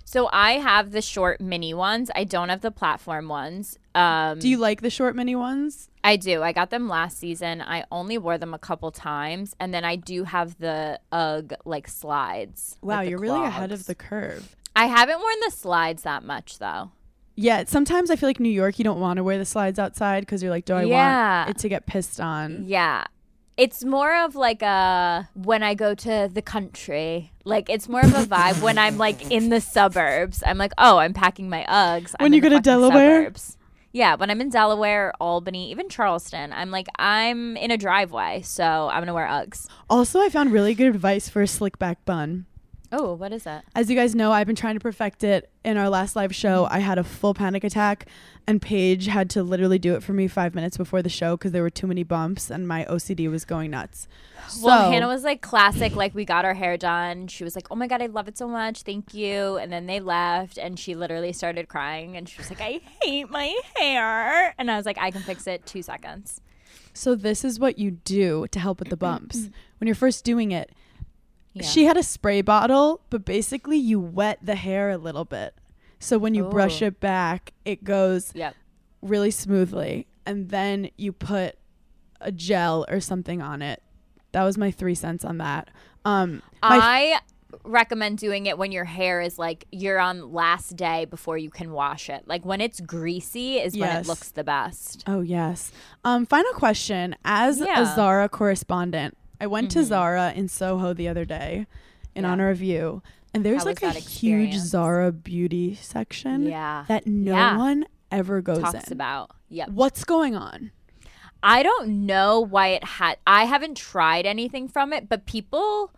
so 0.05 0.27
I 0.33 0.53
have 0.53 0.89
the 0.89 1.03
short 1.03 1.39
mini 1.39 1.71
ones. 1.71 2.09
I 2.15 2.23
don't 2.23 2.49
have 2.49 2.61
the 2.61 2.71
platform 2.71 3.27
ones. 3.27 3.77
Um, 3.93 4.39
Do 4.39 4.49
you 4.49 4.57
like 4.57 4.81
the 4.81 4.89
short 4.89 5.15
mini 5.15 5.35
ones? 5.35 5.87
I 6.03 6.15
do. 6.15 6.41
I 6.41 6.51
got 6.51 6.71
them 6.71 6.87
last 6.87 7.19
season. 7.19 7.61
I 7.61 7.83
only 7.91 8.17
wore 8.17 8.39
them 8.39 8.53
a 8.55 8.57
couple 8.57 8.89
times, 8.89 9.55
and 9.59 9.71
then 9.71 9.85
I 9.85 9.95
do 9.97 10.23
have 10.23 10.57
the 10.57 10.99
UGG 11.11 11.53
like 11.63 11.87
slides. 11.87 12.77
Wow, 12.81 13.01
you're 13.01 13.19
really 13.19 13.43
ahead 13.45 13.71
of 13.71 13.85
the 13.85 13.93
curve. 13.93 14.55
I 14.75 14.85
haven't 14.87 15.19
worn 15.19 15.35
the 15.45 15.51
slides 15.51 16.01
that 16.03 16.23
much 16.23 16.57
though. 16.57 16.89
Yeah, 17.35 17.65
sometimes 17.67 18.09
I 18.09 18.15
feel 18.15 18.27
like 18.29 18.39
New 18.39 18.49
York, 18.49 18.79
you 18.79 18.83
don't 18.83 18.99
want 18.99 19.17
to 19.17 19.23
wear 19.23 19.37
the 19.37 19.45
slides 19.45 19.77
outside 19.77 20.21
because 20.21 20.41
you're 20.41 20.51
like, 20.51 20.65
do 20.65 20.73
I 20.73 20.83
Yeah. 20.83 21.39
want 21.45 21.51
it 21.51 21.57
to 21.59 21.69
get 21.69 21.85
pissed 21.85 22.19
on? 22.19 22.63
Yeah. 22.65 23.03
It's 23.59 23.83
more 23.83 24.15
of 24.23 24.35
like 24.35 24.61
a 24.61 25.27
when 25.33 25.63
I 25.63 25.73
go 25.73 25.93
to 25.93 26.29
the 26.31 26.41
country. 26.41 27.33
Like 27.43 27.69
it's 27.69 27.89
more 27.89 27.99
of 27.99 28.13
a 28.15 28.23
vibe 28.23 28.61
when 28.61 28.77
I'm 28.77 28.97
like 28.97 29.29
in 29.29 29.49
the 29.49 29.59
suburbs. 29.59 30.41
I'm 30.45 30.57
like, 30.57 30.71
oh, 30.77 30.97
I'm 30.97 31.13
packing 31.13 31.49
my 31.49 31.65
Uggs. 31.67 32.15
I'm 32.17 32.23
When 32.23 32.31
you 32.33 32.39
go 32.39 32.47
to 32.47 32.61
Delaware? 32.61 33.23
suburbs. 33.23 33.57
Yeah, 33.91 34.15
when 34.15 34.29
I'm 34.29 34.39
in 34.39 34.49
Delaware, 34.49 35.13
Albany, 35.19 35.71
even 35.71 35.89
Charleston, 35.89 36.53
I'm 36.53 36.71
like, 36.71 36.87
I'm 36.97 37.57
in 37.57 37.71
a 37.71 37.77
driveway, 37.77 38.43
so 38.43 38.87
I'm 38.89 39.01
gonna 39.01 39.13
wear 39.13 39.27
Uggs. 39.27 39.67
Also, 39.89 40.21
I 40.21 40.29
found 40.29 40.53
really 40.53 40.73
good 40.73 40.87
advice 40.87 41.27
for 41.27 41.41
a 41.41 41.47
slick 41.47 41.77
back 41.79 42.05
bun. 42.05 42.45
Oh, 42.91 43.13
what 43.13 43.31
is 43.31 43.43
that? 43.43 43.65
As 43.75 43.87
you 43.89 43.95
guys 43.95 44.15
know, 44.15 44.31
I've 44.31 44.47
been 44.47 44.55
trying 44.55 44.73
to 44.73 44.79
perfect 44.79 45.23
it. 45.23 45.49
In 45.63 45.77
our 45.77 45.89
last 45.89 46.15
live 46.15 46.33
show, 46.33 46.67
I 46.71 46.79
had 46.79 46.97
a 46.97 47.03
full 47.03 47.35
panic 47.35 47.63
attack, 47.63 48.07
and 48.47 48.59
Paige 48.59 49.05
had 49.05 49.29
to 49.31 49.43
literally 49.43 49.77
do 49.77 49.93
it 49.93 50.01
for 50.01 50.13
me 50.13 50.27
five 50.27 50.55
minutes 50.55 50.75
before 50.75 51.03
the 51.03 51.09
show 51.09 51.37
because 51.37 51.51
there 51.51 51.61
were 51.61 51.69
too 51.69 51.85
many 51.85 52.01
bumps, 52.03 52.49
and 52.49 52.67
my 52.67 52.85
OCD 52.85 53.29
was 53.29 53.45
going 53.45 53.69
nuts. 53.71 54.07
Well, 54.63 54.85
So- 54.85 54.91
Hannah 54.91 55.07
was 55.07 55.23
like 55.23 55.41
classic. 55.41 55.95
Like 55.95 56.15
we 56.15 56.25
got 56.25 56.45
our 56.45 56.55
hair 56.55 56.77
done. 56.77 57.27
She 57.27 57.43
was 57.43 57.55
like, 57.55 57.67
"Oh 57.69 57.75
my 57.75 57.85
god, 57.85 58.01
I 58.01 58.07
love 58.07 58.27
it 58.27 58.37
so 58.39 58.47
much, 58.47 58.81
thank 58.81 59.13
you." 59.13 59.57
And 59.57 59.71
then 59.71 59.85
they 59.85 59.99
left, 59.99 60.57
and 60.57 60.79
she 60.79 60.95
literally 60.95 61.31
started 61.33 61.67
crying, 61.67 62.17
and 62.17 62.27
she 62.27 62.39
was 62.39 62.49
like, 62.49 62.61
"I 62.61 62.79
hate 63.03 63.29
my 63.29 63.55
hair." 63.75 64.55
And 64.57 64.71
I 64.71 64.77
was 64.77 64.87
like, 64.87 64.97
"I 64.97 65.11
can 65.11 65.21
fix 65.21 65.45
it 65.45 65.65
two 65.67 65.83
seconds." 65.83 66.41
So 66.93 67.13
this 67.13 67.45
is 67.45 67.59
what 67.59 67.77
you 67.77 67.91
do 67.91 68.47
to 68.51 68.59
help 68.59 68.79
with 68.79 68.89
the 68.89 68.97
bumps. 68.97 69.49
when 69.77 69.85
you're 69.87 69.93
first 69.95 70.25
doing 70.25 70.51
it, 70.51 70.71
Yeah. 71.53 71.63
she 71.63 71.85
had 71.85 71.97
a 71.97 72.03
spray 72.03 72.41
bottle, 72.41 73.01
but 73.09 73.25
basically 73.25 73.77
you 73.77 73.99
wet 73.99 74.39
the 74.41 74.55
hair 74.55 74.89
a 74.91 74.97
little 74.97 75.25
bit. 75.25 75.55
So 75.99 76.17
when 76.17 76.33
you 76.35 76.45
brush 76.45 76.81
it 76.81 76.99
back, 76.99 77.53
it 77.65 77.83
goes 77.83 78.31
Yep. 78.35 78.55
really 79.01 79.31
smoothly, 79.31 80.07
and 80.25 80.49
then 80.49 80.89
you 80.97 81.11
put 81.11 81.57
a 82.21 82.31
gel 82.31 82.85
or 82.89 82.99
something 82.99 83.41
on 83.41 83.61
it. 83.61 83.81
That 84.31 84.43
was 84.43 84.57
my 84.57 84.71
three 84.71 84.95
cents 84.95 85.25
on 85.25 85.39
that. 85.39 85.69
Um, 86.05 86.41
my 86.61 86.77
f- 86.77 86.83
I 86.83 87.19
recommend 87.63 88.19
doing 88.19 88.45
it 88.45 88.57
when 88.57 88.71
your 88.71 88.85
hair 88.85 89.21
is 89.21 89.39
like 89.39 89.65
you're 89.71 89.99
on 89.99 90.31
last 90.31 90.75
day 90.77 91.05
before 91.05 91.37
you 91.37 91.49
can 91.49 91.71
wash 91.71 92.09
it. 92.09 92.27
Like 92.27 92.45
when 92.45 92.61
it's 92.61 92.79
greasy 92.79 93.57
is 93.57 93.75
when 93.75 93.89
it 93.97 94.07
looks 94.07 94.29
the 94.31 94.43
best. 94.43 95.03
Oh 95.07 95.21
yes. 95.21 95.71
Um, 96.05 96.25
final 96.27 96.53
question. 96.53 97.15
As 97.25 97.59
a 97.59 97.65
Yeah. 97.65 97.75
Mm-hmm. 97.83 97.95
Zara 97.95 98.29
correspondent, 98.29 99.17
I 99.39 99.47
went 99.47 99.71
to 99.71 99.83
Zara 99.83 100.33
in 100.35 100.47
Soho 100.47 100.93
the 100.93 101.07
other 101.07 101.25
day 101.25 101.65
in 102.15 102.23
Yeah. 102.23 102.31
honor 102.31 102.49
of 102.49 102.61
you, 102.61 103.01
and 103.33 103.45
there's 103.45 103.61
How 103.63 103.69
like 103.69 103.81
a 103.83 103.91
huge? 103.91 104.55
Zara 104.55 105.11
beauty 105.11 105.75
section 105.75 106.43
Yeah. 106.43 106.85
that 106.87 107.07
no 107.07 107.33
Yeah. 107.35 107.57
one 107.57 107.85
ever 108.11 108.41
goes 108.41 108.59
Talks 108.59 108.87
in. 108.87 108.93
about. 108.93 109.31
Yep. 109.49 109.69
What's 109.69 110.03
going 110.03 110.35
on? 110.35 110.71
I 111.41 111.63
don't 111.63 112.05
know 112.05 112.39
why 112.41 112.67
it 112.69 112.83
had. 112.83 113.17
I 113.25 113.45
haven't 113.45 113.77
tried 113.77 114.25
anything 114.25 114.67
from 114.67 114.91
it, 114.91 115.07
but 115.07 115.25
people, 115.25 115.93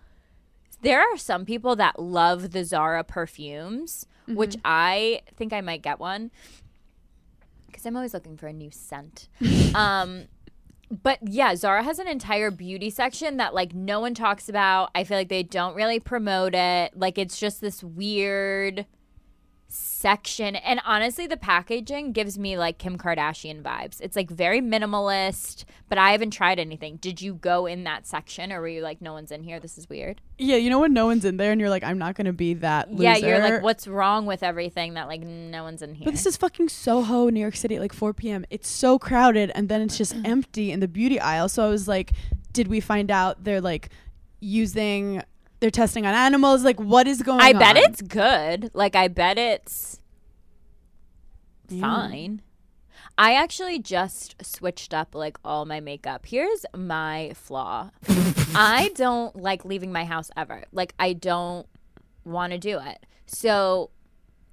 there 0.82 1.02
are 1.02 1.18
some 1.18 1.46
people 1.46 1.76
that 1.78 2.00
love 2.00 2.52
the 2.52 2.64
Zara 2.64 3.04
perfumes, 3.04 4.06
which 4.28 4.56
I 4.64 5.22
think 5.36 5.52
I 5.52 5.62
might 5.62 5.82
get 5.82 6.00
one 6.00 6.30
because 7.66 7.86
I'm 7.86 7.96
always 7.96 8.14
looking 8.14 8.38
for 8.38 8.48
a 8.48 8.54
new 8.54 8.70
scent. 8.72 9.30
um, 9.76 10.26
But 10.92 11.20
yeah, 11.24 11.56
Zara 11.56 11.84
has 11.84 12.00
an 12.00 12.08
entire 12.08 12.52
beauty 12.52 12.90
section 12.90 13.38
that 13.38 13.54
like 13.54 13.74
no 13.74 14.02
one 14.02 14.14
talks 14.14 14.50
about. 14.50 14.92
I 14.94 15.06
feel 15.06 15.18
like 15.18 15.30
they 15.30 15.44
don't 15.44 15.74
really 15.74 16.02
promote 16.02 16.54
it. 16.54 16.98
Like 16.98 17.18
it's 17.18 17.40
just 17.40 17.62
this 17.62 17.82
weird 17.82 18.86
section. 19.72 20.56
And 20.56 20.82
honestly, 20.86 21.28
the 21.28 21.38
packaging 21.38 22.12
gives 22.12 22.38
me 22.38 22.58
like 22.58 22.78
Kim 22.78 22.98
Kardashian 22.98 23.62
vibes. 23.62 24.02
It's 24.02 24.16
like 24.16 24.30
very 24.30 24.62
minimalist, 24.62 25.66
but 25.88 25.98
I 25.98 26.12
haven't 26.12 26.32
tried 26.32 26.60
anything. 26.60 26.98
Did 26.98 27.22
you 27.22 27.36
go 27.36 27.66
in 27.66 27.84
that 27.86 28.06
section 28.06 28.52
or 28.52 28.62
were 28.62 28.68
you 28.68 28.82
like, 28.82 29.02
no 29.02 29.14
one's 29.14 29.32
in 29.32 29.44
here? 29.44 29.60
This 29.60 29.78
is 29.78 29.90
weird? 29.90 30.22
Yeah, 30.38 30.58
you 30.58 30.70
know 30.70 30.80
when 30.80 30.94
no 30.94 31.06
one's 31.06 31.24
in 31.24 31.38
there 31.38 31.52
and 31.52 31.62
you're 31.62 31.70
like, 31.70 31.84
I'm 31.84 31.98
not 31.98 32.16
gonna 32.16 32.34
be 32.34 32.56
that. 32.56 32.92
Loser. 32.92 33.04
Yeah, 33.04 33.16
you're 33.18 33.40
like, 33.40 33.64
what's 33.64 33.88
wrong 33.88 34.26
with 34.26 34.44
everything 34.44 34.96
that 34.96 35.08
like 35.08 35.22
no 35.22 35.64
one's 35.64 35.82
in 35.82 35.96
here? 35.96 36.06
But 36.06 36.12
this 36.12 36.26
is 36.26 36.38
fucking 36.38 36.70
Soho, 36.70 37.30
New 37.30 37.40
York 37.40 37.56
City 37.56 37.76
at 37.76 37.82
like 37.82 37.94
4 37.94 38.14
p.m. 38.14 38.46
It's 38.50 38.70
so 38.70 39.00
crowded, 39.00 39.52
and 39.56 39.70
then 39.70 39.82
it's 39.82 39.98
just 39.98 40.16
empty 40.26 40.72
in 40.72 40.80
the 40.80 40.88
beauty 40.88 41.20
aisle. 41.20 41.48
So 41.50 41.66
I 41.66 41.70
was 41.70 41.88
like, 41.88 42.12
did 42.52 42.68
we 42.68 42.80
find 42.80 43.10
out 43.10 43.44
they're 43.44 43.62
like 43.62 43.90
using, 44.42 45.24
they're 45.62 45.72
testing 45.72 46.06
on 46.06 46.14
animals? 46.14 46.64
Like, 46.66 46.80
what 46.80 47.08
is 47.08 47.22
going 47.22 47.40
on? 47.40 47.46
I 47.46 47.54
on? 47.54 47.60
bet 47.60 47.78
it's 47.78 48.02
good. 48.02 48.72
Like 48.74 48.96
I 48.96 49.08
bet 49.08 49.38
it's 49.38 50.00
Yeah. 51.70 51.82
fine. 51.82 52.42
I 53.18 53.34
actually 53.34 53.78
just 53.80 54.36
switched 54.44 54.94
up 54.94 55.14
like 55.16 55.38
all 55.46 55.66
my 55.66 55.80
makeup. 55.80 56.26
Here's 56.26 56.66
my 56.76 57.32
flaw. 57.36 57.92
I 58.56 58.92
don't 58.96 59.36
like 59.36 59.64
leaving 59.64 59.92
my 59.92 60.06
house 60.06 60.32
ever. 60.36 60.64
Like 60.72 60.94
I 61.00 61.14
don't 61.14 61.68
want 62.26 62.52
to 62.54 62.58
do 62.58 62.80
it. 62.80 63.06
So 63.28 63.92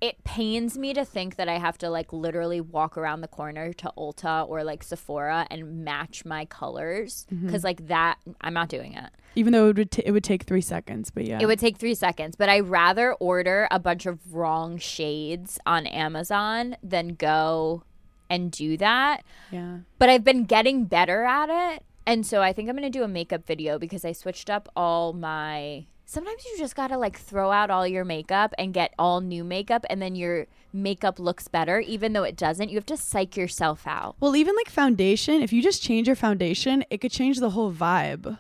it 0.01 0.23
pains 0.23 0.79
me 0.79 0.95
to 0.95 1.05
think 1.05 1.37
that 1.37 1.49
I 1.49 1.59
have 1.59 1.77
to 1.79 1.91
like 1.91 2.13
literally 2.13 2.61
walk 2.61 2.97
around 2.97 3.21
the 3.21 3.29
corner 3.29 3.73
to 3.73 3.93
Ulta 3.99 4.49
or 4.49 4.63
like 4.63 4.83
Sephora 4.85 5.47
and 5.51 5.85
match 5.85 6.25
my 6.25 6.45
colors 6.45 7.27
Mm-hmm. 7.33 7.49
cuz 7.51 7.65
like 7.65 7.87
that 7.89 8.19
I'm 8.41 8.55
not 8.55 8.69
doing 8.69 8.93
it. 8.95 9.11
Even 9.35 9.53
though 9.53 9.69
it 9.69 9.77
would 9.77 9.91
t- 9.91 10.03
it 10.05 10.11
would 10.11 10.25
take 10.25 10.43
three 10.45 10.61
seconds, 10.61 11.11
but 11.11 11.25
yeah, 11.25 11.39
It 11.41 11.47
would 11.47 11.59
take 11.59 11.77
three 11.77 11.95
seconds, 11.95 12.35
but 12.37 12.49
I 12.49 12.61
rather 12.61 13.13
order 13.15 13.69
a 13.71 13.79
bunch 13.79 14.07
of 14.07 14.35
wrong 14.35 14.79
shades 14.79 15.59
on 15.67 15.87
Amazon 15.87 16.77
than 16.83 17.09
go 17.15 17.85
and 18.31 18.51
do 18.51 18.77
that. 18.79 19.23
yeah. 19.51 19.79
But 19.99 20.09
I've 20.11 20.25
been 20.25 20.45
getting 20.45 20.85
better 20.85 21.25
at 21.25 21.49
it. 21.75 21.85
And 22.07 22.25
so 22.27 22.41
I 22.43 22.53
think 22.55 22.69
I'm 22.71 22.77
going 22.77 22.91
to 22.91 22.99
do 22.99 23.05
a 23.05 23.09
makeup 23.09 23.47
video 23.47 23.79
because 23.79 24.03
I 24.05 24.13
switched 24.13 24.49
up 24.49 24.69
all 24.75 25.13
my. 25.13 25.87
Sometimes 26.07 26.43
you 26.47 26.57
just 26.57 26.75
got 26.75 26.89
to 26.89 26.97
like 26.97 27.19
throw 27.19 27.53
out 27.53 27.69
all 27.71 27.87
your 27.87 28.05
makeup 28.05 28.55
and 28.59 28.73
get 28.73 28.95
all 28.99 29.21
new 29.21 29.45
makeup, 29.45 29.85
and 29.91 30.01
then 30.01 30.15
your 30.15 30.47
makeup 30.73 31.19
looks 31.19 31.49
better, 31.49 31.81
even 31.81 32.15
though 32.15 32.23
it 32.23 32.35
doesn't. 32.35 32.71
You 32.71 32.77
have 32.77 32.87
to 32.87 32.97
psych 32.97 33.37
yourself 33.37 33.87
out. 33.87 34.17
Well, 34.21 34.35
even 34.37 34.57
like 34.57 34.71
foundation, 34.71 35.43
if 35.43 35.53
you 35.53 35.63
just 35.63 35.83
change 35.83 36.07
your 36.07 36.17
foundation, 36.17 36.83
it 36.89 37.03
could 37.03 37.13
change 37.13 37.41
the 37.41 37.51
whole 37.51 37.73
vibe. 37.75 38.39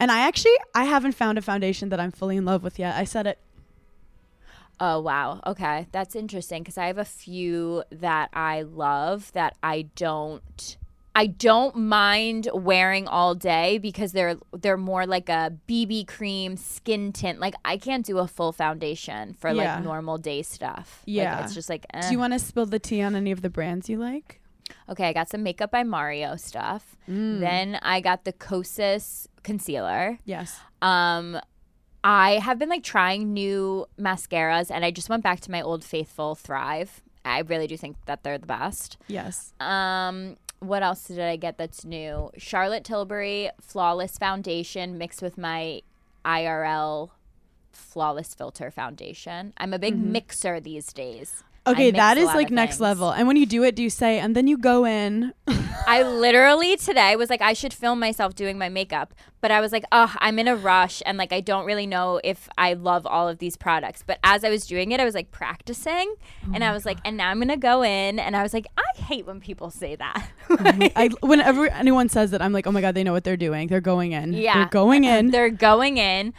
And 0.00 0.10
I 0.12 0.20
actually 0.20 0.54
I 0.74 0.84
haven't 0.84 1.12
found 1.12 1.38
a 1.38 1.42
foundation 1.42 1.88
that 1.88 2.00
I'm 2.00 2.12
fully 2.12 2.36
in 2.36 2.44
love 2.44 2.62
with 2.62 2.78
yet. 2.78 2.96
I 2.96 3.04
said 3.04 3.26
it. 3.26 3.38
Oh, 4.80 5.00
wow. 5.00 5.40
Okay. 5.44 5.88
That's 5.90 6.14
interesting 6.14 6.62
because 6.62 6.78
I 6.78 6.86
have 6.86 6.98
a 6.98 7.04
few 7.04 7.82
that 7.90 8.30
I 8.32 8.62
love 8.62 9.32
that 9.32 9.56
I 9.62 9.82
don't. 9.96 10.76
I 11.16 11.26
don't 11.26 11.74
mind 11.74 12.48
wearing 12.54 13.08
all 13.08 13.34
day 13.34 13.78
because 13.78 14.12
they're 14.12 14.36
they're 14.52 14.76
more 14.76 15.04
like 15.04 15.28
a 15.28 15.52
BB 15.68 16.06
cream 16.06 16.56
skin 16.56 17.12
tint. 17.12 17.40
Like 17.40 17.54
I 17.64 17.76
can't 17.76 18.06
do 18.06 18.18
a 18.18 18.28
full 18.28 18.52
foundation 18.52 19.34
for 19.34 19.50
Yeah. 19.50 19.74
like 19.76 19.84
normal 19.84 20.18
day 20.18 20.42
stuff. 20.42 21.02
Like, 21.08 21.14
Yeah. 21.16 21.42
it's 21.42 21.54
just 21.54 21.68
like 21.68 21.86
Do 21.92 21.98
eh. 21.98 22.10
you 22.12 22.20
want 22.20 22.34
to 22.34 22.38
spill 22.38 22.66
the 22.66 22.78
tea 22.78 23.02
on 23.02 23.16
any 23.16 23.32
of 23.32 23.42
the 23.42 23.50
brands 23.50 23.88
you 23.88 23.98
like? 23.98 24.40
Okay, 24.88 25.08
I 25.08 25.12
got 25.12 25.28
some 25.28 25.42
makeup 25.42 25.72
by 25.72 25.82
Mario 25.82 26.36
stuff. 26.36 26.96
Mm. 27.10 27.40
Then 27.40 27.78
I 27.82 28.00
got 28.00 28.24
the 28.24 28.32
Kosas 28.32 29.26
concealer. 29.42 30.18
Yes. 30.24 30.60
Um, 30.82 31.40
I 32.04 32.38
have 32.38 32.58
been 32.58 32.68
like 32.68 32.84
trying 32.84 33.32
new 33.32 33.86
mascaras, 33.98 34.70
and 34.70 34.84
I 34.84 34.90
just 34.90 35.08
went 35.08 35.22
back 35.22 35.40
to 35.40 35.50
my 35.50 35.60
old 35.60 35.84
faithful 35.84 36.34
Thrive. 36.34 37.02
I 37.24 37.40
really 37.40 37.66
do 37.66 37.76
think 37.76 37.96
that 38.06 38.22
they're 38.22 38.38
the 38.38 38.46
best. 38.46 38.96
Yes. 39.08 39.52
Um, 39.60 40.36
what 40.60 40.82
else 40.82 41.04
did 41.04 41.20
I 41.20 41.36
get 41.36 41.58
that's 41.58 41.84
new? 41.84 42.30
Charlotte 42.36 42.84
Tilbury 42.84 43.50
Flawless 43.60 44.16
Foundation 44.18 44.98
mixed 44.98 45.22
with 45.22 45.36
my 45.36 45.82
IRL 46.24 47.10
Flawless 47.72 48.34
Filter 48.34 48.70
Foundation. 48.70 49.52
I'm 49.56 49.72
a 49.72 49.78
big 49.78 49.96
mixer 49.96 50.60
these 50.60 50.92
days. 50.92 51.42
Okay, 51.66 51.90
that 51.90 52.16
is 52.16 52.26
like 52.26 52.50
next 52.50 52.80
level. 52.80 53.10
And 53.10 53.26
when 53.26 53.36
you 53.36 53.46
do 53.46 53.62
it, 53.62 53.74
do 53.74 53.82
you 53.82 53.90
say, 53.90 54.18
and 54.18 54.34
then 54.34 54.46
you 54.46 54.56
go 54.56 54.86
in? 54.86 55.34
I 55.86 56.02
literally 56.06 56.76
today 56.76 57.14
was 57.16 57.28
like, 57.28 57.42
I 57.42 57.52
should 57.52 57.74
film 57.74 57.98
myself 58.00 58.34
doing 58.34 58.56
my 58.58 58.68
makeup, 58.68 59.14
but 59.40 59.50
I 59.50 59.60
was 59.60 59.70
like, 59.70 59.84
oh, 59.92 60.14
I'm 60.18 60.38
in 60.38 60.48
a 60.48 60.56
rush 60.56 61.02
and 61.04 61.18
like 61.18 61.32
I 61.32 61.40
don't 61.40 61.66
really 61.66 61.86
know 61.86 62.20
if 62.24 62.48
I 62.56 62.72
love 62.72 63.06
all 63.06 63.28
of 63.28 63.38
these 63.38 63.56
products. 63.56 64.02
But 64.06 64.18
as 64.24 64.44
I 64.44 64.50
was 64.50 64.66
doing 64.66 64.92
it, 64.92 65.00
I 65.00 65.04
was 65.04 65.14
like 65.14 65.30
practicing, 65.30 66.14
oh 66.46 66.52
and 66.54 66.64
I 66.64 66.72
was 66.72 66.86
like, 66.86 66.98
and 67.04 67.16
now 67.16 67.30
I'm 67.30 67.38
gonna 67.38 67.56
go 67.56 67.82
in, 67.82 68.18
and 68.18 68.34
I 68.36 68.42
was 68.42 68.54
like, 68.54 68.66
I 68.76 69.00
hate 69.02 69.26
when 69.26 69.40
people 69.40 69.70
say 69.70 69.96
that. 69.96 70.28
I, 70.50 71.10
whenever 71.20 71.66
anyone 71.66 72.08
says 72.08 72.30
that, 72.30 72.40
I'm 72.40 72.52
like, 72.52 72.66
oh 72.66 72.72
my 72.72 72.80
god, 72.80 72.94
they 72.94 73.04
know 73.04 73.12
what 73.12 73.24
they're 73.24 73.36
doing. 73.36 73.68
They're 73.68 73.80
going 73.80 74.12
in. 74.12 74.32
yeah, 74.32 74.54
They're 74.54 74.68
going 74.68 75.04
in. 75.14 75.30
They're 75.30 75.50
going 75.50 75.98
in. 75.98 76.32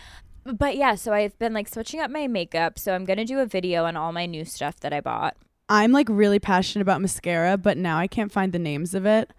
But 0.57 0.75
yeah, 0.77 0.95
so 0.95 1.13
I've 1.13 1.37
been 1.39 1.53
like 1.53 1.67
switching 1.67 1.99
up 1.99 2.09
my 2.11 2.27
makeup. 2.27 2.79
So 2.79 2.93
I'm 2.95 3.05
gonna 3.05 3.25
do 3.25 3.39
a 3.39 3.45
video 3.45 3.85
on 3.85 3.95
all 3.95 4.11
my 4.11 4.25
new 4.25 4.45
stuff 4.45 4.79
that 4.81 4.93
I 4.93 5.01
bought. 5.01 5.35
I'm 5.67 5.91
like 5.91 6.07
really 6.09 6.39
passionate 6.39 6.81
about 6.81 7.01
mascara, 7.01 7.57
but 7.57 7.77
now 7.77 7.97
I 7.97 8.07
can't 8.07 8.31
find 8.31 8.51
the 8.53 8.59
names 8.59 8.93
of 8.95 9.05
it. 9.05 9.31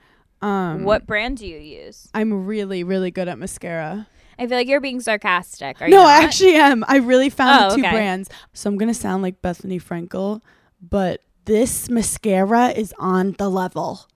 Um, 0.42 0.84
What 0.84 1.06
brand 1.06 1.38
do 1.38 1.46
you 1.46 1.58
use? 1.58 2.08
I'm 2.14 2.46
really, 2.46 2.82
really 2.84 3.10
good 3.10 3.28
at 3.28 3.38
mascara. 3.38 4.06
I 4.38 4.46
feel 4.46 4.56
like 4.56 4.68
you're 4.68 4.80
being 4.80 5.00
sarcastic. 5.00 5.82
Are 5.82 5.88
no, 5.88 6.00
you 6.00 6.06
I 6.06 6.22
actually 6.22 6.54
am. 6.54 6.82
I 6.88 6.96
really 6.96 7.28
found 7.28 7.72
Oh, 7.72 7.76
two 7.76 7.82
okay. 7.82 7.90
brands. 7.90 8.30
So 8.54 8.70
I'm 8.70 8.78
gonna 8.78 8.94
sound 8.94 9.22
like 9.22 9.42
Bethenny 9.42 9.82
Frankel, 9.82 10.40
but 10.80 11.20
this 11.44 11.90
mascara 11.90 12.68
is 12.68 12.94
on 12.98 13.32
the 13.38 13.50
level. 13.50 14.06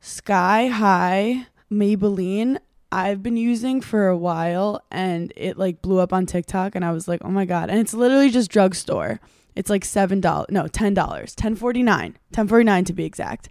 Sky 0.00 0.66
High 0.68 1.46
Maybelline. 1.72 2.58
I've 2.90 3.22
been 3.22 3.36
using 3.36 3.80
for 3.80 4.08
a 4.08 4.16
while 4.16 4.82
and 4.90 5.32
it 5.36 5.58
like 5.58 5.82
blew 5.82 5.98
up 5.98 6.12
on 6.12 6.26
TikTok 6.26 6.74
and 6.74 6.84
I 6.84 6.92
was 6.92 7.06
like, 7.06 7.20
oh 7.24 7.30
my 7.30 7.44
God. 7.44 7.70
And 7.70 7.78
it's 7.78 7.94
literally 7.94 8.30
just 8.30 8.50
drugstore. 8.50 9.20
It's 9.54 9.70
like 9.70 9.84
seven 9.84 10.20
dollars, 10.20 10.46
no, 10.50 10.68
ten 10.68 10.94
dollars, 10.94 11.34
ten 11.34 11.56
forty 11.56 11.82
nine, 11.82 12.16
ten 12.32 12.46
forty 12.48 12.64
nine 12.64 12.84
to 12.84 12.92
be 12.92 13.04
exact. 13.04 13.48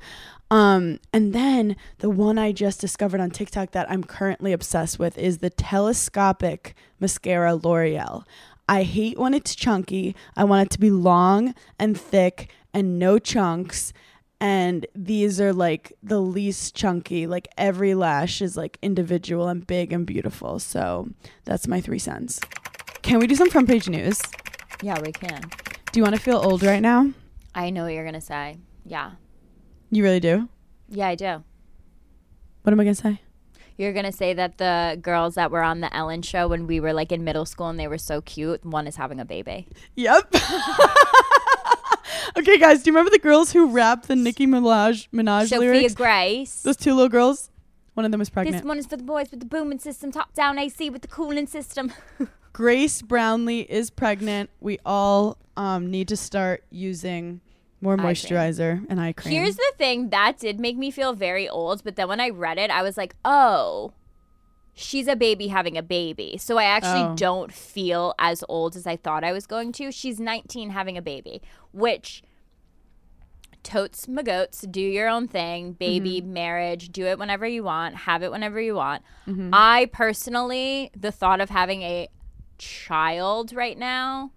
Um, 0.49 0.99
and 1.11 1.33
then 1.33 1.75
the 1.97 2.09
one 2.09 2.37
I 2.37 2.53
just 2.53 2.79
discovered 2.79 3.19
on 3.19 3.31
TikTok 3.31 3.71
that 3.71 3.91
I'm 3.91 4.03
currently 4.03 4.53
obsessed 4.53 4.97
with 4.97 5.17
is 5.17 5.39
the 5.39 5.49
telescopic 5.49 6.73
mascara 6.99 7.55
L'Oreal. 7.55 8.23
I 8.69 8.83
hate 8.83 9.17
when 9.17 9.33
it's 9.33 9.55
chunky. 9.55 10.15
I 10.35 10.45
want 10.45 10.67
it 10.67 10.71
to 10.71 10.79
be 10.79 10.89
long 10.89 11.53
and 11.77 11.99
thick 11.99 12.49
and 12.73 12.97
no 12.97 13.19
chunks. 13.19 13.91
And 14.39 14.85
these 14.93 15.41
are 15.41 15.51
like 15.51 15.93
the 16.03 16.19
least 16.19 16.75
chunky. 16.75 17.25
Like 17.25 17.47
every 17.57 17.95
lash 17.95 18.41
is 18.41 18.55
like 18.55 18.77
individual 18.81 19.47
and 19.47 19.65
big 19.65 19.91
and 19.91 20.05
beautiful. 20.05 20.59
So 20.59 21.09
that's 21.45 21.67
my 21.67 21.81
three 21.81 21.99
cents. 21.99 22.39
Can 23.01 23.19
we 23.19 23.27
do 23.27 23.35
some 23.35 23.49
front 23.49 23.67
page 23.67 23.89
news? 23.89 24.21
Yeah, 24.81 24.99
we 24.99 25.11
can. 25.11 25.41
Do 25.91 25.99
you 25.99 26.03
want 26.03 26.15
to 26.15 26.21
feel 26.21 26.37
old 26.37 26.61
right 26.61 26.81
now? 26.81 27.11
I 27.55 27.71
know 27.71 27.83
what 27.83 27.93
you're 27.93 28.05
gonna 28.05 28.21
say. 28.21 28.57
Yeah. 28.85 29.11
You 29.89 30.03
really 30.03 30.19
do? 30.19 30.49
Yeah, 30.89 31.07
I 31.07 31.15
do. 31.15 31.43
What 32.63 32.73
am 32.73 32.79
I 32.79 32.83
going 32.83 32.95
to 32.95 33.01
say? 33.01 33.21
You're 33.77 33.93
gonna 33.93 34.11
say 34.11 34.33
that 34.33 34.57
the 34.57 34.97
girls 35.01 35.35
that 35.35 35.51
were 35.51 35.61
on 35.61 35.81
the 35.81 35.95
Ellen 35.95 36.23
show 36.23 36.47
when 36.47 36.65
we 36.65 36.79
were 36.79 36.93
like 36.93 37.11
in 37.11 37.23
middle 37.23 37.45
school 37.45 37.69
and 37.69 37.79
they 37.79 37.87
were 37.87 37.99
so 37.99 38.21
cute, 38.21 38.65
one 38.65 38.87
is 38.87 38.95
having 38.95 39.19
a 39.19 39.25
baby. 39.25 39.67
Yep. 39.95 40.33
okay, 42.37 42.57
guys, 42.57 42.83
do 42.83 42.89
you 42.89 42.93
remember 42.93 43.11
the 43.11 43.19
girls 43.19 43.51
who 43.51 43.67
rapped 43.67 44.07
the 44.07 44.15
Nicki 44.15 44.47
Minaj, 44.47 45.07
Minaj 45.13 45.49
Sophia 45.49 45.59
lyrics? 45.59 45.93
Grace. 45.93 46.61
Those 46.63 46.77
two 46.77 46.93
little 46.93 47.09
girls? 47.09 47.49
One 47.93 48.05
of 48.05 48.11
them 48.11 48.19
was 48.19 48.29
pregnant. 48.29 48.57
This 48.57 48.67
one 48.67 48.77
is 48.77 48.85
for 48.85 48.97
the 48.97 49.03
boys 49.03 49.31
with 49.31 49.39
the 49.39 49.45
booming 49.45 49.79
system, 49.79 50.11
top 50.11 50.33
down 50.33 50.59
AC 50.59 50.89
with 50.89 51.01
the 51.01 51.07
cooling 51.07 51.47
system. 51.47 51.91
Grace 52.53 53.01
Brownlee 53.01 53.61
is 53.61 53.89
pregnant. 53.89 54.49
We 54.59 54.79
all 54.85 55.37
um, 55.55 55.89
need 55.89 56.07
to 56.09 56.17
start 56.17 56.63
using 56.69 57.41
more 57.81 57.97
moisturizer 57.97 58.85
and 58.89 58.99
eye 58.99 59.13
cream. 59.13 59.33
Here's 59.33 59.55
the 59.55 59.73
thing 59.77 60.09
that 60.09 60.39
did 60.39 60.59
make 60.59 60.77
me 60.77 60.91
feel 60.91 61.13
very 61.13 61.47
old, 61.47 61.83
but 61.83 61.95
then 61.95 62.07
when 62.07 62.19
I 62.19 62.29
read 62.29 62.57
it, 62.57 62.71
I 62.71 62.81
was 62.81 62.97
like, 62.97 63.15
oh, 63.23 63.93
she's 64.79 65.07
a 65.07 65.15
baby 65.15 65.47
having 65.47 65.75
a 65.75 65.81
baby. 65.81 66.37
So 66.37 66.57
I 66.57 66.65
actually 66.65 67.01
Oh. 67.01 67.15
don't 67.15 67.51
feel 67.51 68.13
as 68.19 68.43
old 68.47 68.75
as 68.75 68.85
I 68.85 68.95
thought 68.95 69.23
I 69.23 69.31
was 69.31 69.47
going 69.47 69.71
to. 69.73 69.91
She's 69.91 70.19
19 70.19 70.69
having 70.69 70.97
a 70.97 71.01
baby, 71.01 71.41
which 71.71 72.21
totes 73.63 74.07
my 74.07 74.21
goats, 74.21 74.61
do 74.61 74.79
your 74.79 75.09
own 75.09 75.27
thing, 75.27 75.73
baby, 75.73 76.21
mm-hmm. 76.21 76.31
marriage, 76.31 76.89
do 76.89 77.05
it 77.05 77.19
whenever 77.19 77.45
you 77.45 77.63
want, 77.63 77.95
have 77.95 78.23
it 78.23 78.31
whenever 78.31 78.61
you 78.61 78.75
want. 78.75 79.03
Mm-hmm. 79.27 79.49
I 79.51 79.89
personally, 79.91 80.91
the 80.95 81.11
thought 81.11 81.41
of 81.41 81.49
having 81.49 81.81
a 81.81 82.07
child 82.57 83.53
right 83.53 83.77
now 83.77 84.31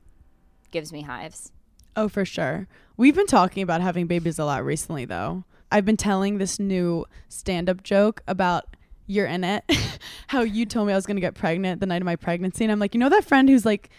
gives 0.73 0.93
me 0.93 1.03
hives. 1.03 1.53
oh, 1.97 2.09
for 2.09 2.25
sure. 2.25 2.67
We've 2.97 3.15
been 3.15 3.27
talking 3.27 3.63
about 3.63 3.81
having 3.83 4.07
babies 4.07 4.39
a 4.39 4.45
lot 4.45 4.65
recently, 4.65 5.05
though. 5.05 5.45
I've 5.71 5.85
been 5.85 5.97
telling 5.97 6.39
this 6.39 6.59
new 6.59 7.05
stand-up 7.29 7.83
joke 7.83 8.23
about 8.27 8.77
you're 9.11 9.27
in 9.27 9.45
it. 9.45 9.65
How 10.29 10.43
you 10.43 10.65
told 10.67 10.87
me 10.87 10.93
I 10.93 10.97
was 10.97 11.07
gonna 11.07 11.21
get 11.21 11.35
pregnant 11.35 11.81
the 11.81 11.87
night 11.87 12.01
of 12.03 12.07
my 12.07 12.17
pregnancy, 12.17 12.65
and 12.65 12.73
I'm 12.73 12.79
like, 12.79 12.95
you 12.95 13.01
know 13.01 13.09
that 13.09 13.25
friend 13.25 13.49
who's 13.49 13.67
like, 13.67 13.91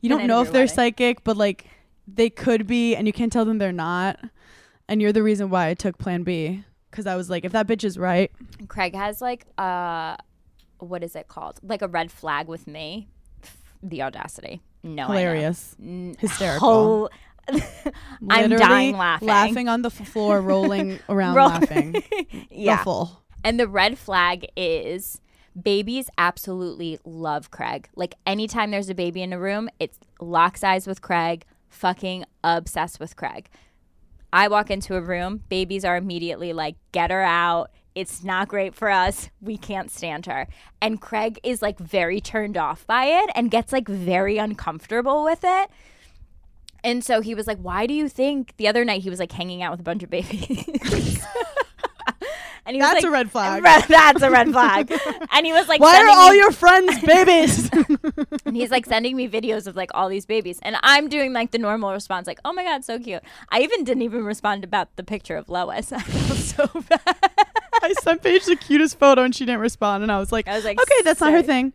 you 0.00 0.08
The 0.10 0.16
don't 0.18 0.26
know 0.26 0.42
if 0.42 0.52
they're 0.52 0.62
wedding. 0.62 0.74
psychic, 0.74 1.24
but 1.24 1.36
like 1.36 1.66
they 2.06 2.30
could 2.30 2.66
be, 2.66 2.94
and 2.94 3.06
you 3.06 3.12
can't 3.12 3.32
tell 3.32 3.44
them 3.44 3.58
they're 3.58 3.72
not. 3.72 4.18
And 4.88 5.00
you're 5.02 5.12
the 5.12 5.22
reason 5.22 5.50
why 5.50 5.68
I 5.68 5.74
took 5.74 5.98
Plan 5.98 6.22
B 6.22 6.64
because 6.90 7.06
I 7.06 7.16
was 7.16 7.28
like, 7.28 7.44
if 7.44 7.52
that 7.52 7.66
bitch 7.66 7.84
is 7.84 7.98
right, 7.98 8.30
Craig 8.68 8.94
has 8.94 9.20
like 9.20 9.46
uh 9.58 10.16
what 10.78 11.02
is 11.02 11.16
it 11.16 11.28
called? 11.28 11.58
Like 11.62 11.82
a 11.82 11.88
red 11.88 12.10
flag 12.12 12.46
with 12.48 12.66
me. 12.66 13.08
The 13.82 14.02
audacity. 14.02 14.60
No, 14.82 15.06
hilarious, 15.06 15.74
N- 15.80 16.14
hysterical. 16.18 17.10
I'm 18.28 18.50
dying 18.50 18.96
laughing. 18.96 19.28
laughing 19.28 19.68
on 19.68 19.82
the 19.82 19.90
floor, 19.90 20.40
rolling 20.40 20.98
around, 21.08 21.34
Roll- 21.36 21.48
laughing. 21.48 22.02
yeah. 22.50 22.76
Ruffle. 22.76 23.22
And 23.48 23.58
the 23.58 23.66
red 23.66 23.96
flag 23.96 24.46
is 24.58 25.22
babies 25.58 26.10
absolutely 26.18 26.98
love 27.06 27.50
Craig. 27.50 27.88
Like 27.96 28.14
anytime 28.26 28.70
there's 28.70 28.90
a 28.90 28.94
baby 28.94 29.22
in 29.22 29.32
a 29.32 29.38
room, 29.38 29.70
it's 29.80 29.98
locks 30.20 30.62
eyes 30.62 30.86
with 30.86 31.00
Craig, 31.00 31.46
fucking 31.70 32.26
obsessed 32.44 33.00
with 33.00 33.16
Craig. 33.16 33.48
I 34.34 34.48
walk 34.48 34.70
into 34.70 34.96
a 34.96 35.00
room, 35.00 35.44
babies 35.48 35.82
are 35.86 35.96
immediately 35.96 36.52
like, 36.52 36.76
get 36.92 37.10
her 37.10 37.22
out. 37.22 37.70
It's 37.94 38.22
not 38.22 38.48
great 38.48 38.74
for 38.74 38.90
us. 38.90 39.30
We 39.40 39.56
can't 39.56 39.90
stand 39.90 40.26
her. 40.26 40.46
And 40.82 41.00
Craig 41.00 41.40
is 41.42 41.62
like 41.62 41.78
very 41.78 42.20
turned 42.20 42.58
off 42.58 42.86
by 42.86 43.06
it 43.06 43.30
and 43.34 43.50
gets 43.50 43.72
like 43.72 43.88
very 43.88 44.36
uncomfortable 44.36 45.24
with 45.24 45.40
it. 45.42 45.70
And 46.84 47.02
so 47.02 47.22
he 47.22 47.34
was 47.34 47.46
like, 47.46 47.58
Why 47.60 47.86
do 47.86 47.94
you 47.94 48.10
think 48.10 48.52
the 48.58 48.68
other 48.68 48.84
night 48.84 49.00
he 49.00 49.08
was 49.08 49.18
like 49.18 49.32
hanging 49.32 49.62
out 49.62 49.70
with 49.70 49.80
a 49.80 49.84
bunch 49.84 50.02
of 50.02 50.10
babies? 50.10 51.26
and 52.68 52.74
he 52.76 52.82
was 52.82 52.90
That's 52.92 53.02
like, 53.02 53.08
a 53.08 53.10
red 53.10 53.30
flag. 53.32 53.62
That's 53.88 54.22
a 54.22 54.30
red 54.30 54.50
flag. 54.50 54.92
and 55.32 55.46
he 55.46 55.52
was 55.54 55.66
like, 55.68 55.80
Why 55.80 56.02
are 56.04 56.08
all 56.10 56.30
me- 56.30 56.36
your 56.36 56.52
friends 56.52 57.00
babies? 57.04 57.70
and 58.44 58.54
he's 58.54 58.70
like 58.70 58.84
sending 58.84 59.16
me 59.16 59.26
videos 59.26 59.66
of 59.66 59.74
like 59.74 59.90
all 59.94 60.10
these 60.10 60.26
babies, 60.26 60.58
and 60.62 60.76
I'm 60.82 61.08
doing 61.08 61.32
like 61.32 61.50
the 61.50 61.58
normal 61.58 61.92
response, 61.92 62.26
like, 62.26 62.40
"Oh 62.44 62.52
my 62.52 62.64
god, 62.64 62.84
so 62.84 62.98
cute." 62.98 63.22
I 63.48 63.60
even 63.60 63.84
didn't 63.84 64.02
even 64.02 64.22
respond 64.22 64.64
about 64.64 64.94
the 64.96 65.02
picture 65.02 65.36
of 65.38 65.48
Lois. 65.48 65.92
I 65.92 66.00
feel 66.00 66.36
so 66.36 66.82
bad. 66.88 67.00
I 67.82 67.94
sent 68.02 68.22
Paige 68.22 68.44
the 68.44 68.56
cutest 68.56 68.98
photo 68.98 69.22
and 69.22 69.34
she 69.34 69.46
didn't 69.46 69.60
respond, 69.62 70.02
and 70.02 70.12
I 70.12 70.18
was 70.18 70.30
like, 70.30 70.46
I 70.46 70.54
was 70.54 70.64
like, 70.64 70.78
okay, 70.78 71.02
that's 71.04 71.20
not 71.20 71.32
her 71.32 71.42
thing. 71.42 71.72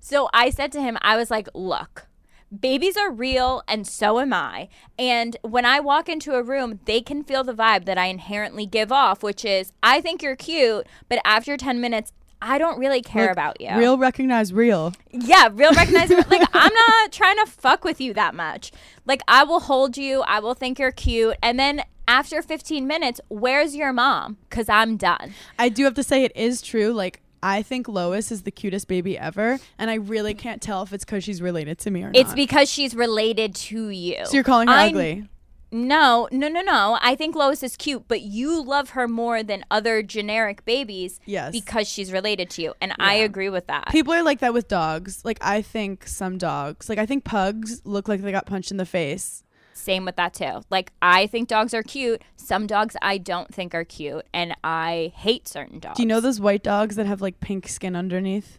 so 0.00 0.28
I 0.34 0.50
said 0.50 0.70
to 0.72 0.82
him, 0.82 0.98
I 1.00 1.16
was 1.16 1.30
like, 1.30 1.48
look, 1.54 2.07
babies 2.56 2.96
are 2.96 3.10
real 3.10 3.62
and 3.68 3.86
so 3.86 4.20
am 4.20 4.32
I. 4.32 4.68
And 4.98 5.36
when 5.42 5.64
I 5.64 5.80
walk 5.80 6.08
into 6.08 6.34
a 6.34 6.42
room, 6.42 6.80
they 6.84 7.00
can 7.00 7.22
feel 7.24 7.44
the 7.44 7.54
vibe 7.54 7.84
that 7.84 7.98
I 7.98 8.06
inherently 8.06 8.66
give 8.66 8.90
off, 8.92 9.22
which 9.22 9.44
is, 9.44 9.72
I 9.82 10.00
think 10.00 10.22
you're 10.22 10.36
cute, 10.36 10.86
but 11.08 11.20
after 11.24 11.56
10 11.56 11.80
minutes, 11.80 12.12
I 12.40 12.58
don't 12.58 12.78
really 12.78 13.02
care 13.02 13.24
Look, 13.24 13.32
about 13.32 13.60
you. 13.60 13.76
Real 13.76 13.98
recognize 13.98 14.52
real. 14.52 14.92
Yeah, 15.10 15.48
real 15.52 15.72
recognize. 15.72 16.08
real. 16.08 16.22
like 16.30 16.48
I'm 16.54 16.72
not 16.72 17.12
trying 17.12 17.36
to 17.44 17.46
fuck 17.50 17.84
with 17.84 18.00
you 18.00 18.14
that 18.14 18.34
much. 18.34 18.70
Like 19.06 19.22
I 19.26 19.42
will 19.44 19.60
hold 19.60 19.96
you. 19.96 20.22
I 20.22 20.38
will 20.38 20.54
think 20.54 20.78
you're 20.78 20.92
cute, 20.92 21.36
and 21.42 21.58
then 21.58 21.82
after 22.06 22.40
15 22.40 22.86
minutes, 22.86 23.20
where's 23.28 23.74
your 23.74 23.92
mom? 23.92 24.38
Cause 24.50 24.68
I'm 24.68 24.96
done. 24.96 25.34
I 25.58 25.68
do 25.68 25.82
have 25.84 25.94
to 25.94 26.04
say 26.04 26.24
it 26.24 26.32
is 26.36 26.62
true. 26.62 26.92
Like 26.92 27.20
I 27.42 27.62
think 27.62 27.88
Lois 27.88 28.30
is 28.32 28.42
the 28.42 28.50
cutest 28.50 28.88
baby 28.88 29.16
ever, 29.18 29.58
and 29.78 29.90
I 29.90 29.94
really 29.94 30.34
can't 30.34 30.60
tell 30.62 30.82
if 30.82 30.92
it's 30.92 31.04
because 31.04 31.24
she's 31.24 31.40
related 31.42 31.78
to 31.80 31.90
me 31.90 32.02
or 32.02 32.06
not. 32.06 32.16
It's 32.16 32.28
not. 32.30 32.36
because 32.36 32.70
she's 32.70 32.94
related 32.94 33.54
to 33.54 33.88
you. 33.90 34.24
so 34.26 34.34
you're 34.34 34.44
calling 34.44 34.68
her 34.68 34.74
I- 34.74 34.88
ugly. 34.88 35.28
No, 35.70 36.28
no, 36.32 36.48
no, 36.48 36.62
no. 36.62 36.98
I 37.02 37.14
think 37.14 37.34
Lois 37.36 37.62
is 37.62 37.76
cute, 37.76 38.04
but 38.08 38.22
you 38.22 38.64
love 38.64 38.90
her 38.90 39.06
more 39.06 39.42
than 39.42 39.66
other 39.70 40.02
generic 40.02 40.64
babies 40.64 41.20
Yes. 41.26 41.52
because 41.52 41.86
she's 41.86 42.10
related 42.10 42.48
to 42.50 42.62
you, 42.62 42.74
and 42.80 42.94
I 42.98 43.16
agree 43.16 43.50
with 43.50 43.66
that. 43.66 43.88
People 43.90 44.14
are 44.14 44.22
like 44.22 44.38
that 44.40 44.54
with 44.54 44.66
dogs. 44.66 45.26
Like 45.26 45.36
I 45.42 45.60
think 45.60 46.06
some 46.08 46.38
dogs, 46.38 46.88
like 46.88 46.98
I 46.98 47.04
think 47.04 47.24
pugs 47.24 47.82
look 47.84 48.08
like 48.08 48.22
they 48.22 48.32
got 48.32 48.46
punched 48.46 48.70
in 48.70 48.78
the 48.78 48.86
face. 48.86 49.44
Same 49.78 50.04
with 50.04 50.16
that 50.16 50.34
too. 50.34 50.62
Like 50.70 50.92
I 51.00 51.26
think 51.28 51.48
dogs 51.48 51.72
are 51.72 51.82
cute. 51.82 52.22
Some 52.36 52.66
dogs 52.66 52.96
I 53.00 53.18
don't 53.18 53.54
think 53.54 53.74
are 53.74 53.84
cute, 53.84 54.26
and 54.34 54.54
I 54.64 55.12
hate 55.14 55.46
certain 55.46 55.78
dogs. 55.78 55.96
Do 55.96 56.02
you 56.02 56.08
know 56.08 56.20
those 56.20 56.40
white 56.40 56.62
dogs 56.62 56.96
that 56.96 57.06
have 57.06 57.20
like 57.20 57.40
pink 57.40 57.68
skin 57.68 57.94
underneath? 57.94 58.58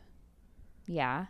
Yeah. 0.88 1.26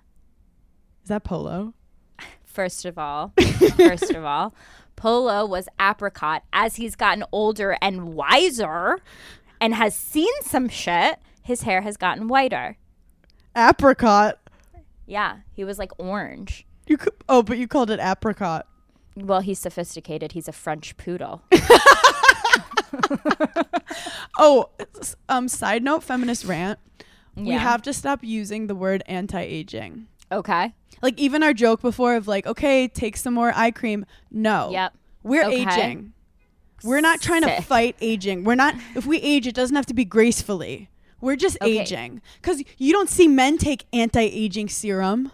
Is 1.03 1.09
that 1.09 1.23
polo? 1.23 1.73
First 2.43 2.85
of 2.85 2.97
all, 2.97 3.33
first 3.77 4.11
of 4.11 4.25
all, 4.25 4.53
Polo 4.95 5.45
was 5.45 5.69
apricot 5.79 6.43
as 6.51 6.75
he's 6.75 6.95
gotten 6.95 7.23
older 7.31 7.77
and 7.81 8.15
wiser 8.15 8.99
and 9.61 9.73
has 9.73 9.95
seen 9.95 10.33
some 10.41 10.67
shit. 10.67 11.19
His 11.41 11.61
hair 11.61 11.81
has 11.81 11.95
gotten 11.95 12.27
whiter. 12.27 12.75
Apricot. 13.55 14.39
Yeah, 15.05 15.37
he 15.53 15.63
was 15.63 15.79
like 15.79 15.91
orange. 15.97 16.65
You 16.85 16.97
c- 17.01 17.11
oh, 17.29 17.43
but 17.43 17.57
you 17.57 17.67
called 17.67 17.91
it 17.91 17.99
apricot. 18.01 18.67
Well, 19.25 19.41
he's 19.41 19.59
sophisticated. 19.59 20.31
He's 20.33 20.47
a 20.47 20.51
French 20.53 20.95
poodle. 20.97 21.41
Oh, 24.37 24.69
um. 25.27 25.47
Side 25.47 25.83
note, 25.83 26.03
feminist 26.03 26.45
rant. 26.45 26.79
We 27.35 27.51
have 27.51 27.81
to 27.83 27.93
stop 27.93 28.23
using 28.23 28.67
the 28.67 28.75
word 28.75 29.03
anti-aging. 29.05 30.07
Okay. 30.31 30.73
Like 31.01 31.19
even 31.19 31.43
our 31.43 31.53
joke 31.53 31.81
before 31.81 32.15
of 32.15 32.27
like, 32.27 32.45
okay, 32.47 32.87
take 32.87 33.17
some 33.17 33.33
more 33.33 33.51
eye 33.55 33.71
cream. 33.71 34.05
No. 34.31 34.69
Yep. 34.71 34.93
We're 35.23 35.45
Okay. 35.45 35.61
aging. 35.63 36.13
We're 36.83 37.01
not 37.01 37.21
trying 37.21 37.41
to 37.43 37.61
fight 37.61 37.95
aging. 38.01 38.43
We're 38.45 38.55
not. 38.55 38.75
If 38.95 39.05
we 39.05 39.19
age, 39.19 39.45
it 39.47 39.55
doesn't 39.55 39.75
have 39.75 39.85
to 39.87 39.93
be 39.93 40.05
gracefully. 40.05 40.89
We're 41.21 41.35
just 41.35 41.57
Okay. 41.61 41.79
aging 41.79 42.21
because 42.41 42.63
you 42.77 42.93
don't 42.93 43.09
see 43.09 43.27
men 43.27 43.57
take 43.57 43.85
anti-aging 43.91 44.69
serum. 44.69 45.31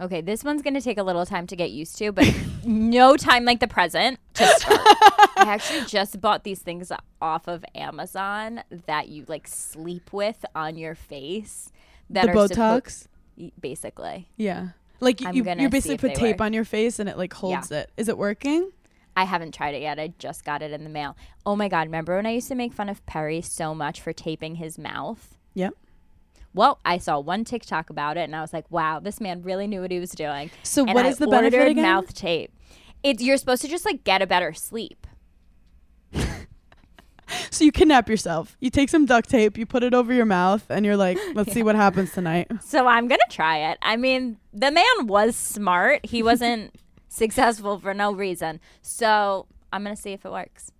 Okay, 0.00 0.20
this 0.20 0.42
one's 0.42 0.62
going 0.62 0.74
to 0.74 0.80
take 0.80 0.98
a 0.98 1.02
little 1.02 1.24
time 1.24 1.46
to 1.46 1.56
get 1.56 1.70
used 1.70 1.96
to, 1.98 2.10
but 2.10 2.26
no 2.64 3.16
time 3.16 3.44
like 3.44 3.60
the 3.60 3.68
present 3.68 4.18
to 4.34 4.46
start. 4.46 4.80
I 5.36 5.44
actually 5.46 5.84
just 5.86 6.20
bought 6.20 6.42
these 6.44 6.60
things 6.60 6.90
off 7.22 7.46
of 7.46 7.64
Amazon 7.74 8.62
that 8.86 9.08
you 9.08 9.24
like 9.28 9.46
sleep 9.46 10.12
with 10.12 10.44
on 10.54 10.76
your 10.76 10.94
face. 10.94 11.70
That 12.10 12.26
the 12.26 12.30
are 12.32 12.34
Botox. 12.34 13.06
y- 13.36 13.52
basically. 13.60 14.28
yeah. 14.36 14.68
Like 15.00 15.20
you, 15.20 15.28
you, 15.32 15.44
you 15.58 15.68
basically 15.68 15.98
put 15.98 16.14
tape 16.14 16.36
work. 16.36 16.46
on 16.46 16.52
your 16.52 16.64
face 16.64 16.98
and 16.98 17.08
it 17.08 17.18
like 17.18 17.32
holds 17.32 17.70
it. 17.70 17.90
Is 17.96 18.08
it 18.08 18.16
working? 18.16 18.70
I 19.16 19.24
haven't 19.24 19.52
tried 19.52 19.74
it 19.74 19.82
yet. 19.82 20.00
I 20.00 20.12
just 20.18 20.44
got 20.44 20.62
it 20.62 20.72
in 20.72 20.82
the 20.82 20.90
mail. 20.90 21.16
Oh 21.44 21.56
my 21.56 21.68
god, 21.68 21.86
remember 21.86 22.16
when 22.16 22.26
I 22.26 22.30
used 22.30 22.48
to 22.48 22.54
make 22.54 22.72
fun 22.72 22.88
of 22.88 23.04
Perry 23.06 23.42
so 23.42 23.74
much 23.74 24.00
for 24.00 24.12
taping 24.12 24.56
his 24.56 24.78
mouth? 24.78 25.36
Yep. 25.54 25.74
Well, 26.54 26.78
I 26.84 26.98
saw 26.98 27.18
one 27.18 27.44
TikTok 27.44 27.90
about 27.90 28.16
it 28.16 28.20
and 28.20 28.34
I 28.34 28.40
was 28.40 28.52
like, 28.52 28.70
wow, 28.70 29.00
this 29.00 29.20
man 29.20 29.42
really 29.42 29.66
knew 29.66 29.80
what 29.80 29.90
he 29.90 29.98
was 29.98 30.12
doing. 30.12 30.50
So 30.62 30.84
and 30.84 30.94
what 30.94 31.04
I 31.04 31.08
is 31.08 31.18
the 31.18 31.26
benefit 31.26 31.68
again? 31.68 31.82
mouth 31.82 32.14
tape. 32.14 32.52
It's 33.02 33.22
you're 33.22 33.36
supposed 33.36 33.62
to 33.62 33.68
just 33.68 33.84
like 33.84 34.04
get 34.04 34.22
a 34.22 34.26
better 34.26 34.54
sleep. 34.54 35.06
So 37.50 37.64
you 37.64 37.72
kidnap 37.72 38.08
yourself. 38.08 38.56
You 38.60 38.70
take 38.70 38.88
some 38.88 39.06
duct 39.06 39.28
tape, 39.28 39.56
you 39.56 39.66
put 39.66 39.82
it 39.82 39.94
over 39.94 40.12
your 40.12 40.26
mouth, 40.26 40.66
and 40.68 40.84
you're 40.84 40.96
like, 40.96 41.18
let's 41.34 41.52
see 41.52 41.62
what 41.64 41.76
happens 41.76 42.12
tonight. 42.12 42.50
So 42.60 42.86
I'm 42.86 43.08
gonna 43.08 43.22
try 43.30 43.70
it. 43.70 43.78
I 43.82 43.96
mean, 43.96 44.38
the 44.52 44.70
man 44.70 45.06
was 45.06 45.36
smart. 45.36 46.04
He 46.04 46.22
wasn't 46.22 46.74
successful 47.08 47.78
for 47.78 47.94
no 47.94 48.12
reason. 48.12 48.60
So 48.82 49.46
I'm 49.72 49.84
gonna 49.84 49.96
see 49.96 50.12
if 50.12 50.24
it 50.24 50.32
works. 50.32 50.70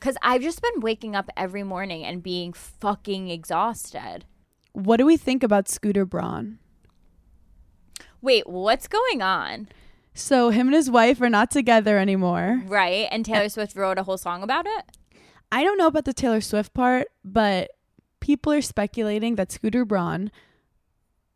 Cause 0.00 0.16
I've 0.22 0.42
just 0.42 0.62
been 0.62 0.80
waking 0.80 1.16
up 1.16 1.28
every 1.36 1.64
morning 1.64 2.04
and 2.04 2.22
being 2.22 2.52
fucking 2.52 3.30
exhausted. 3.30 4.26
What 4.78 4.98
do 4.98 5.06
we 5.06 5.16
think 5.16 5.42
about 5.42 5.68
Scooter 5.68 6.04
Braun? 6.04 6.60
Wait, 8.20 8.48
what's 8.48 8.86
going 8.86 9.20
on? 9.20 9.66
So 10.14 10.50
him 10.50 10.68
and 10.68 10.76
his 10.76 10.88
wife 10.88 11.20
are 11.20 11.28
not 11.28 11.50
together 11.50 11.98
anymore. 11.98 12.62
Right? 12.64 13.08
And 13.10 13.24
Taylor 13.24 13.48
Swift 13.48 13.74
wrote 13.74 13.98
a 13.98 14.04
whole 14.04 14.18
song 14.18 14.44
about 14.44 14.66
it. 14.66 14.84
I 15.50 15.64
don't 15.64 15.78
know 15.78 15.88
about 15.88 16.04
the 16.04 16.12
Taylor 16.12 16.40
Swift 16.40 16.74
part, 16.74 17.08
but 17.24 17.72
people 18.20 18.52
are 18.52 18.62
speculating 18.62 19.34
that 19.34 19.50
Scooter 19.50 19.84
Braun, 19.84 20.30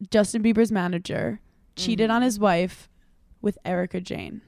Justin 0.09 0.45
Bieber's 0.45 0.71
manager, 0.71 1.41
cheated 1.75 2.11
on 2.11 2.19
mm-hmm. 2.19 2.27
his 2.27 2.39
wife 2.39 2.89
with 3.41 3.59
Erika 3.65 4.01
Jayne. 4.01 4.43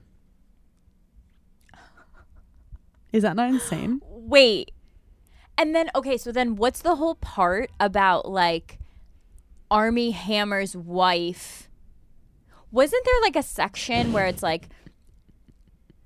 Is 3.13 3.25
that 3.25 3.35
not 3.35 3.49
insane? 3.49 4.01
Wait. 4.09 4.71
And 5.59 5.75
then 5.75 5.91
okay, 5.97 6.17
so 6.17 6.31
then 6.31 6.55
what's 6.55 6.81
the 6.81 6.95
whole 6.95 7.17
part 7.17 7.71
about 7.81 8.31
like 8.31 8.79
Armie 9.71 10.11
Hammer's 10.12 10.77
wife? 10.77 11.69
Wasn't 12.71 13.05
there 13.05 13.21
like 13.23 13.37
a 13.37 13.43
section 13.43 14.12
where 14.12 14.27
it's 14.27 14.43
like 14.43 14.69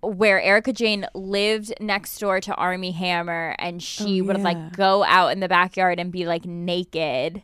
where 0.01 0.41
Erika 0.41 0.73
Jayne 0.73 1.07
lived 1.15 1.73
next 1.81 2.19
door 2.21 2.41
to 2.41 2.55
Armie 2.55 2.93
Hammer 2.93 3.57
and 3.59 3.83
she 3.83 4.21
Oh, 4.21 4.27
would 4.27 4.39
yeah. 4.39 4.45
like 4.45 4.77
go 4.77 5.03
out 5.05 5.29
in 5.33 5.41
the 5.41 5.49
backyard 5.49 5.99
and 5.99 6.13
be 6.13 6.25
like 6.27 6.45
naked. 6.45 7.43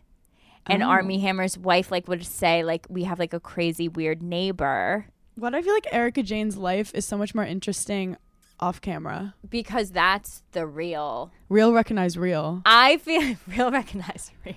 And 0.66 0.82
Oh. 0.82 0.86
Armie 0.86 1.18
Hammer's 1.20 1.58
wife 1.58 1.90
like 1.90 2.06
would 2.06 2.24
say 2.24 2.62
like 2.62 2.86
we 2.88 3.04
have 3.04 3.18
like 3.18 3.32
a 3.32 3.40
crazy 3.40 3.88
weird 3.88 4.22
neighbor. 4.22 5.06
What 5.36 5.54
I 5.54 5.62
feel 5.62 5.74
like 5.74 5.88
Erika 5.90 6.22
Jayne's 6.22 6.56
life 6.56 6.92
is 6.94 7.04
so 7.04 7.18
much 7.18 7.34
more 7.34 7.44
interesting 7.44 8.16
off 8.60 8.80
camera. 8.80 9.34
because 9.48 9.90
that's 9.90 10.42
the 10.52 10.66
real. 10.66 11.30
Real 11.48 11.72
recognize 11.72 12.16
real. 12.16 12.62
I 12.64 12.96
feel 12.98 13.36
real 13.46 13.70
recognize 13.70 14.30
real. 14.44 14.54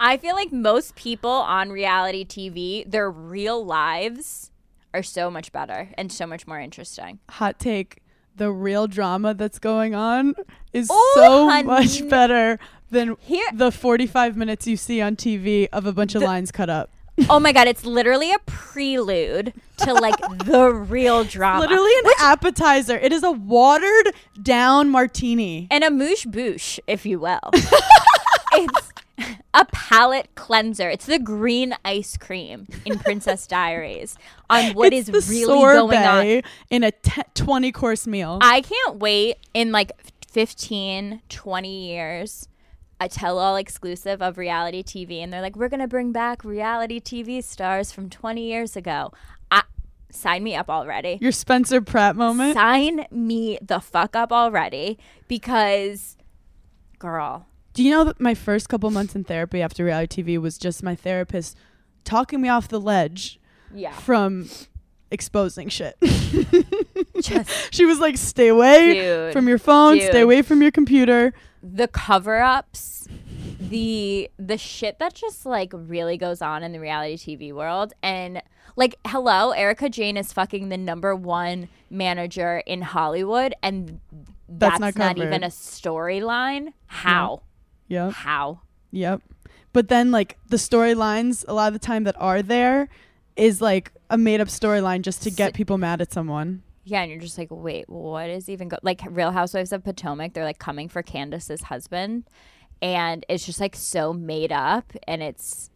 I 0.00 0.16
feel 0.16 0.34
like 0.34 0.52
most 0.52 0.96
people 0.96 1.30
on 1.30 1.70
reality 1.70 2.24
TV, 2.24 2.90
their 2.90 3.10
real 3.10 3.64
lives 3.64 4.50
are 4.94 5.02
so 5.02 5.30
much 5.30 5.52
better 5.52 5.90
and 5.96 6.10
so 6.10 6.26
much 6.26 6.46
more 6.46 6.58
interesting. 6.58 7.20
Hot 7.30 7.58
take. 7.58 8.02
The 8.36 8.50
real 8.50 8.86
drama 8.86 9.34
that's 9.34 9.58
going 9.58 9.94
on 9.94 10.34
is 10.72 10.88
Oh, 10.90 11.12
so 11.14 11.48
honey. 11.50 11.66
much 11.66 12.08
better 12.08 12.58
than 12.90 13.16
Here- 13.20 13.50
the 13.52 13.70
45 13.70 14.36
minutes 14.36 14.66
you 14.66 14.76
see 14.76 15.00
on 15.02 15.14
TV 15.16 15.68
of 15.72 15.84
a 15.84 15.92
bunch 15.92 16.14
of 16.14 16.22
lines 16.22 16.50
cut 16.50 16.70
up. 16.70 16.90
Oh 17.28 17.38
my 17.38 17.52
god, 17.52 17.68
it's 17.68 17.84
literally 17.84 18.32
a 18.32 18.38
prelude 18.46 19.52
to 19.78 19.92
like 19.92 20.16
the 20.44 20.72
real 20.72 21.24
drama. 21.24 21.60
Literally 21.60 21.92
an 22.04 22.12
appetizer. 22.20 22.96
It 22.96 23.12
is 23.12 23.22
a 23.22 23.30
watered 23.30 24.14
down 24.42 24.88
martini. 24.88 25.68
and 25.70 25.84
a 25.84 25.90
moosh 25.90 26.24
boosh, 26.26 26.78
if 26.86 27.04
you 27.04 27.18
will. 27.20 27.40
it's 28.52 28.92
a 29.52 29.64
palate 29.66 30.28
cleanser. 30.34 30.88
It's 30.88 31.06
the 31.06 31.18
green 31.18 31.74
ice 31.84 32.16
cream 32.16 32.66
in 32.86 32.98
Princess 32.98 33.46
Diaries 33.46 34.16
on 34.48 34.72
what 34.74 34.92
is 34.92 35.08
It's 35.08 35.26
the 35.28 35.34
really 35.34 35.58
going 35.58 35.96
on. 35.98 36.42
in 36.70 36.84
a 36.84 36.90
te- 36.90 37.22
20 37.34 37.70
course 37.72 38.06
meal. 38.06 38.38
I 38.40 38.62
can't 38.62 38.96
wait 38.98 39.36
in 39.52 39.72
like 39.72 39.92
15, 40.28 41.20
20 41.28 41.86
years. 41.88 42.48
A 43.02 43.08
tell 43.08 43.38
all 43.38 43.56
exclusive 43.56 44.20
of 44.20 44.36
reality 44.36 44.82
TV, 44.82 45.22
and 45.22 45.32
they're 45.32 45.40
like, 45.40 45.56
we're 45.56 45.70
gonna 45.70 45.88
bring 45.88 46.12
back 46.12 46.44
reality 46.44 47.00
TV 47.00 47.42
stars 47.42 47.90
from 47.90 48.10
20 48.10 48.42
years 48.42 48.76
ago. 48.76 49.10
I, 49.50 49.62
sign 50.10 50.42
me 50.42 50.54
up 50.54 50.68
already. 50.68 51.18
Your 51.20 51.32
Spencer 51.32 51.80
Pratt 51.80 52.14
moment. 52.14 52.54
Sign 52.54 53.06
me 53.10 53.58
the 53.62 53.80
fuck 53.80 54.14
up 54.14 54.32
already 54.32 54.98
because, 55.28 56.18
girl, 56.98 57.46
Do 57.72 57.82
you 57.82 57.90
know 57.90 58.04
that 58.04 58.20
my 58.20 58.34
first 58.34 58.68
couple 58.68 58.90
months 58.90 59.14
in 59.14 59.24
therapy 59.24 59.62
after 59.62 59.84
reality 59.84 60.22
TV 60.22 60.38
was 60.38 60.58
just 60.58 60.82
my 60.82 60.94
therapist 60.94 61.56
talking 62.04 62.40
me 62.40 62.48
off 62.48 62.68
the 62.68 62.80
ledge 62.80 63.40
yeah, 63.74 63.92
from 63.92 64.48
exposing 65.10 65.68
shit. 65.68 65.96
she 67.70 67.84
was 67.84 68.00
like, 68.00 68.16
"Stay 68.16 68.48
away 68.48 68.94
Dude. 68.94 69.32
from 69.32 69.48
your 69.48 69.58
phone. 69.58 69.98
Dude. 69.98 70.10
Stay 70.10 70.20
away 70.20 70.42
from 70.42 70.62
your 70.62 70.70
computer." 70.70 71.32
the 71.62 71.86
cover-ups 71.88 73.06
the 73.60 74.30
the 74.38 74.56
shit 74.56 74.98
that 74.98 75.12
just 75.14 75.44
like 75.44 75.70
really 75.74 76.16
goes 76.16 76.40
on 76.40 76.62
in 76.62 76.72
the 76.72 76.80
reality 76.80 77.16
tv 77.16 77.52
world 77.52 77.92
and 78.02 78.42
like 78.76 78.96
hello 79.06 79.50
erika 79.50 79.90
jayne 79.90 80.16
is 80.16 80.32
fucking 80.32 80.70
the 80.70 80.78
number 80.78 81.14
one 81.14 81.68
manager 81.90 82.62
in 82.66 82.80
hollywood 82.80 83.54
and 83.62 84.00
that's, 84.48 84.80
That's 84.80 84.96
not, 84.96 85.16
not 85.16 85.18
even 85.18 85.44
a 85.44 85.48
storyline 85.48 86.72
how 86.86 87.42
Yep. 87.88 88.12
how 88.12 88.60
Yep. 88.92 89.22
But 89.72 89.88
then 89.88 90.10
like 90.10 90.36
the 90.48 90.56
storylines 90.56 91.44
a 91.46 91.52
lot 91.52 91.68
of 91.68 91.72
the 91.74 91.78
time 91.84 92.04
that 92.04 92.16
are 92.18 92.42
there 92.42 92.88
is 93.36 93.60
like 93.60 93.92
a 94.10 94.18
made 94.18 94.40
up 94.40 94.48
storyline 94.48 95.02
just 95.02 95.22
to 95.22 95.30
get 95.30 95.54
people 95.54 95.78
mad 95.78 96.00
at 96.00 96.12
someone. 96.12 96.62
yeah 96.84 97.02
and 97.02 97.10
you're 97.10 97.20
just 97.20 97.38
like 97.38 97.48
wait 97.50 97.88
what 97.88 98.28
is 98.28 98.48
even 98.48 98.68
go 98.68 98.76
like 98.82 99.00
real 99.10 99.30
housewives 99.30 99.72
of 99.72 99.84
potomac 99.84 100.32
they're 100.32 100.44
like 100.44 100.58
coming 100.58 100.88
for 100.88 101.02
candiace's 101.02 101.62
husband 101.62 102.24
and 102.82 103.24
it's 103.28 103.44
just 103.46 103.60
like 103.60 103.76
so 103.76 104.12
made 104.12 104.50
up 104.50 104.92
and 105.06 105.22
it's 105.22 105.70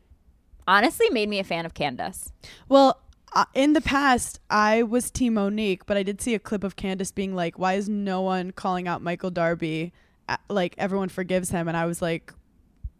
honestly 0.66 1.08
made 1.10 1.28
me 1.28 1.38
a 1.38 1.44
fan 1.44 1.66
of 1.66 1.74
candace 1.74 2.32
Well, 2.68 3.00
uh, 3.34 3.44
in 3.52 3.72
the 3.72 3.80
past, 3.80 4.38
I 4.48 4.84
was 4.84 5.10
Team 5.10 5.34
Monique, 5.34 5.86
but 5.86 5.96
I 5.96 6.04
did 6.04 6.20
see 6.20 6.34
a 6.34 6.38
clip 6.38 6.62
of 6.62 6.76
Candiace 6.76 7.10
being 7.10 7.34
like, 7.34 7.58
"Why 7.58 7.74
is 7.74 7.88
no 7.88 8.20
one 8.22 8.52
calling 8.52 8.86
out 8.86 9.02
Michael 9.02 9.30
Darby? 9.32 9.92
Uh, 10.28 10.36
Like 10.48 10.76
everyone 10.78 11.08
forgives 11.08 11.50
him." 11.50 11.66
And 11.66 11.76
I 11.76 11.84
was 11.84 12.00
like, 12.00 12.32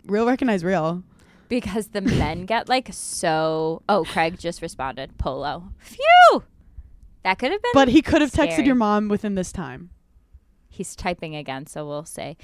"Real 0.06 0.26
recognize 0.26 0.64
real." 0.64 1.04
Because 1.48 1.88
the 1.88 2.00
men 2.00 2.46
get 2.46 2.68
like 2.68 2.88
so. 2.92 3.82
Oh, 3.88 4.04
Craig 4.04 4.38
just 4.38 4.62
responded. 4.62 5.16
Polo. 5.18 5.70
Phew. 5.78 6.42
That 7.22 7.38
could 7.38 7.52
have 7.52 7.62
been. 7.62 7.70
But 7.74 7.88
he 7.88 8.02
could 8.02 8.20
have 8.20 8.32
texted 8.32 8.66
your 8.66 8.74
mom 8.74 9.08
within 9.08 9.34
this 9.34 9.52
time. 9.52 9.90
he's 10.68 10.96
typing 10.96 11.36
again, 11.36 11.66
so 11.66 11.86
we'll 11.86 12.04
say. 12.04 12.36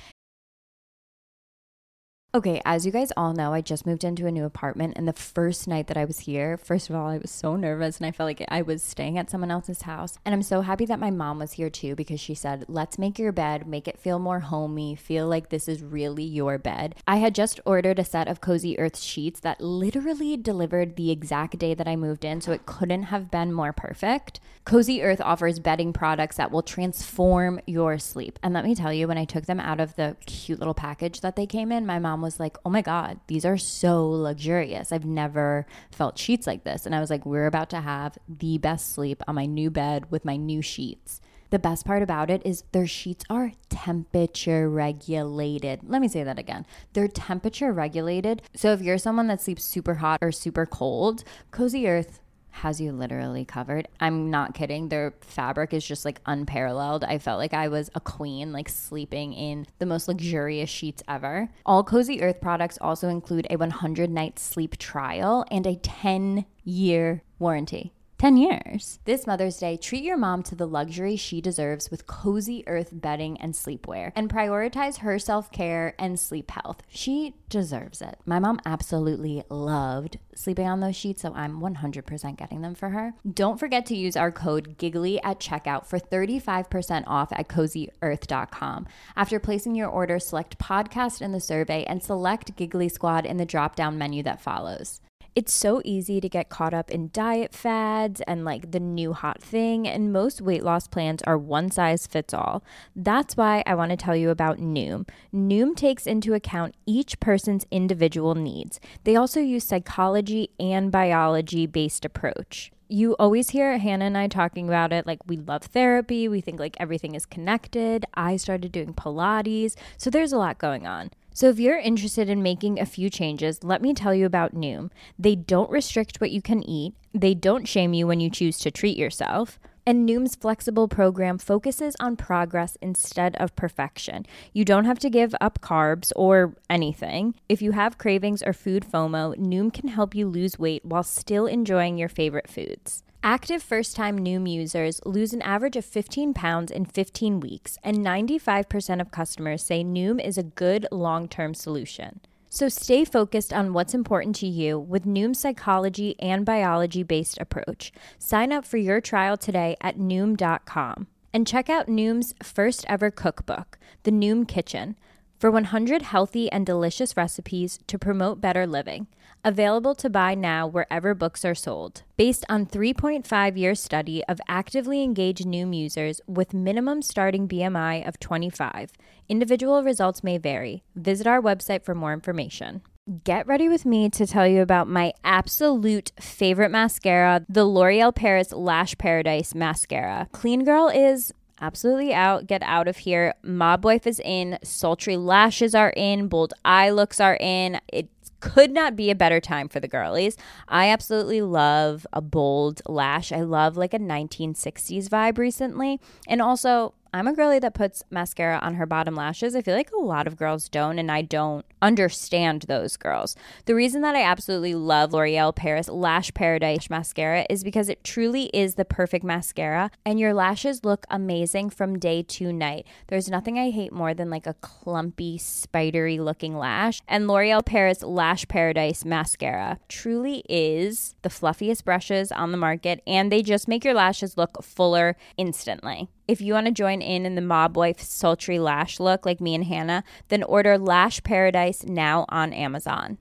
Okay, 2.33 2.63
as 2.65 2.87
you 2.87 2.93
guys 2.93 3.11
all 3.17 3.33
know, 3.33 3.53
I 3.53 3.61
just 3.61 3.85
moved 3.85 4.05
into 4.05 4.29
a 4.29 4.31
new 4.31 4.45
apartment, 4.45 4.93
and 4.95 5.09
the 5.09 5.13
first 5.13 5.67
night 5.67 5.89
that 5.89 5.97
I 5.97 6.05
was 6.05 6.21
here, 6.21 6.57
first 6.57 6.89
of 6.89 6.95
all, 6.95 7.09
I 7.09 7.19
was 7.19 7.33
so 7.33 7.57
nervous 7.57 7.97
and 7.99 8.07
I 8.07 8.13
felt 8.13 8.29
like 8.29 8.45
I 8.47 8.63
was 8.63 8.85
staying 8.85 9.19
at 9.19 9.29
someone 9.29 9.51
else's 9.51 9.83
house. 9.83 10.17
And 10.25 10.33
I'm 10.33 10.45
so 10.45 10.61
happy 10.61 10.87
that 10.87 11.01
my 11.01 11.11
mom 11.11 11.41
was 11.41 11.55
here 11.55 11.71
too 11.71 11.97
because 11.97 12.21
she 12.21 12.37
said, 12.37 12.67
Let's 12.69 13.01
make 13.01 13.19
your 13.19 13.33
bed, 13.33 13.67
make 13.67 13.89
it 13.89 13.99
feel 13.99 14.21
more 14.21 14.39
homey, 14.39 14.95
feel 14.95 15.27
like 15.27 15.49
this 15.49 15.67
is 15.67 15.83
really 15.83 16.23
your 16.23 16.57
bed. 16.57 16.95
I 17.05 17.17
had 17.17 17.35
just 17.35 17.59
ordered 17.65 17.99
a 17.99 18.05
set 18.05 18.29
of 18.29 18.41
Cozy 18.41 18.79
Earth 18.79 19.01
sheets 19.01 19.41
that 19.41 19.61
literally 19.61 20.37
delivered 20.37 20.95
the 20.95 21.11
exact 21.11 21.59
day 21.59 21.75
that 21.75 21.89
I 21.89 21.97
moved 21.97 22.25
in, 22.25 22.41
so 22.41 22.53
it 22.53 22.65
couldn't 22.65 23.05
have 23.05 23.33
been 23.33 23.53
more 23.53 23.73
perfect. 23.73 24.39
Cozy 24.65 25.03
Earth 25.03 25.21
offers 25.21 25.59
bedding 25.59 25.93
products 25.93 26.37
that 26.37 26.53
will 26.53 26.63
transform 26.63 27.59
your 27.67 27.99
sleep. 27.99 28.39
And 28.41 28.55
let 28.55 28.65
me 28.65 28.77
tell 28.77 28.93
you, 28.93 29.09
when 29.09 29.19
I 29.19 29.25
took 29.25 29.47
them 29.47 29.59
out 29.59 29.81
of 29.81 29.97
the 29.97 30.17
cute 30.27 30.61
little 30.61 30.75
package 30.75 31.23
that 31.23 31.35
they 31.35 31.47
came 31.47 31.73
in, 31.73 31.87
my 31.87 31.99
mom 31.99 32.20
was 32.21 32.41
like, 32.41 32.57
Oh 32.65 32.71
my 32.71 32.83
God, 32.83 33.21
these 33.27 33.45
are 33.45 33.57
so 33.57 34.09
luxurious. 34.09 34.93
I've 34.93 35.05
never 35.05 35.67
felt 35.91 36.19
sheets 36.19 36.47
like 36.47 36.65
this. 36.65 36.87
And 36.87 36.95
I 36.95 37.01
was 37.01 37.11
like, 37.11 37.27
We're 37.27 37.47
about 37.47 37.71
to 37.71 37.81
have 37.81 38.19
the 38.29 38.59
best 38.59 38.93
sleep 38.93 39.23
on 39.27 39.35
my 39.35 39.47
new 39.47 39.71
bed 39.71 40.11
with 40.11 40.25
my 40.25 40.37
new 40.37 40.63
sheets. 40.63 41.21
The 41.51 41.59
best 41.59 41.85
part 41.85 42.03
about 42.03 42.31
it 42.31 42.43
is 42.45 42.63
their 42.71 42.87
sheets 42.87 43.25
are 43.29 43.53
temperature 43.69 44.71
regulated. 44.71 45.81
Let 45.83 46.01
me 46.01 46.07
say 46.07 46.23
that 46.23 46.39
again. 46.39 46.65
They're 46.93 47.09
temperature 47.09 47.73
regulated. 47.73 48.43
So 48.55 48.73
if 48.73 48.81
you're 48.81 48.99
someone 48.99 49.27
that 49.27 49.41
sleeps 49.41 49.65
super 49.65 49.95
hot 49.95 50.21
or 50.23 50.31
super 50.31 50.65
cold, 50.65 51.25
Cozy 51.51 51.89
Earth 51.89 52.20
has 52.51 52.81
you 52.81 52.93
literally 52.93 53.45
covered. 53.45 53.89
I'm 54.01 54.31
not 54.31 54.55
kidding. 54.55 54.89
Their 54.89 55.15
fabric 55.21 55.73
is 55.73 55.87
just 55.87 56.05
like 56.05 56.21
unparalleled. 56.27 57.05
I 57.05 57.19
felt 57.19 57.39
like 57.39 57.55
I 57.55 57.69
was 57.69 57.91
a 57.95 58.01
queen, 58.01 58.53
like 58.53 58.69
sleeping 58.69 59.33
in 59.33 59.67
the 59.79 59.87
most 59.87 60.09
luxurious 60.09 60.71
sheets 60.71 61.03
ever. 61.09 61.49
All 61.65 61.85
Cozy 61.85 62.23
Earth 62.23 62.41
products 62.41 62.79
also 62.81 63.09
include 63.09 63.47
a 63.51 63.57
100 63.57 64.11
night 64.11 64.39
sleep 64.39 64.77
trial 64.79 65.45
and 65.51 65.67
a 65.67 65.77
10 65.77 66.45
year 66.65 67.23
warranty. 67.39 67.93
10 68.21 68.37
years. 68.37 68.99
This 69.07 69.27
Mother's 69.27 69.57
Day, 69.57 69.79
treat 69.79 70.05
your 70.05 70.19
mom 70.19 70.43
to 70.43 70.55
the 70.55 70.67
luxury 70.67 71.17
she 71.17 71.41
deserves 71.41 71.91
with 71.91 72.07
Cozy 72.07 72.63
Earth 72.67 72.91
bedding 72.93 73.41
and 73.41 73.55
sleepwear 73.55 74.13
and 74.15 74.29
prioritize 74.29 74.99
her 74.99 75.19
self 75.19 75.51
care 75.51 75.95
and 75.99 76.21
sleep 76.21 76.51
health. 76.51 76.83
She 76.91 77.37
deserves 77.49 78.03
it. 78.03 78.19
My 78.27 78.39
mom 78.39 78.61
absolutely 78.67 79.43
loved 79.49 80.19
sleeping 80.35 80.69
on 80.69 80.81
those 80.81 80.97
sheets, 80.97 81.23
so 81.23 81.33
I'm 81.35 81.63
100% 81.63 82.37
getting 82.37 82.61
them 82.61 82.75
for 82.75 82.91
her. 82.91 83.15
Don't 83.33 83.59
forget 83.59 83.87
to 83.87 83.97
use 83.97 84.17
our 84.19 84.31
code 84.31 84.77
GIGGLY 84.77 85.21
at 85.25 85.41
checkout 85.41 85.87
for 85.87 85.99
35% 85.99 87.05
off 87.07 87.33
at 87.33 87.49
cozyearth.com. 87.49 88.87
After 89.17 89.41
placing 89.41 89.77
your 89.77 89.89
order, 89.89 90.19
select 90.19 90.59
podcast 90.59 91.23
in 91.23 91.33
the 91.33 91.41
survey 91.41 91.85
and 91.85 92.03
select 92.03 92.55
Giggly 92.57 92.91
Squad 92.91 93.25
in 93.25 93.39
the 93.39 93.47
drop 93.47 93.77
down 93.77 93.97
menu 93.97 94.23
that 94.25 94.43
follows. 94.43 95.01
It's 95.37 95.53
so 95.53 95.81
easy 95.85 96.21
to 96.21 96.29
get 96.29 96.49
caught 96.49 96.75
up 96.75 96.91
in 96.91 97.11
diet 97.13 97.55
fads 97.55 98.21
and 98.23 98.45
like 98.45 98.73
the 98.73 98.81
new 98.81 99.13
hot 99.13 99.41
thing, 99.41 99.87
and 99.87 100.13
most 100.13 100.41
weight 100.41 100.65
loss 100.65 100.89
plans 100.89 101.23
are 101.23 101.39
one 101.39 101.71
size 101.71 102.07
fits 102.07 102.35
all. 102.35 102.65
That's 102.97 103.37
why 103.37 103.63
I 103.65 103.77
want 103.77 103.91
to 103.91 103.97
tell 103.97 104.17
you 104.17 104.31
about 104.31 104.59
Noom. 104.59 105.09
Noom 105.33 105.77
takes 105.77 106.07
into 106.07 106.35
account 106.35 106.75
each 106.85 107.21
person's 107.21 107.65
individual 107.71 108.35
needs. 108.35 108.81
They 109.05 109.15
also 109.15 109.41
use 109.41 109.65
psychology 109.65 110.51
and 110.59 110.91
biology 110.91 111.67
based 111.67 112.05
approach. 112.05 112.73
You 112.89 113.15
always 113.21 113.51
hear 113.51 113.79
Hannah 113.79 114.07
and 114.07 114.19
I 114.19 114.27
talking 114.27 114.67
about 114.67 114.93
it 114.93 115.07
like 115.07 115.21
we 115.29 115.37
love 115.37 115.63
therapy, 115.63 116.27
we 116.27 116.41
think 116.41 116.59
like 116.59 116.77
everything 116.81 117.15
is 117.15 117.25
connected. 117.25 118.05
I 118.15 118.37
started 118.37 118.73
doing 118.73 118.95
Pilates, 118.95 119.77
so 119.97 120.11
there's 120.11 120.33
a 120.33 120.39
lot 120.39 120.59
going 120.59 120.89
on. 120.89 121.13
So, 121.33 121.49
if 121.49 121.61
you're 121.61 121.79
interested 121.79 122.29
in 122.29 122.43
making 122.43 122.81
a 122.81 122.87
few 122.87 123.09
changes, 123.09 123.63
let 123.63 123.83
me 123.83 123.95
tell 123.95 124.15
you 124.15 124.27
about 124.27 124.55
Noom. 124.55 124.91
They 125.19 125.37
don't 125.37 125.71
restrict 125.71 126.21
what 126.21 126.33
you 126.33 126.43
can 126.43 126.63
eat, 126.63 126.95
they 127.15 127.35
don't 127.35 127.69
shame 127.69 127.95
you 127.95 128.07
when 128.07 128.21
you 128.21 128.31
choose 128.31 128.59
to 128.59 128.71
treat 128.71 128.97
yourself. 128.97 129.59
And 129.87 130.09
Noom's 130.09 130.37
flexible 130.37 130.89
program 130.89 131.39
focuses 131.39 131.97
on 131.99 132.17
progress 132.17 132.77
instead 132.83 133.35
of 133.37 133.57
perfection. 133.57 134.27
You 134.53 134.65
don't 134.65 134.85
have 134.85 134.99
to 135.01 135.11
give 135.11 135.35
up 135.41 135.61
carbs 135.61 136.13
or 136.15 136.55
anything. 136.69 137.35
If 137.49 137.63
you 137.63 137.73
have 137.73 137.99
cravings 137.99 138.43
or 138.43 138.53
food 138.53 138.85
FOMO, 138.85 139.37
Noom 139.37 139.73
can 139.73 139.89
help 139.89 140.15
you 140.15 140.29
lose 140.29 140.59
weight 140.59 140.85
while 140.85 141.03
still 141.03 141.47
enjoying 141.47 141.97
your 141.97 142.11
favorite 142.11 142.49
foods. 142.49 143.03
Active 143.23 143.63
first 143.63 143.97
time 143.97 144.19
Noom 144.19 144.51
users 144.51 144.99
lose 145.05 145.35
an 145.35 145.43
average 145.43 145.77
of 145.77 145.85
15 145.85 146.33
pounds 146.33 146.71
in 146.71 146.87
15 146.87 147.41
weeks, 147.41 147.77
and 147.85 147.99
95% 147.99 148.99
of 148.99 149.11
customers 149.11 149.63
say 149.63 149.85
Noom 149.85 150.25
is 150.25 150.39
a 150.39 150.43
good 150.43 150.87
long 150.91 151.29
term 151.29 151.53
solution. 151.53 152.21
So 152.49 152.71
stay 152.71 153.05
focused 153.05 153.53
on 153.53 153.75
what's 153.75 153.93
important 153.93 154.37
to 154.37 154.47
you 154.47 154.79
with 154.79 155.05
Noom's 155.05 155.39
psychology 155.39 156.17
and 156.19 156.47
biology 156.47 157.03
based 157.03 157.37
approach. 157.39 157.93
Sign 158.19 158.53
up 158.53 158.65
for 158.65 158.79
your 158.79 159.03
trial 159.03 159.37
today 159.37 159.77
at 159.83 159.99
Noom.com. 159.99 161.07
And 161.35 161.47
check 161.47 161.69
out 161.69 161.89
Noom's 161.89 162.35
first 162.43 162.87
ever 162.89 163.11
cookbook, 163.11 163.79
The 164.05 164.11
Noom 164.11 164.49
Kitchen, 164.49 164.97
for 165.39 165.51
100 165.51 166.03
healthy 166.03 166.51
and 166.51 166.65
delicious 166.65 167.19
recipes 167.19 167.79
to 167.87 167.99
promote 167.99 168.41
better 168.41 168.67
living. 168.67 169.09
Available 169.43 169.95
to 169.95 170.11
buy 170.11 170.35
now 170.35 170.67
wherever 170.67 171.15
books 171.15 171.47
are 171.47 171.55
sold. 171.55 172.03
Based 172.19 172.45
on 172.51 172.67
3.5 172.67 173.57
year 173.57 173.75
study 173.75 174.23
of 174.25 174.39
actively 174.49 175.03
engaged 175.03 175.47
Noom 175.47 175.75
users 175.75 176.21
with 176.27 176.53
minimum 176.53 177.01
starting 177.01 177.49
BMI 177.49 178.07
of 178.07 178.21
25. 178.21 178.93
Individual 179.31 179.83
results 179.83 180.23
may 180.23 180.37
vary. 180.37 180.83
Visit 180.95 181.27
our 181.27 181.41
website 181.41 181.85
for 181.85 181.95
more 181.95 182.13
information. 182.13 182.83
Get 183.25 183.47
ready 183.47 183.69
with 183.69 183.87
me 183.87 184.11
to 184.11 184.27
tell 184.27 184.47
you 184.47 184.61
about 184.61 184.89
my 184.89 185.15
absolute 185.25 186.13
favorite 186.21 186.71
mascara, 186.71 187.45
the 187.49 187.65
L'Oreal 187.65 188.15
Paris 188.15 188.53
Lash 188.53 188.97
Paradise 188.99 189.55
Mascara. 189.55 190.29
Clean 190.33 190.63
Girl 190.65 190.89
is 190.89 191.33
absolutely 191.61 192.13
out. 192.13 192.47
Get 192.47 192.63
out 192.63 192.89
of 192.89 192.99
here. 192.99 193.35
Mob 193.43 193.85
Wife 193.85 194.07
is 194.07 194.21
in. 194.21 194.59
Sultry 194.63 195.17
lashes 195.17 195.75
are 195.75 195.93
in. 195.97 196.29
Bold 196.29 196.55
eye 196.65 196.91
looks 196.91 197.21
are 197.21 197.39
in. 197.41 197.81
It 197.93 198.09
could 198.41 198.73
not 198.73 198.97
be 198.97 199.11
a 199.11 199.15
better 199.15 199.41
time 199.41 199.69
for 199.69 199.81
the 199.81 199.89
girlies. 199.89 200.37
I 200.69 200.89
absolutely 200.89 201.43
love 201.43 202.07
a 202.13 202.21
bold 202.21 202.83
lash. 202.87 203.33
I 203.33 203.43
love 203.43 203.77
like 203.77 203.95
a 203.95 203.99
1960s 203.99 205.09
vibe 205.09 205.39
recently. 205.39 206.01
And 206.27 206.43
also, 206.43 206.95
I'm 207.13 207.27
a 207.27 207.35
girly 207.35 207.59
that 207.59 207.75
puts 207.75 208.05
mascara 208.11 208.61
on 208.63 208.75
her 208.75 208.87
bottom 208.87 209.17
lashes. 209.17 209.57
I 209.57 209.63
feel 209.63 209.75
like 209.75 209.91
a 209.91 209.99
lot 209.99 210.29
of 210.29 210.37
girls 210.37 210.69
don't, 210.69 210.97
and 210.97 211.11
I 211.11 211.23
don't 211.23 211.67
understand 211.83 212.63
those 212.63 212.97
girls. 212.97 213.35
The 213.65 213.75
reason 213.75 214.03
that 214.03 214.15
I 214.15 214.23
absolutely 214.23 214.77
love 214.77 215.13
L'Oreal 215.13 215.55
Paris 215.55 215.89
Lash 215.89 216.33
Paradise 216.35 216.89
mascara 216.89 217.47
is 217.51 217.65
because 217.65 217.89
it 217.89 218.05
truly 218.05 218.45
is 218.55 218.77
the 218.77 218.85
perfect 218.85 219.25
mascara, 219.25 219.91
and 220.07 220.21
your 220.21 220.33
lashes 220.33 220.85
look 220.85 221.05
amazing 221.11 221.71
from 221.71 221.99
day 221.99 222.23
to 222.23 222.53
night. 222.53 222.87
There's 223.09 223.29
nothing 223.29 223.59
I 223.59 223.71
hate 223.71 223.93
more 223.93 224.15
than 224.15 224.31
like 224.31 224.47
a 224.47 224.55
clumpy, 224.55 225.37
spidery 225.37 226.21
looking 226.21 226.57
lash, 226.57 227.01
and 227.09 227.27
L'Oreal 227.27 227.67
Paris 227.67 228.05
Lash 228.05 228.47
Paradise 228.47 229.05
mascara 229.05 229.81
truly 229.89 230.45
is 230.49 231.17
the 231.23 231.29
fluffiest 231.29 231.85
brushes 231.85 232.31
on 232.31 232.53
the 232.53 232.57
market, 232.57 233.03
and 233.05 233.33
they 233.33 233.43
just 233.43 233.67
make 233.67 233.85
your 233.85 233.95
lashes 233.95 234.37
look 234.37 234.63
fuller 234.63 235.17
instantly. 235.37 236.09
If 236.31 236.41
you 236.41 236.53
want 236.53 236.67
to 236.67 236.73
join 236.73 237.03
in 237.03 237.27
in 237.27 237.35
the 237.35 237.41
mob 237.41 237.77
wife 237.77 238.01
sultry 238.01 238.61
lash 238.61 239.01
look 239.01 239.27
like 239.27 239.41
me 239.41 239.53
and 239.57 239.65
Hannah, 239.65 240.05
then 240.29 240.45
order 240.45 240.79
Lash 240.79 241.21
Paradise 241.25 241.83
now 241.85 242.25
on 242.29 242.53
Amazon. 242.53 243.19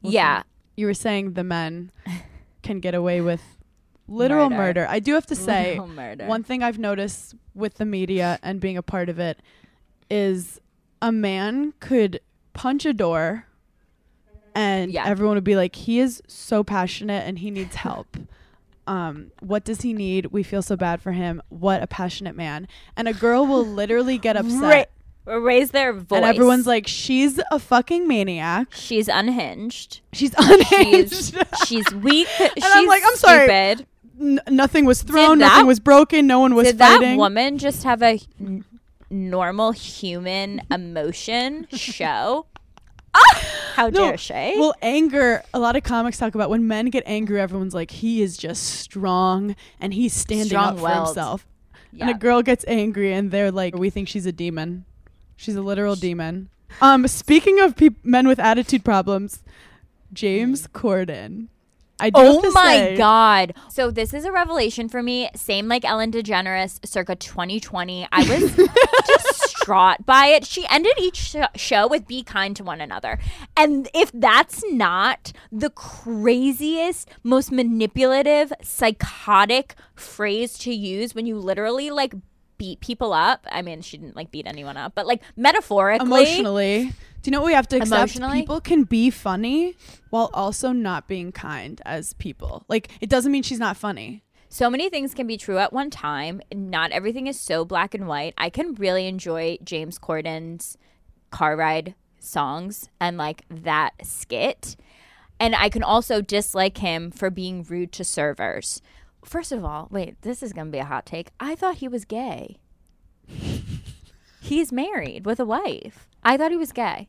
Yeah, 0.00 0.44
You 0.76 0.86
were 0.86 0.94
saying 0.94 1.32
the 1.32 1.42
men 1.42 1.90
can 2.62 2.78
get 2.78 2.94
away 2.94 3.20
with 3.20 3.42
literal 4.06 4.48
Murder. 4.48 4.62
murder. 4.62 4.86
I 4.88 5.00
do 5.00 5.14
have 5.14 5.26
to 5.26 5.34
say, 5.34 5.76
one 5.78 6.44
thing 6.44 6.62
I've 6.62 6.78
noticed 6.78 7.34
with 7.52 7.74
the 7.74 7.84
media 7.84 8.38
and 8.42 8.60
being 8.60 8.76
a 8.76 8.82
part 8.82 9.08
of 9.08 9.18
it 9.18 9.40
is 10.08 10.60
a 11.02 11.10
man 11.10 11.72
could 11.80 12.20
punch 12.52 12.84
a 12.86 12.92
door 12.92 13.46
and 14.54 14.92
Yeah. 14.92 15.04
everyone 15.06 15.34
would 15.36 15.42
be 15.42 15.56
like, 15.56 15.74
he 15.74 15.98
is 15.98 16.22
so 16.28 16.62
passionate 16.62 17.26
and 17.26 17.40
he 17.40 17.50
needs 17.50 17.74
help. 17.74 18.16
um, 18.86 19.30
what 19.40 19.64
does 19.64 19.80
he 19.82 19.92
need? 19.92 20.26
We 20.26 20.42
feel 20.42 20.62
so 20.62 20.76
bad 20.76 21.00
for 21.02 21.12
him. 21.12 21.42
What 21.48 21.82
a 21.82 21.86
passionate 21.86 22.36
man. 22.36 22.68
And 22.96 23.08
a 23.08 23.12
girl 23.14 23.46
will 23.46 23.64
literally 23.80 24.18
get 24.18 24.36
upset. 24.36 24.90
Ra- 25.26 25.34
raise 25.38 25.70
their 25.70 25.92
voice. 25.92 26.16
And 26.16 26.24
everyone's 26.24 26.66
like, 26.66 26.86
she's 26.86 27.40
a 27.50 27.58
fucking 27.58 28.06
maniac. 28.06 28.68
she's 28.74 29.08
unhinged. 29.08 30.00
She's 30.12 30.34
She's 30.38 30.50
unhinged. 30.50 31.36
she's 31.66 31.94
weak. 31.94 32.28
she's 32.38 32.50
I'm 32.62 32.86
like, 32.86 33.02
I'm 33.06 33.16
sorry. 33.16 33.46
stupid. 33.74 33.86
N- 34.20 34.40
nothing 34.48 34.84
was 34.84 35.02
thrown. 35.02 35.38
that- 35.38 35.48
nothing 35.48 35.66
was 35.66 35.80
broken. 35.80 36.26
No 36.26 36.40
one 36.40 36.54
was 36.54 36.66
Did 36.68 36.78
fighting. 36.78 37.00
that 37.12 37.16
woman 37.16 37.58
just 37.58 37.82
have 37.84 38.02
a 38.02 38.20
n- 38.40 38.64
normal 39.10 39.72
human 39.72 40.60
emotion 40.70 41.66
show? 41.72 42.46
How 43.74 43.88
No, 43.88 44.08
dare 44.08 44.16
she? 44.16 44.54
Well, 44.56 44.74
anger. 44.82 45.42
A 45.52 45.58
lot 45.58 45.74
of 45.76 45.82
comics 45.82 46.18
talk 46.18 46.34
about 46.34 46.48
when 46.50 46.68
men 46.68 46.90
get 46.90 47.02
angry, 47.06 47.40
everyone's 47.40 47.74
like, 47.74 47.90
he 47.90 48.22
is 48.22 48.36
just 48.36 48.62
strong 48.62 49.56
and 49.80 49.92
he's 49.92 50.12
standing 50.12 50.56
up 50.56 50.78
for 50.78 50.88
himself. 50.88 51.46
And 51.98 52.10
a 52.10 52.14
girl 52.14 52.42
gets 52.42 52.64
angry 52.68 53.12
and 53.12 53.30
they're 53.30 53.50
like, 53.50 53.74
we 53.76 53.90
think 53.90 54.08
she's 54.08 54.26
a 54.26 54.32
demon. 54.32 54.84
She's 55.36 55.56
a 55.56 55.62
literal 55.62 55.96
demon. 55.96 56.50
Um, 56.80 57.06
speaking 57.08 57.60
of 57.60 57.76
peop 57.76 58.04
men 58.04 58.26
with 58.26 58.38
attitude 58.38 58.84
problems, 58.84 59.42
James 60.12 60.66
Corden. 60.68 61.48
I 62.00 62.10
do 62.10 62.20
Oh 62.20 62.50
my 62.52 62.76
say- 62.76 62.96
god. 62.96 63.54
So 63.70 63.90
this 63.90 64.12
is 64.12 64.24
a 64.24 64.32
revelation 64.32 64.88
for 64.88 65.02
me. 65.02 65.30
Same 65.36 65.68
like 65.68 65.84
Ellen 65.84 66.10
DeGeneres 66.10 66.84
circa 66.86 67.14
2020. 67.16 68.08
I 68.10 68.20
was 68.28 68.54
distraught 69.06 70.04
by 70.04 70.26
it. 70.26 70.44
She 70.44 70.66
ended 70.68 70.92
each 70.98 71.16
sh- 71.16 71.36
show 71.54 71.86
with 71.86 72.06
be 72.08 72.22
kind 72.22 72.56
to 72.56 72.64
one 72.64 72.80
another. 72.80 73.18
And 73.56 73.88
if 73.94 74.10
that's 74.12 74.62
not 74.72 75.32
the 75.52 75.70
craziest, 75.70 77.08
most 77.22 77.52
manipulative, 77.52 78.52
psychotic 78.62 79.74
phrase 79.94 80.58
to 80.58 80.72
use 80.74 81.14
when 81.14 81.26
you 81.26 81.38
literally 81.38 81.90
like 81.90 82.14
beat 82.58 82.80
people 82.80 83.12
up. 83.12 83.46
I 83.50 83.62
mean, 83.62 83.82
she 83.82 83.96
didn't 83.96 84.16
like 84.16 84.30
beat 84.30 84.46
anyone 84.46 84.76
up, 84.76 84.94
but 84.94 85.06
like 85.06 85.22
metaphorically 85.36 86.06
emotionally. 86.06 86.92
Do 87.22 87.28
you 87.28 87.32
know 87.32 87.40
what 87.40 87.46
we 87.46 87.54
have 87.54 87.68
to 87.68 87.76
accept? 87.76 87.92
Emotionally? 87.92 88.40
People 88.40 88.60
can 88.60 88.84
be 88.84 89.10
funny 89.10 89.76
while 90.10 90.30
also 90.34 90.72
not 90.72 91.08
being 91.08 91.32
kind 91.32 91.80
as 91.84 92.12
people. 92.14 92.64
Like 92.68 92.90
it 93.00 93.08
doesn't 93.08 93.32
mean 93.32 93.42
she's 93.42 93.58
not 93.58 93.76
funny. 93.76 94.22
so 94.48 94.70
many 94.70 94.88
things 94.88 95.14
can 95.14 95.26
be 95.26 95.36
true 95.36 95.58
at 95.58 95.72
one 95.72 95.90
time. 95.90 96.40
Not 96.54 96.92
everything 96.92 97.26
is 97.26 97.40
so 97.40 97.64
black 97.64 97.94
and 97.94 98.06
white. 98.06 98.34
I 98.38 98.50
can 98.50 98.74
really 98.74 99.06
enjoy 99.06 99.58
James 99.64 99.98
Corden's 99.98 100.76
car 101.30 101.56
ride 101.56 101.94
songs 102.20 102.88
and 103.00 103.16
like 103.18 103.44
that 103.50 103.92
skit. 104.02 104.76
And 105.40 105.56
I 105.56 105.68
can 105.68 105.82
also 105.82 106.20
dislike 106.20 106.78
him 106.78 107.10
for 107.10 107.28
being 107.30 107.64
rude 107.64 107.90
to 107.92 108.04
servers. 108.04 108.80
First 109.24 109.52
of 109.52 109.64
all, 109.64 109.88
wait, 109.90 110.20
this 110.22 110.42
is 110.42 110.52
going 110.52 110.66
to 110.66 110.72
be 110.72 110.78
a 110.78 110.84
hot 110.84 111.06
take. 111.06 111.30
I 111.40 111.54
thought 111.54 111.76
he 111.76 111.88
was 111.88 112.04
gay. 112.04 112.58
He's 114.40 114.70
married 114.72 115.24
with 115.24 115.40
a 115.40 115.44
wife. 115.44 116.06
I 116.22 116.36
thought 116.36 116.50
he 116.50 116.56
was 116.56 116.72
gay. 116.72 117.08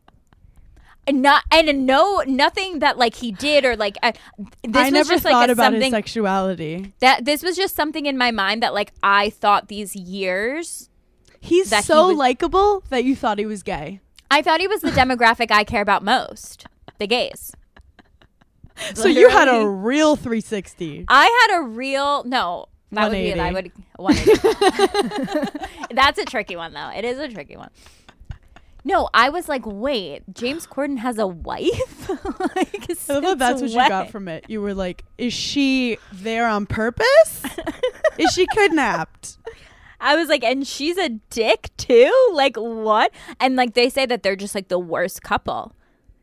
And 1.07 1.21
not 1.21 1.43
and 1.51 1.85
no 1.85 2.23
nothing 2.25 2.79
that 2.79 2.97
like 2.97 3.15
he 3.15 3.31
did 3.31 3.63
or 3.63 3.75
like 3.75 3.95
I, 4.01 4.13
this 4.63 4.75
I 4.75 4.83
was 4.85 4.91
never 4.93 5.09
just 5.13 5.23
thought 5.23 5.33
like 5.33 5.49
a 5.49 5.51
about 5.51 5.73
his 5.73 5.81
something 5.83 5.91
sexuality. 5.91 6.93
that 6.99 7.25
this 7.25 7.43
was 7.43 7.55
just 7.55 7.75
something 7.75 8.07
in 8.07 8.17
my 8.17 8.31
mind 8.31 8.63
that 8.63 8.73
like 8.73 8.91
I 9.03 9.29
thought 9.29 9.67
these 9.67 9.95
years 9.95 10.89
He's 11.41 11.69
That 11.69 11.83
he 11.83 11.87
so 11.87 12.07
was- 12.07 12.17
likable 12.17 12.83
that 12.89 13.03
you 13.03 13.15
thought 13.15 13.37
he 13.37 13.45
was 13.45 13.61
gay. 13.61 13.99
I 14.31 14.41
thought 14.41 14.59
he 14.59 14.67
was 14.67 14.81
the 14.81 14.89
demographic 14.89 15.51
I 15.51 15.63
care 15.63 15.83
about 15.83 16.03
most, 16.03 16.65
the 16.97 17.05
gays. 17.05 17.51
So 18.95 19.07
you 19.07 19.29
had 19.29 19.47
a 19.47 19.67
real 19.67 20.15
360. 20.15 21.05
I 21.07 21.47
had 21.49 21.59
a 21.59 21.63
real 21.63 22.23
no. 22.25 22.67
That 22.91 23.09
would 23.09 23.13
be 23.13 23.33
I 23.33 23.51
would 23.51 23.71
180. 23.95 25.59
That's 25.91 26.19
a 26.19 26.25
tricky 26.25 26.55
one 26.55 26.73
though. 26.73 26.91
It 26.95 27.05
is 27.05 27.19
a 27.19 27.27
tricky 27.27 27.57
one. 27.57 27.69
No, 28.87 29.09
I 29.15 29.29
was 29.29 29.49
like, 29.49 29.63
wait, 29.65 30.21
James 30.31 30.67
Corden 30.67 30.99
has 30.99 31.17
a 31.17 31.25
wife. 31.25 32.07
like, 32.55 32.87
I 33.09 33.13
love 33.13 33.23
that 33.23 33.39
that's 33.39 33.61
what 33.61 33.71
you 33.71 33.77
got 33.77 34.11
from 34.11 34.27
it. 34.27 34.45
You 34.47 34.61
were 34.61 34.75
like, 34.75 35.03
is 35.17 35.33
she 35.33 35.97
there 36.13 36.47
on 36.47 36.67
purpose? 36.67 37.43
is 38.19 38.31
she 38.31 38.45
kidnapped? 38.53 39.39
I 39.99 40.15
was 40.15 40.29
like, 40.29 40.43
and 40.43 40.67
she's 40.67 40.99
a 40.99 41.09
dick 41.31 41.71
too? 41.77 42.13
Like, 42.33 42.57
what? 42.57 43.11
And 43.39 43.55
like, 43.55 43.73
they 43.73 43.89
say 43.89 44.05
that 44.05 44.21
they're 44.21 44.35
just 44.35 44.53
like 44.53 44.67
the 44.67 44.77
worst 44.77 45.23
couple. 45.23 45.75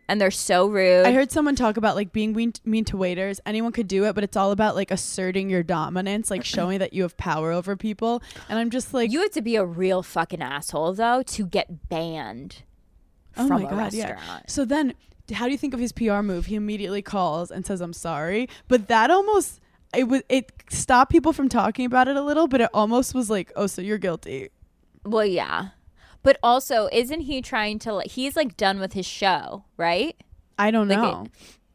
And 0.09 0.21
they're 0.21 0.31
so 0.31 0.67
rude. 0.67 1.07
I 1.07 1.13
heard 1.13 1.31
someone 1.31 1.57
talk 1.57 1.77
about 1.77 1.97
like 1.97 2.13
being 2.13 2.33
mean, 2.33 2.53
mean 2.65 2.85
to 2.87 2.97
waiters. 2.97 3.41
Anyone 3.47 3.73
could 3.73 3.89
do 3.89 4.05
it, 4.05 4.15
but 4.15 4.25
it's 4.25 4.37
all 4.37 4.51
about 4.51 4.75
like 4.75 4.91
asserting 4.91 5.49
your 5.49 5.63
dominance, 5.63 6.31
like 6.31 6.45
showing 6.45 6.81
that 6.81 6.93
you 6.93 7.03
have 7.03 7.17
power 7.17 7.53
over 7.53 7.77
people. 7.77 8.23
And 8.49 8.59
I'm 8.59 8.71
just 8.71 8.93
like, 8.93 9.11
you 9.11 9.21
have 9.21 9.31
to 9.33 9.43
be 9.43 9.57
a 9.57 9.65
real 9.65 10.03
fucking 10.03 10.43
asshole, 10.43 10.95
though, 10.95 11.23
to 11.23 11.47
get 11.47 11.89
banned 11.89 12.63
oh 13.37 13.47
from 13.47 13.63
my 13.63 13.69
a 13.69 13.71
god, 13.71 13.93
yeah. 13.93 14.11
restaurant. 14.13 14.51
So 14.51 14.65
then, 14.65 14.95
how 15.33 15.47
do 15.47 15.53
you 15.53 15.59
think 15.59 15.75
of 15.75 15.81
his 15.81 15.93
PR 15.93 16.21
move? 16.21 16.47
He 16.47 16.57
immediately 16.57 17.03
calls 17.03 17.51
and 17.51 17.65
says, 17.65 17.81
"I'm 17.81 17.93
sorry," 17.93 18.49
but 18.69 18.89
that 18.89 19.11
almost 19.11 19.61
it 19.95 20.05
was 20.05 20.23
it 20.29 20.53
stopped 20.71 21.11
people 21.13 21.33
from 21.33 21.49
talking 21.49 21.87
about 21.87 22.09
it 22.09 22.17
a 22.17 22.23
little, 22.23 22.49
but 22.49 22.61
it 22.61 22.71
almost 22.75 23.15
was 23.15 23.31
like, 23.31 23.53
"Oh, 23.57 23.67
so 23.67 23.83
you're 23.83 23.99
guilty." 23.99 24.51
Well, 25.05 25.25
yeah. 25.25 25.69
But 26.23 26.39
also, 26.43 26.89
isn't 26.93 27.21
he 27.23 27.43
trying 27.43 27.79
to 27.81 27.93
like, 27.95 28.11
he's 28.11 28.37
like 28.37 28.57
done 28.57 28.79
with 28.81 28.93
his 28.93 29.07
show, 29.07 29.65
right? 29.77 30.17
I 30.59 30.71
don't 30.71 30.89
Like, 30.89 30.99
know. 30.99 31.27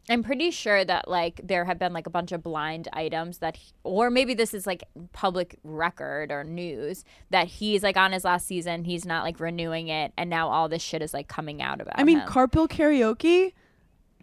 I'm 0.10 0.24
pretty 0.24 0.52
sure 0.52 0.86
that 0.86 1.10
like 1.10 1.41
there 1.43 1.66
have 1.66 1.78
been 1.78 1.91
like 1.91 2.08
a 2.08 2.10
bunch 2.10 2.32
of 2.32 2.41
blind 2.41 2.88
items 2.93 3.39
that, 3.39 3.58
he, 3.58 3.74
or 3.84 4.10
maybe 4.10 4.34
this 4.34 4.54
is 4.54 4.66
like 4.66 4.86
public 5.12 5.58
record 5.66 6.32
or 6.32 6.45
news 6.45 7.04
that 7.30 7.48
he's 7.48 7.84
like 7.84 7.98
on 7.98 8.14
his 8.14 8.24
last 8.24 8.48
season, 8.48 8.86
he's 8.86 9.04
not 9.06 9.26
like 9.26 9.38
renewing 9.41 9.89
it, 9.89 10.14
and 10.18 10.30
now 10.30 10.48
all 10.48 10.70
this 10.70 10.82
shit 10.82 11.02
is 11.02 11.14
like 11.14 11.28
coming 11.28 11.62
out 11.62 11.82
about. 11.82 11.95
I 12.00 12.06
mean, 12.06 12.20
him. 12.20 12.28
carpool 12.30 12.70
karaoke. 12.70 13.52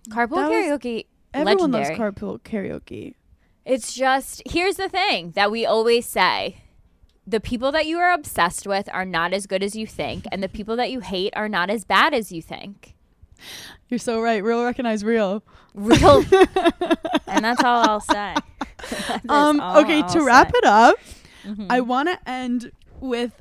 carpool 0.09 0.37
that 0.37 0.49
was- 0.49 0.81
karaoke. 0.81 1.07
Everyone 1.35 1.73
legendary. 1.73 1.99
loves 1.99 2.19
carpool 2.19 2.41
karaoke. 2.41 3.15
It's 3.67 3.93
just 3.93 4.41
here's 4.47 4.77
the 4.77 4.89
thing 4.89 5.33
that 5.33 5.51
we 5.51 5.67
always 5.67 6.07
say. 6.07 6.57
The 7.27 7.41
people 7.41 7.73
that 7.73 7.87
you 7.87 7.99
are 7.99 8.13
obsessed 8.13 8.67
with 8.67 8.89
are 8.93 9.05
not 9.05 9.33
as 9.33 9.47
good 9.47 9.63
as 9.63 9.75
you 9.75 9.87
think, 9.87 10.25
and 10.33 10.43
the 10.43 10.49
people 10.49 10.77
that 10.77 10.91
you 10.91 11.01
hate 11.01 11.33
are 11.37 11.49
not 11.49 11.71
as 11.71 11.85
bad 11.85 12.13
as 12.15 12.31
you 12.33 12.43
think. 12.43 12.95
You're 13.89 13.99
so 13.99 14.21
right. 14.21 14.43
Real 14.43 14.63
recognize 14.65 15.05
real. 15.05 15.43
Real, 15.75 16.25
and 17.27 17.45
that's 17.45 17.63
all 17.65 17.83
I'll 17.89 18.01
say. 18.01 18.35
Um, 19.29 19.61
all 19.61 19.79
okay, 19.81 20.03
I'll 20.03 20.09
to 20.11 20.23
wrap 20.25 20.51
it 20.55 20.65
up, 20.65 20.97
Mhm. 21.45 21.67
I 21.71 21.81
want 21.81 22.09
to 22.11 22.19
end 22.29 22.71
with 23.01 23.41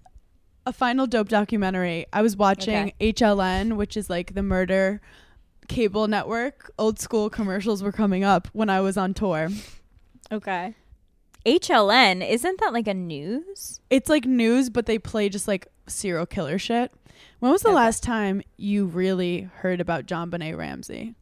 a 0.65 0.71
final 0.71 1.05
dope 1.05 1.27
documentary. 1.27 2.05
I 2.13 2.21
was 2.21 2.37
watching 2.37 2.93
HLN, 3.01 3.75
which 3.75 3.97
is 3.97 4.09
like 4.09 4.35
the 4.35 4.43
murder 4.43 5.01
cable 5.67 6.07
network. 6.07 6.71
Old 6.79 6.97
school 6.99 7.29
commercials 7.29 7.83
were 7.83 7.91
coming 7.91 8.23
up 8.23 8.47
when 8.53 8.69
I 8.69 8.79
was 8.79 8.95
on 8.97 9.13
tour. 9.13 9.49
Okay. 10.31 10.75
HLN, 11.45 12.27
isn't 12.27 12.59
that 12.61 12.73
like 12.73 12.87
a 12.87 12.93
news? 12.93 13.81
It's 13.89 14.09
like 14.09 14.25
news, 14.25 14.69
but 14.69 14.85
they 14.85 14.97
play 14.97 15.29
just 15.29 15.47
like 15.47 15.67
serial 15.87 16.25
killer 16.25 16.57
shit. 16.57 16.91
When 17.39 17.51
was 17.51 17.61
the 17.61 17.69
Okay. 17.69 17.75
last 17.75 18.01
time 18.03 18.41
you 18.57 18.85
really 18.85 19.49
heard 19.57 19.81
about 19.81 20.05
JonBenét 20.05 20.57
Ramsey? 20.57 21.15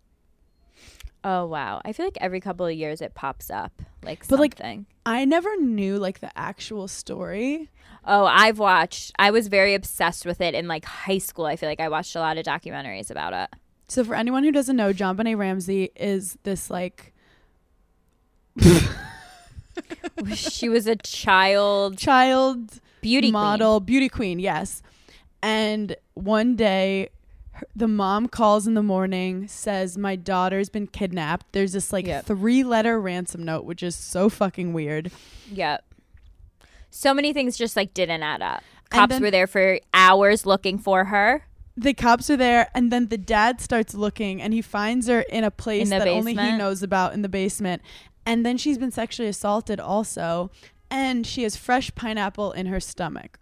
Oh 1.24 1.46
wow. 1.46 1.82
I 1.86 1.94
feel 1.94 2.06
like 2.06 2.18
every 2.22 2.40
couple 2.40 2.66
of 2.66 2.74
years 2.74 3.02
it 3.02 3.14
pops 3.16 3.50
up 3.50 3.82
like 4.04 4.28
But, 4.28 4.40
like, 4.40 4.58
something. 4.58 4.86
I 5.06 5.26
never 5.26 5.56
knew 5.58 5.98
like 5.98 6.20
the 6.20 6.36
actual 6.38 6.88
story. 6.88 7.70
oh, 8.06 8.26
I've 8.26 8.60
watched. 8.60 9.12
I 9.20 9.32
was 9.32 9.48
very 9.48 9.74
obsessed 9.74 10.26
with 10.26 10.42
it 10.42 10.54
in 10.56 10.68
like 10.68 10.86
high 10.86 11.18
school. 11.20 11.46
I 11.46 11.56
feel 11.56 11.70
like 11.70 11.80
I 11.80 11.90
watched 11.90 12.16
a 12.16 12.20
lot 12.20 12.38
of 12.38 12.46
documentaries 12.46 13.10
about 13.12 13.34
it. 13.34 13.50
So 13.88 14.04
for 14.04 14.16
anyone 14.16 14.44
who 14.44 14.52
doesn't 14.52 14.76
know, 14.76 14.94
JonBenét 14.94 15.38
Ramsey 15.38 15.90
is 15.96 16.38
this 16.44 16.70
like 16.70 17.14
she 20.36 20.70
was 20.70 20.88
a 20.88 20.96
child 20.98 21.98
child 21.98 22.80
beauty 23.02 23.28
queen. 23.28 23.34
model 23.34 23.80
beauty 23.80 24.10
queen 24.10 24.40
yes 24.40 24.82
and 25.42 25.96
one 26.14 26.56
day 26.56 27.10
her- 27.54 27.68
the 27.76 27.88
mom 27.88 28.28
calls 28.28 28.68
in 28.68 28.74
the 28.76 28.84
morning 28.84 29.48
says 29.48 29.98
my 29.98 30.16
daughter's 30.16 30.70
been 30.70 30.88
kidnapped 30.88 31.46
there's 31.52 31.74
this 31.74 31.92
like 31.92 32.06
Yep. 32.08 32.26
three 32.26 32.64
letter 32.64 33.00
ransom 33.00 33.44
note 33.44 33.66
which 33.66 33.82
is 33.84 33.96
so 33.96 34.30
fucking 34.30 34.74
weird 34.74 35.12
Yep. 35.52 35.84
So 36.90 37.14
many 37.14 37.32
things 37.34 37.58
just 37.58 37.76
like 37.78 37.94
didn't 37.94 38.22
add 38.24 38.42
up. 38.42 38.64
Cops 38.90 39.12
then- 39.12 39.22
were 39.22 39.32
there 39.32 39.48
for 39.48 39.80
hours 39.94 40.46
looking 40.46 40.78
for 40.78 41.06
her. 41.06 41.46
the 41.78 41.94
cops 41.94 42.30
are 42.30 42.36
there 42.38 42.70
and 42.76 42.92
then 42.92 43.08
the 43.08 43.18
dad 43.18 43.62
starts 43.62 43.94
looking 43.94 44.42
and 44.42 44.54
he 44.54 44.62
finds 44.62 45.08
her 45.08 45.22
in 45.22 45.44
a 45.46 45.50
place 45.52 45.90
the 45.90 46.00
that 46.00 46.08
only 46.08 46.36
he 46.36 46.58
knows 46.58 46.84
about 46.84 47.14
in 47.14 47.22
the 47.22 47.30
basement 47.30 47.82
and 48.26 48.46
then 48.46 48.58
she's 48.58 48.78
been 48.78 48.92
sexually 48.92 49.30
assaulted 49.30 49.80
also 49.80 50.52
and 50.90 51.26
she 51.26 51.44
has 51.44 51.56
fresh 51.56 51.94
pineapple 51.96 52.52
in 52.52 52.66
her 52.68 52.80
stomach. 52.80 53.40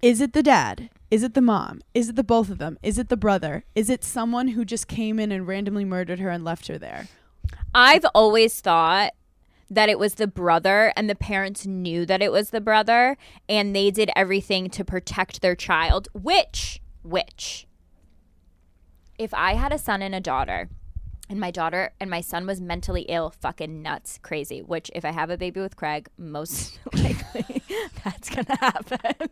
Is 0.00 0.20
it 0.20 0.32
the 0.32 0.42
dad? 0.42 0.90
Is 1.10 1.22
it 1.22 1.34
the 1.34 1.40
mom? 1.40 1.80
Is 1.94 2.08
it 2.08 2.16
the 2.16 2.24
both 2.24 2.50
of 2.50 2.58
them? 2.58 2.78
Is 2.82 2.98
it 2.98 3.08
the 3.08 3.16
brother? 3.16 3.64
Is 3.74 3.90
it 3.90 4.04
someone 4.04 4.48
who 4.48 4.64
just 4.64 4.86
came 4.86 5.18
in 5.18 5.32
and 5.32 5.46
randomly 5.46 5.84
murdered 5.84 6.20
her 6.20 6.30
and 6.30 6.44
left 6.44 6.68
her 6.68 6.78
there? 6.78 7.08
I've 7.74 8.04
always 8.14 8.60
thought 8.60 9.12
that 9.68 9.88
it 9.88 9.98
was 9.98 10.14
the 10.14 10.26
brother 10.26 10.92
and 10.96 11.10
the 11.10 11.14
parents 11.14 11.66
knew 11.66 12.06
that 12.06 12.22
it 12.22 12.30
was 12.30 12.50
the 12.50 12.60
brother 12.60 13.16
and 13.48 13.74
they 13.74 13.90
did 13.90 14.10
everything 14.14 14.70
to 14.70 14.84
protect 14.84 15.42
their 15.42 15.56
child, 15.56 16.08
which 16.12 16.80
which 17.02 17.66
if 19.18 19.32
I 19.32 19.54
had 19.54 19.72
a 19.72 19.78
son 19.78 20.02
and 20.02 20.14
a 20.14 20.20
daughter 20.20 20.68
and 21.28 21.40
my 21.40 21.50
daughter 21.50 21.92
and 22.00 22.10
my 22.10 22.20
son 22.20 22.46
was 22.46 22.60
mentally 22.60 23.02
ill, 23.02 23.30
fucking 23.40 23.82
nuts, 23.82 24.18
crazy, 24.22 24.62
which 24.62 24.90
if 24.94 25.04
I 25.04 25.10
have 25.10 25.30
a 25.30 25.38
baby 25.38 25.60
with 25.60 25.76
Craig, 25.76 26.08
most 26.18 26.78
likely 26.94 27.62
that's 28.04 28.28
to 28.30 28.44
happen. 28.60 29.28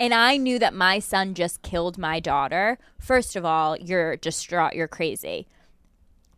And 0.00 0.14
I 0.14 0.36
knew 0.36 0.58
that 0.60 0.74
my 0.74 1.00
son 1.00 1.34
just 1.34 1.62
killed 1.62 1.98
my 1.98 2.20
daughter. 2.20 2.78
First 3.00 3.34
of 3.34 3.44
all, 3.44 3.76
you're 3.76 4.16
distraught, 4.16 4.74
you're 4.74 4.88
crazy 4.88 5.48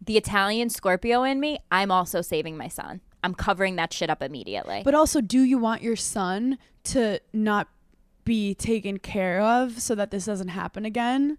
the 0.05 0.17
Italian 0.17 0.71
Scorpio 0.71 1.23
in 1.23 1.41
me, 1.41 1.59
I'm 1.71 1.91
also 1.91 2.23
saving 2.23 2.57
my 2.57 2.69
son. 2.69 3.01
I'm 3.23 3.35
covering 3.35 3.77
that 3.77 3.93
shit 3.93 4.09
up 4.09 4.23
immediately. 4.23 4.83
but 4.85 4.95
also 4.95 5.21
do 5.21 5.43
you 5.43 5.59
want 5.59 5.83
your 5.83 5.97
son 5.97 6.57
to 6.85 7.21
not 7.35 7.69
be 8.25 8.55
taken 8.55 8.99
care 8.99 9.41
of 9.41 9.81
so 9.81 9.95
that 9.95 10.11
this 10.11 10.25
doesn't 10.25 10.49
happen 10.49 10.85
again 10.85 11.37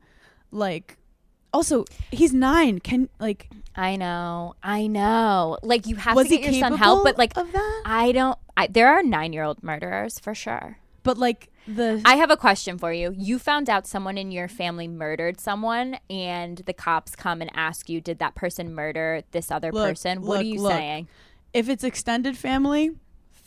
like 0.51 0.97
also 1.53 1.85
he's 2.11 2.33
nine 2.33 2.79
can 2.79 3.09
like 3.19 3.49
I 3.75 3.95
know, 3.95 4.55
I 4.61 4.87
know. 4.87 5.57
Like 5.63 5.87
you 5.87 5.95
have 5.95 6.15
was 6.15 6.27
to 6.27 6.37
get 6.37 6.51
your 6.51 6.59
son 6.59 6.77
help, 6.77 7.03
but 7.05 7.17
like 7.17 7.37
of 7.37 7.51
that 7.51 7.81
I 7.85 8.11
don't. 8.11 8.37
I, 8.57 8.67
there 8.67 8.89
are 8.89 9.01
nine 9.01 9.31
year 9.33 9.43
old 9.43 9.63
murderers 9.63 10.19
for 10.19 10.35
sure. 10.35 10.77
but 11.03 11.17
like 11.17 11.47
the 11.67 12.01
I 12.03 12.15
have 12.15 12.31
a 12.31 12.37
question 12.37 12.77
for 12.77 12.91
you. 12.91 13.13
You 13.17 13.39
found 13.39 13.69
out 13.69 13.87
someone 13.87 14.17
in 14.17 14.31
your 14.31 14.47
family 14.47 14.87
murdered 14.87 15.39
someone, 15.39 15.97
and 16.09 16.57
the 16.65 16.73
cops 16.73 17.15
come 17.15 17.41
and 17.41 17.49
ask 17.53 17.87
you, 17.89 18.01
"Did 18.01 18.19
that 18.19 18.35
person 18.35 18.73
murder 18.73 19.21
this 19.31 19.51
other 19.51 19.71
Look, 19.71 19.87
person?" 19.87 20.21
What 20.21 20.29
look, 20.29 20.39
are 20.41 20.43
you 20.43 20.61
look. 20.61 20.71
saying? 20.71 21.07
if 21.53 21.67
it's 21.69 21.83
extended 21.83 22.37
family 22.37 22.91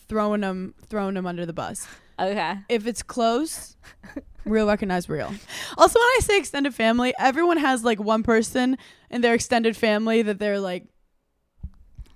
throwing 0.09 0.43
them 0.43 0.75
throwing 0.87 1.15
them 1.15 1.27
under 1.27 1.47
the 1.47 1.55
bus 1.55 1.87
Okay. 2.21 2.59
if 2.69 2.87
it's 2.87 3.03
close 3.03 3.77
real 4.45 4.67
recognize 4.67 5.09
real 5.09 5.33
also 5.79 5.99
when 5.99 6.09
i 6.17 6.19
say 6.23 6.39
extended 6.39 6.75
family 6.75 7.13
everyone 7.19 7.57
has 7.59 7.83
like 7.85 7.99
one 8.01 8.23
person 8.23 8.77
in 9.11 9.21
their 9.21 9.35
extended 9.35 9.77
family 9.77 10.23
that 10.23 10.39
they're 10.39 10.61
like 10.61 10.85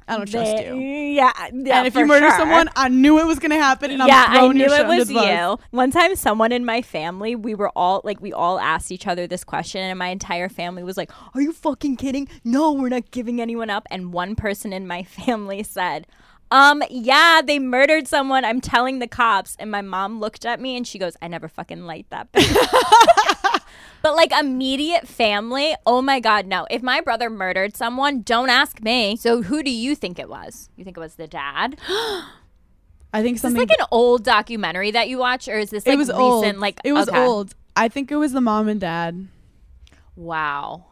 i 0.06 0.16
don't 0.16 0.28
trust 0.28 0.56
They- 0.56 0.66
you 0.68 0.74
Yeah, 0.76 1.32
yeah. 1.52 1.78
and 1.78 1.86
if 1.86 1.94
you 1.94 2.06
murder 2.06 2.28
sure. 2.28 2.38
someone 2.38 2.68
i 2.76 2.88
knew 2.88 3.18
it 3.18 3.26
was 3.26 3.38
gonna 3.38 3.56
happen 3.56 3.90
and 3.90 4.02
yeah, 4.06 4.26
i'm 4.28 4.50
I 4.50 4.52
knew 4.52 4.64
it 4.72 4.86
was 4.86 5.10
you. 5.10 5.58
One 5.70 5.90
time, 5.90 6.14
someone 6.16 6.52
in 6.52 6.64
my 6.64 6.80
family, 6.82 7.34
we 7.34 7.54
were 7.54 7.70
all 7.76 8.00
like, 8.04 8.20
we 8.20 8.32
all 8.32 8.58
asked 8.58 8.90
each 8.92 9.06
other 9.06 9.26
this 9.26 9.44
question, 9.44 9.80
and 9.82 9.98
my 9.98 10.08
entire 10.08 10.48
family 10.48 10.82
was 10.82 10.96
like, 10.96 11.10
"Are 11.34 11.40
you 11.42 11.52
fucking 11.52 11.96
kidding? 11.96 12.28
No, 12.44 12.72
we're 12.72 12.88
not 12.88 13.10
giving 13.10 13.40
anyone 13.40 13.68
up." 13.70 13.86
And 13.90 14.12
one 14.12 14.34
person 14.36 14.72
in 14.72 14.86
my 14.86 15.02
family 15.18 15.62
said, 15.62 16.06
"Um, 16.50 16.82
yeah, 16.90 17.40
they 17.44 17.58
murdered 17.58 18.08
someone. 18.08 18.44
I'm 18.44 18.60
telling 18.60 18.98
the 18.98 19.08
cops." 19.08 19.56
And 19.58 19.70
my 19.70 19.82
mom 19.82 20.20
looked 20.20 20.44
at 20.46 20.60
me 20.60 20.76
and 20.76 20.86
she 20.86 20.98
goes, 20.98 21.16
"I 21.22 21.28
never 21.28 21.48
fucking 21.48 21.84
liked 21.84 22.10
that." 22.10 22.28
But 24.00 24.14
like 24.14 24.30
immediate 24.32 25.08
family, 25.08 25.74
oh 25.84 26.00
my 26.00 26.20
god, 26.20 26.46
no. 26.46 26.68
If 26.70 26.82
my 26.82 27.00
brother 27.00 27.28
murdered 27.28 27.76
someone, 27.76 28.22
don't 28.22 28.48
ask 28.48 28.80
me. 28.80 29.16
So 29.16 29.42
who 29.42 29.60
do 29.60 29.72
you 29.72 29.96
think 29.96 30.20
it 30.20 30.28
was? 30.28 30.70
You 30.76 30.84
think 30.84 30.96
it 30.96 31.00
was 31.00 31.16
the 31.16 31.26
dad? 31.26 31.76
i 33.12 33.22
think 33.22 33.36
Is 33.36 33.42
this 33.42 33.50
something 33.50 33.66
like 33.68 33.78
an 33.80 33.86
old 33.90 34.22
documentary 34.22 34.92
that 34.92 35.08
you 35.08 35.18
watch, 35.18 35.48
or 35.48 35.58
is 35.58 35.70
this 35.70 35.84
like 35.84 35.94
it 35.94 35.98
was 35.98 36.08
recent? 36.10 36.20
old 36.22 36.56
Like 36.58 36.78
it 36.84 36.92
was 36.92 37.08
okay. 37.08 37.24
old 37.24 37.54
i 37.74 37.88
think 37.88 38.12
it 38.12 38.16
was 38.16 38.32
the 38.32 38.40
mom 38.40 38.68
and 38.68 38.80
dad 38.80 39.26
Wow. 40.14 40.86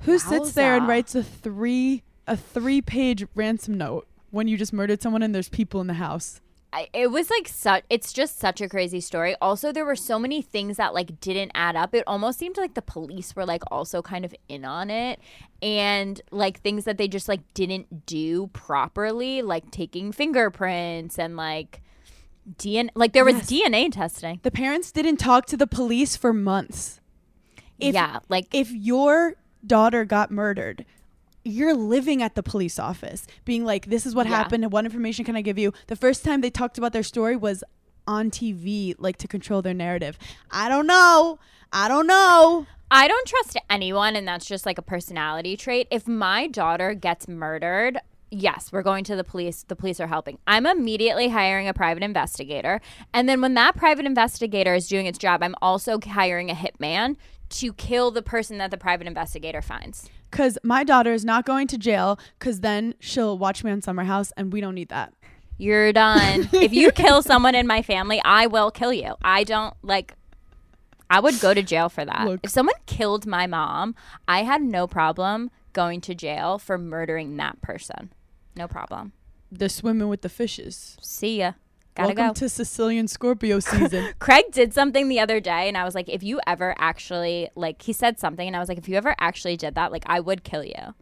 who 0.00 0.18
sits 0.18 0.52
there 0.52 0.76
and 0.76 0.86
writes 0.88 1.14
a 1.14 1.22
three 1.22 2.02
a 2.26 2.36
three 2.36 2.80
page 2.80 3.26
ransom 3.34 3.76
note 3.76 4.06
when 4.30 4.48
you 4.48 4.56
just 4.56 4.72
murdered 4.72 5.02
someone 5.02 5.22
and 5.22 5.34
there's 5.34 5.48
people 5.48 5.80
in 5.80 5.86
the 5.86 5.94
house 5.94 6.40
I, 6.72 6.88
it 6.92 7.10
was 7.10 7.30
like 7.30 7.48
such. 7.48 7.82
It's 7.90 8.12
just 8.12 8.38
such 8.38 8.60
a 8.60 8.68
crazy 8.68 9.00
story. 9.00 9.34
Also, 9.42 9.72
there 9.72 9.84
were 9.84 9.96
so 9.96 10.20
many 10.20 10.40
things 10.40 10.76
that 10.76 10.94
like 10.94 11.18
didn't 11.18 11.50
add 11.52 11.74
up. 11.74 11.96
It 11.96 12.04
almost 12.06 12.38
seemed 12.38 12.56
like 12.56 12.74
the 12.74 12.80
police 12.82 13.34
were 13.34 13.44
like 13.44 13.64
also 13.72 14.02
kind 14.02 14.24
of 14.24 14.32
in 14.48 14.64
on 14.64 14.88
it, 14.88 15.18
and 15.60 16.20
like 16.30 16.60
things 16.60 16.84
that 16.84 16.96
they 16.96 17.08
just 17.08 17.28
like 17.28 17.40
didn't 17.54 18.06
do 18.06 18.46
properly, 18.52 19.42
like 19.42 19.72
taking 19.72 20.12
fingerprints 20.12 21.18
and 21.18 21.36
like 21.36 21.82
DNA. 22.56 22.90
Like 22.94 23.14
there 23.14 23.24
was 23.24 23.50
Yes. 23.50 23.50
DNA 23.50 23.90
testing. 23.92 24.38
the 24.44 24.52
parents 24.52 24.92
didn't 24.92 25.16
talk 25.16 25.46
to 25.46 25.56
the 25.56 25.66
police 25.66 26.14
for 26.14 26.32
months 26.32 27.00
If- 27.80 27.94
yeah, 27.94 28.20
like 28.28 28.46
if 28.54 28.70
your 28.70 29.34
daughter 29.66 30.04
got 30.04 30.30
murdered, 30.30 30.84
you're 31.44 31.74
living 31.74 32.22
at 32.22 32.34
the 32.34 32.42
police 32.42 32.78
office, 32.78 33.26
being 33.44 33.64
like, 33.64 33.86
"This 33.86 34.04
is 34.06 34.14
what 34.14 34.26
Yeah. 34.26 34.36
happened. 34.36 34.64
and 34.64 34.72
What 34.72 34.84
information 34.84 35.24
can 35.24 35.36
I 35.36 35.42
give 35.42 35.58
you?" 35.58 35.72
The 35.86 35.96
first 35.96 36.24
time 36.24 36.40
they 36.40 36.50
talked 36.50 36.78
about 36.78 36.92
their 36.92 37.02
story 37.02 37.36
was 37.36 37.64
on 38.06 38.30
TV, 38.30 38.94
like 38.98 39.16
to 39.18 39.28
control 39.28 39.62
their 39.62 39.74
narrative. 39.74 40.18
I 40.50 40.68
don't 40.68 40.86
know. 40.86 41.38
I 41.72 41.86
don't 41.88 42.06
know. 42.06 42.66
I 42.90 43.06
don't 43.06 43.26
trust 43.28 43.56
anyone, 43.68 44.16
and 44.16 44.26
that's 44.26 44.46
just 44.46 44.66
like 44.66 44.78
a 44.78 44.82
personality 44.82 45.56
trait. 45.56 45.86
If 45.90 46.08
my 46.08 46.48
daughter 46.48 46.92
gets 46.92 47.28
murdered, 47.28 47.98
yes, 48.32 48.72
we're 48.72 48.82
going 48.82 49.04
to 49.04 49.14
the 49.14 49.22
police. 49.22 49.62
The 49.62 49.76
police 49.76 50.00
are 50.00 50.08
helping. 50.08 50.38
I'm 50.46 50.66
immediately 50.66 51.28
hiring 51.28 51.68
a 51.68 51.74
private 51.74 52.02
investigator. 52.02 52.80
And 53.14 53.28
then 53.28 53.40
when 53.40 53.54
that 53.54 53.76
private 53.76 54.06
investigator 54.06 54.74
is 54.74 54.88
doing 54.88 55.06
its 55.06 55.18
job, 55.18 55.42
I'm 55.42 55.54
also 55.62 56.00
hiring 56.04 56.50
a 56.50 56.54
hitman 56.54 57.16
to 57.50 57.72
kill 57.74 58.10
the 58.10 58.22
person 58.22 58.58
that 58.58 58.70
the 58.70 58.76
private 58.78 59.06
investigator 59.06 59.62
finds. 59.62 60.08
Because 60.30 60.56
my 60.62 60.84
daughter 60.84 61.12
is 61.12 61.24
not 61.24 61.44
going 61.44 61.66
to 61.68 61.78
jail. 61.78 62.18
Because 62.38 62.60
then 62.60 62.94
she'll 63.00 63.36
watch 63.38 63.64
me 63.64 63.70
on 63.70 63.82
Summer 63.82 64.04
House, 64.04 64.32
and 64.36 64.52
we 64.52 64.60
don't 64.60 64.74
need 64.74 64.88
that. 64.88 65.12
You're 65.58 65.92
done. 65.92 66.48
if 66.52 66.72
you 66.72 66.90
kill 66.92 67.22
someone 67.22 67.54
in 67.54 67.66
my 67.66 67.82
family, 67.82 68.20
I 68.24 68.46
will 68.46 68.70
kill 68.70 68.92
you. 68.92 69.14
I 69.22 69.44
don't 69.44 69.74
like. 69.82 70.14
I 71.10 71.18
would 71.20 71.40
go 71.40 71.52
to 71.52 71.62
jail 71.62 71.88
for 71.88 72.04
that. 72.04 72.24
Look. 72.26 72.40
If 72.44 72.50
someone 72.50 72.76
killed 72.86 73.26
my 73.26 73.46
mom, 73.46 73.94
I 74.28 74.44
had 74.44 74.62
no 74.62 74.86
problem 74.86 75.50
going 75.72 76.00
to 76.02 76.14
jail 76.14 76.58
for 76.58 76.78
murdering 76.78 77.36
that 77.36 77.60
person. 77.62 78.12
No 78.56 78.66
problem. 78.68 79.12
they're 79.52 79.68
swimming 79.68 80.08
with 80.08 80.22
the 80.22 80.28
fishes. 80.28 80.96
See 81.00 81.38
ya. 81.40 81.52
Gotta 81.96 82.08
Welcome 82.14 82.28
go. 82.28 82.32
to 82.34 82.48
Sicilian 82.48 83.08
Scorpio 83.08 83.58
season. 83.60 84.12
Craig 84.20 84.44
did 84.52 84.72
something 84.72 85.08
the 85.08 85.18
other 85.20 85.40
day, 85.40 85.66
and 85.68 85.76
I 85.76 85.84
was 85.84 85.94
like, 85.94 86.08
if 86.08 86.22
you 86.22 86.40
ever 86.46 86.74
actually, 86.78 87.48
like, 87.56 87.82
he 87.82 87.92
said 87.92 88.18
something, 88.18 88.46
and 88.46 88.54
I 88.54 88.60
was 88.60 88.68
like, 88.68 88.78
if 88.78 88.88
you 88.88 88.96
ever 88.96 89.14
actually 89.18 89.56
did 89.56 89.74
that, 89.74 89.90
like, 89.90 90.04
I 90.06 90.20
would 90.20 90.44
kill 90.44 90.64
you. 90.64 90.74
And 90.76 90.94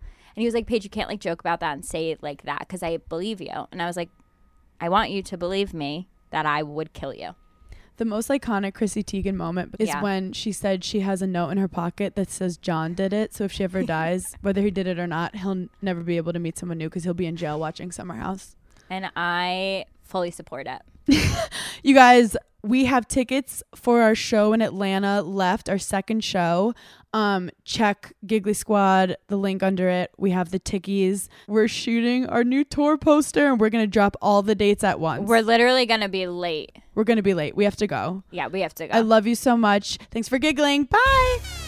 he 0.42 0.44
was 0.46 0.54
like, 0.54 0.66
Paige, 0.66 0.84
you 0.84 0.90
can't, 0.90 1.08
like, 1.10 1.20
joke 1.20 1.40
about 1.40 1.60
that 1.60 1.72
and 1.74 1.84
say 1.84 2.10
it 2.10 2.22
like 2.22 2.42
that 2.44 2.60
because 2.60 2.82
I 2.82 2.96
believe 2.96 3.40
you. 3.40 3.66
And 3.70 3.82
I 3.82 3.86
was 3.86 3.96
like, 3.96 4.08
I 4.80 4.88
want 4.88 5.10
you 5.10 5.22
to 5.24 5.36
believe 5.36 5.74
me 5.74 6.08
that 6.30 6.46
I 6.46 6.62
would 6.62 6.92
kill 6.92 7.12
you. 7.12 7.34
the 7.96 8.04
most 8.04 8.28
iconic 8.28 8.74
Chrissy 8.74 9.02
Teigen 9.02 9.34
moment 9.34 9.74
is 9.80 9.88
Yeah. 9.88 10.00
when 10.00 10.32
she 10.32 10.52
said 10.52 10.84
she 10.84 11.00
has 11.00 11.20
a 11.20 11.26
note 11.26 11.50
in 11.50 11.58
her 11.58 11.66
pocket 11.66 12.14
that 12.14 12.30
says 12.30 12.56
John 12.56 12.94
did 12.94 13.12
it. 13.12 13.34
So 13.34 13.42
if 13.44 13.50
she 13.52 13.64
ever 13.64 13.82
dies, 13.98 14.36
whether 14.40 14.62
he 14.62 14.70
did 14.70 14.86
it 14.86 14.98
or 15.00 15.08
not, 15.08 15.34
he'll 15.36 15.50
n- 15.50 15.70
never 15.82 16.02
be 16.02 16.16
able 16.16 16.32
to 16.32 16.38
meet 16.38 16.56
someone 16.56 16.78
new 16.78 16.88
because 16.88 17.02
he'll 17.02 17.12
be 17.14 17.26
in 17.26 17.34
jail 17.36 17.58
watching 17.58 17.90
Summer 17.90 18.14
House. 18.14 18.54
And 18.88 19.10
I 19.16 19.84
fully 20.08 20.30
support 20.30 20.66
it. 20.66 20.82
You 21.84 21.94
guys, 21.94 22.36
we 22.62 22.86
have 22.86 23.06
tickets 23.06 23.62
for 23.74 24.02
our 24.02 24.16
show 24.16 24.52
in 24.52 24.60
Atlanta 24.60 25.22
left, 25.22 25.68
our 25.68 25.78
second 25.78 26.24
show. 26.24 26.74
Um, 27.14 27.50
check 27.64 28.12
Giggly 28.26 28.52
Squad, 28.52 29.16
the 29.28 29.36
link 29.36 29.62
under 29.62 29.88
it. 29.88 30.10
We 30.18 30.32
have 30.32 30.50
the 30.50 30.58
tickies. 30.58 31.28
We're 31.46 31.68
shooting 31.68 32.26
our 32.26 32.42
new 32.42 32.64
tour 32.64 32.98
poster 32.98 33.46
and 33.46 33.60
we're 33.60 33.70
gonna 33.70 33.86
drop 33.86 34.16
all 34.20 34.42
the 34.42 34.56
dates 34.56 34.82
at 34.82 34.98
once. 34.98 35.28
We're 35.28 35.40
literally 35.40 35.86
going 35.86 36.00
to 36.00 36.08
be 36.08 36.26
late. 36.26 36.72
we're 36.96 37.04
gonna 37.04 37.22
be 37.22 37.32
late. 37.34 37.54
We 37.56 37.64
have 37.64 37.76
to 37.76 37.86
go. 37.86 38.24
Yeah, 38.32 38.48
we 38.48 38.60
have 38.62 38.74
to 38.74 38.88
go. 38.88 38.92
I 38.92 39.00
love 39.00 39.26
you 39.26 39.36
so 39.36 39.56
much. 39.56 39.98
Thanks 40.10 40.28
for 40.28 40.38
giggling. 40.38 40.84
Bye. 40.84 41.67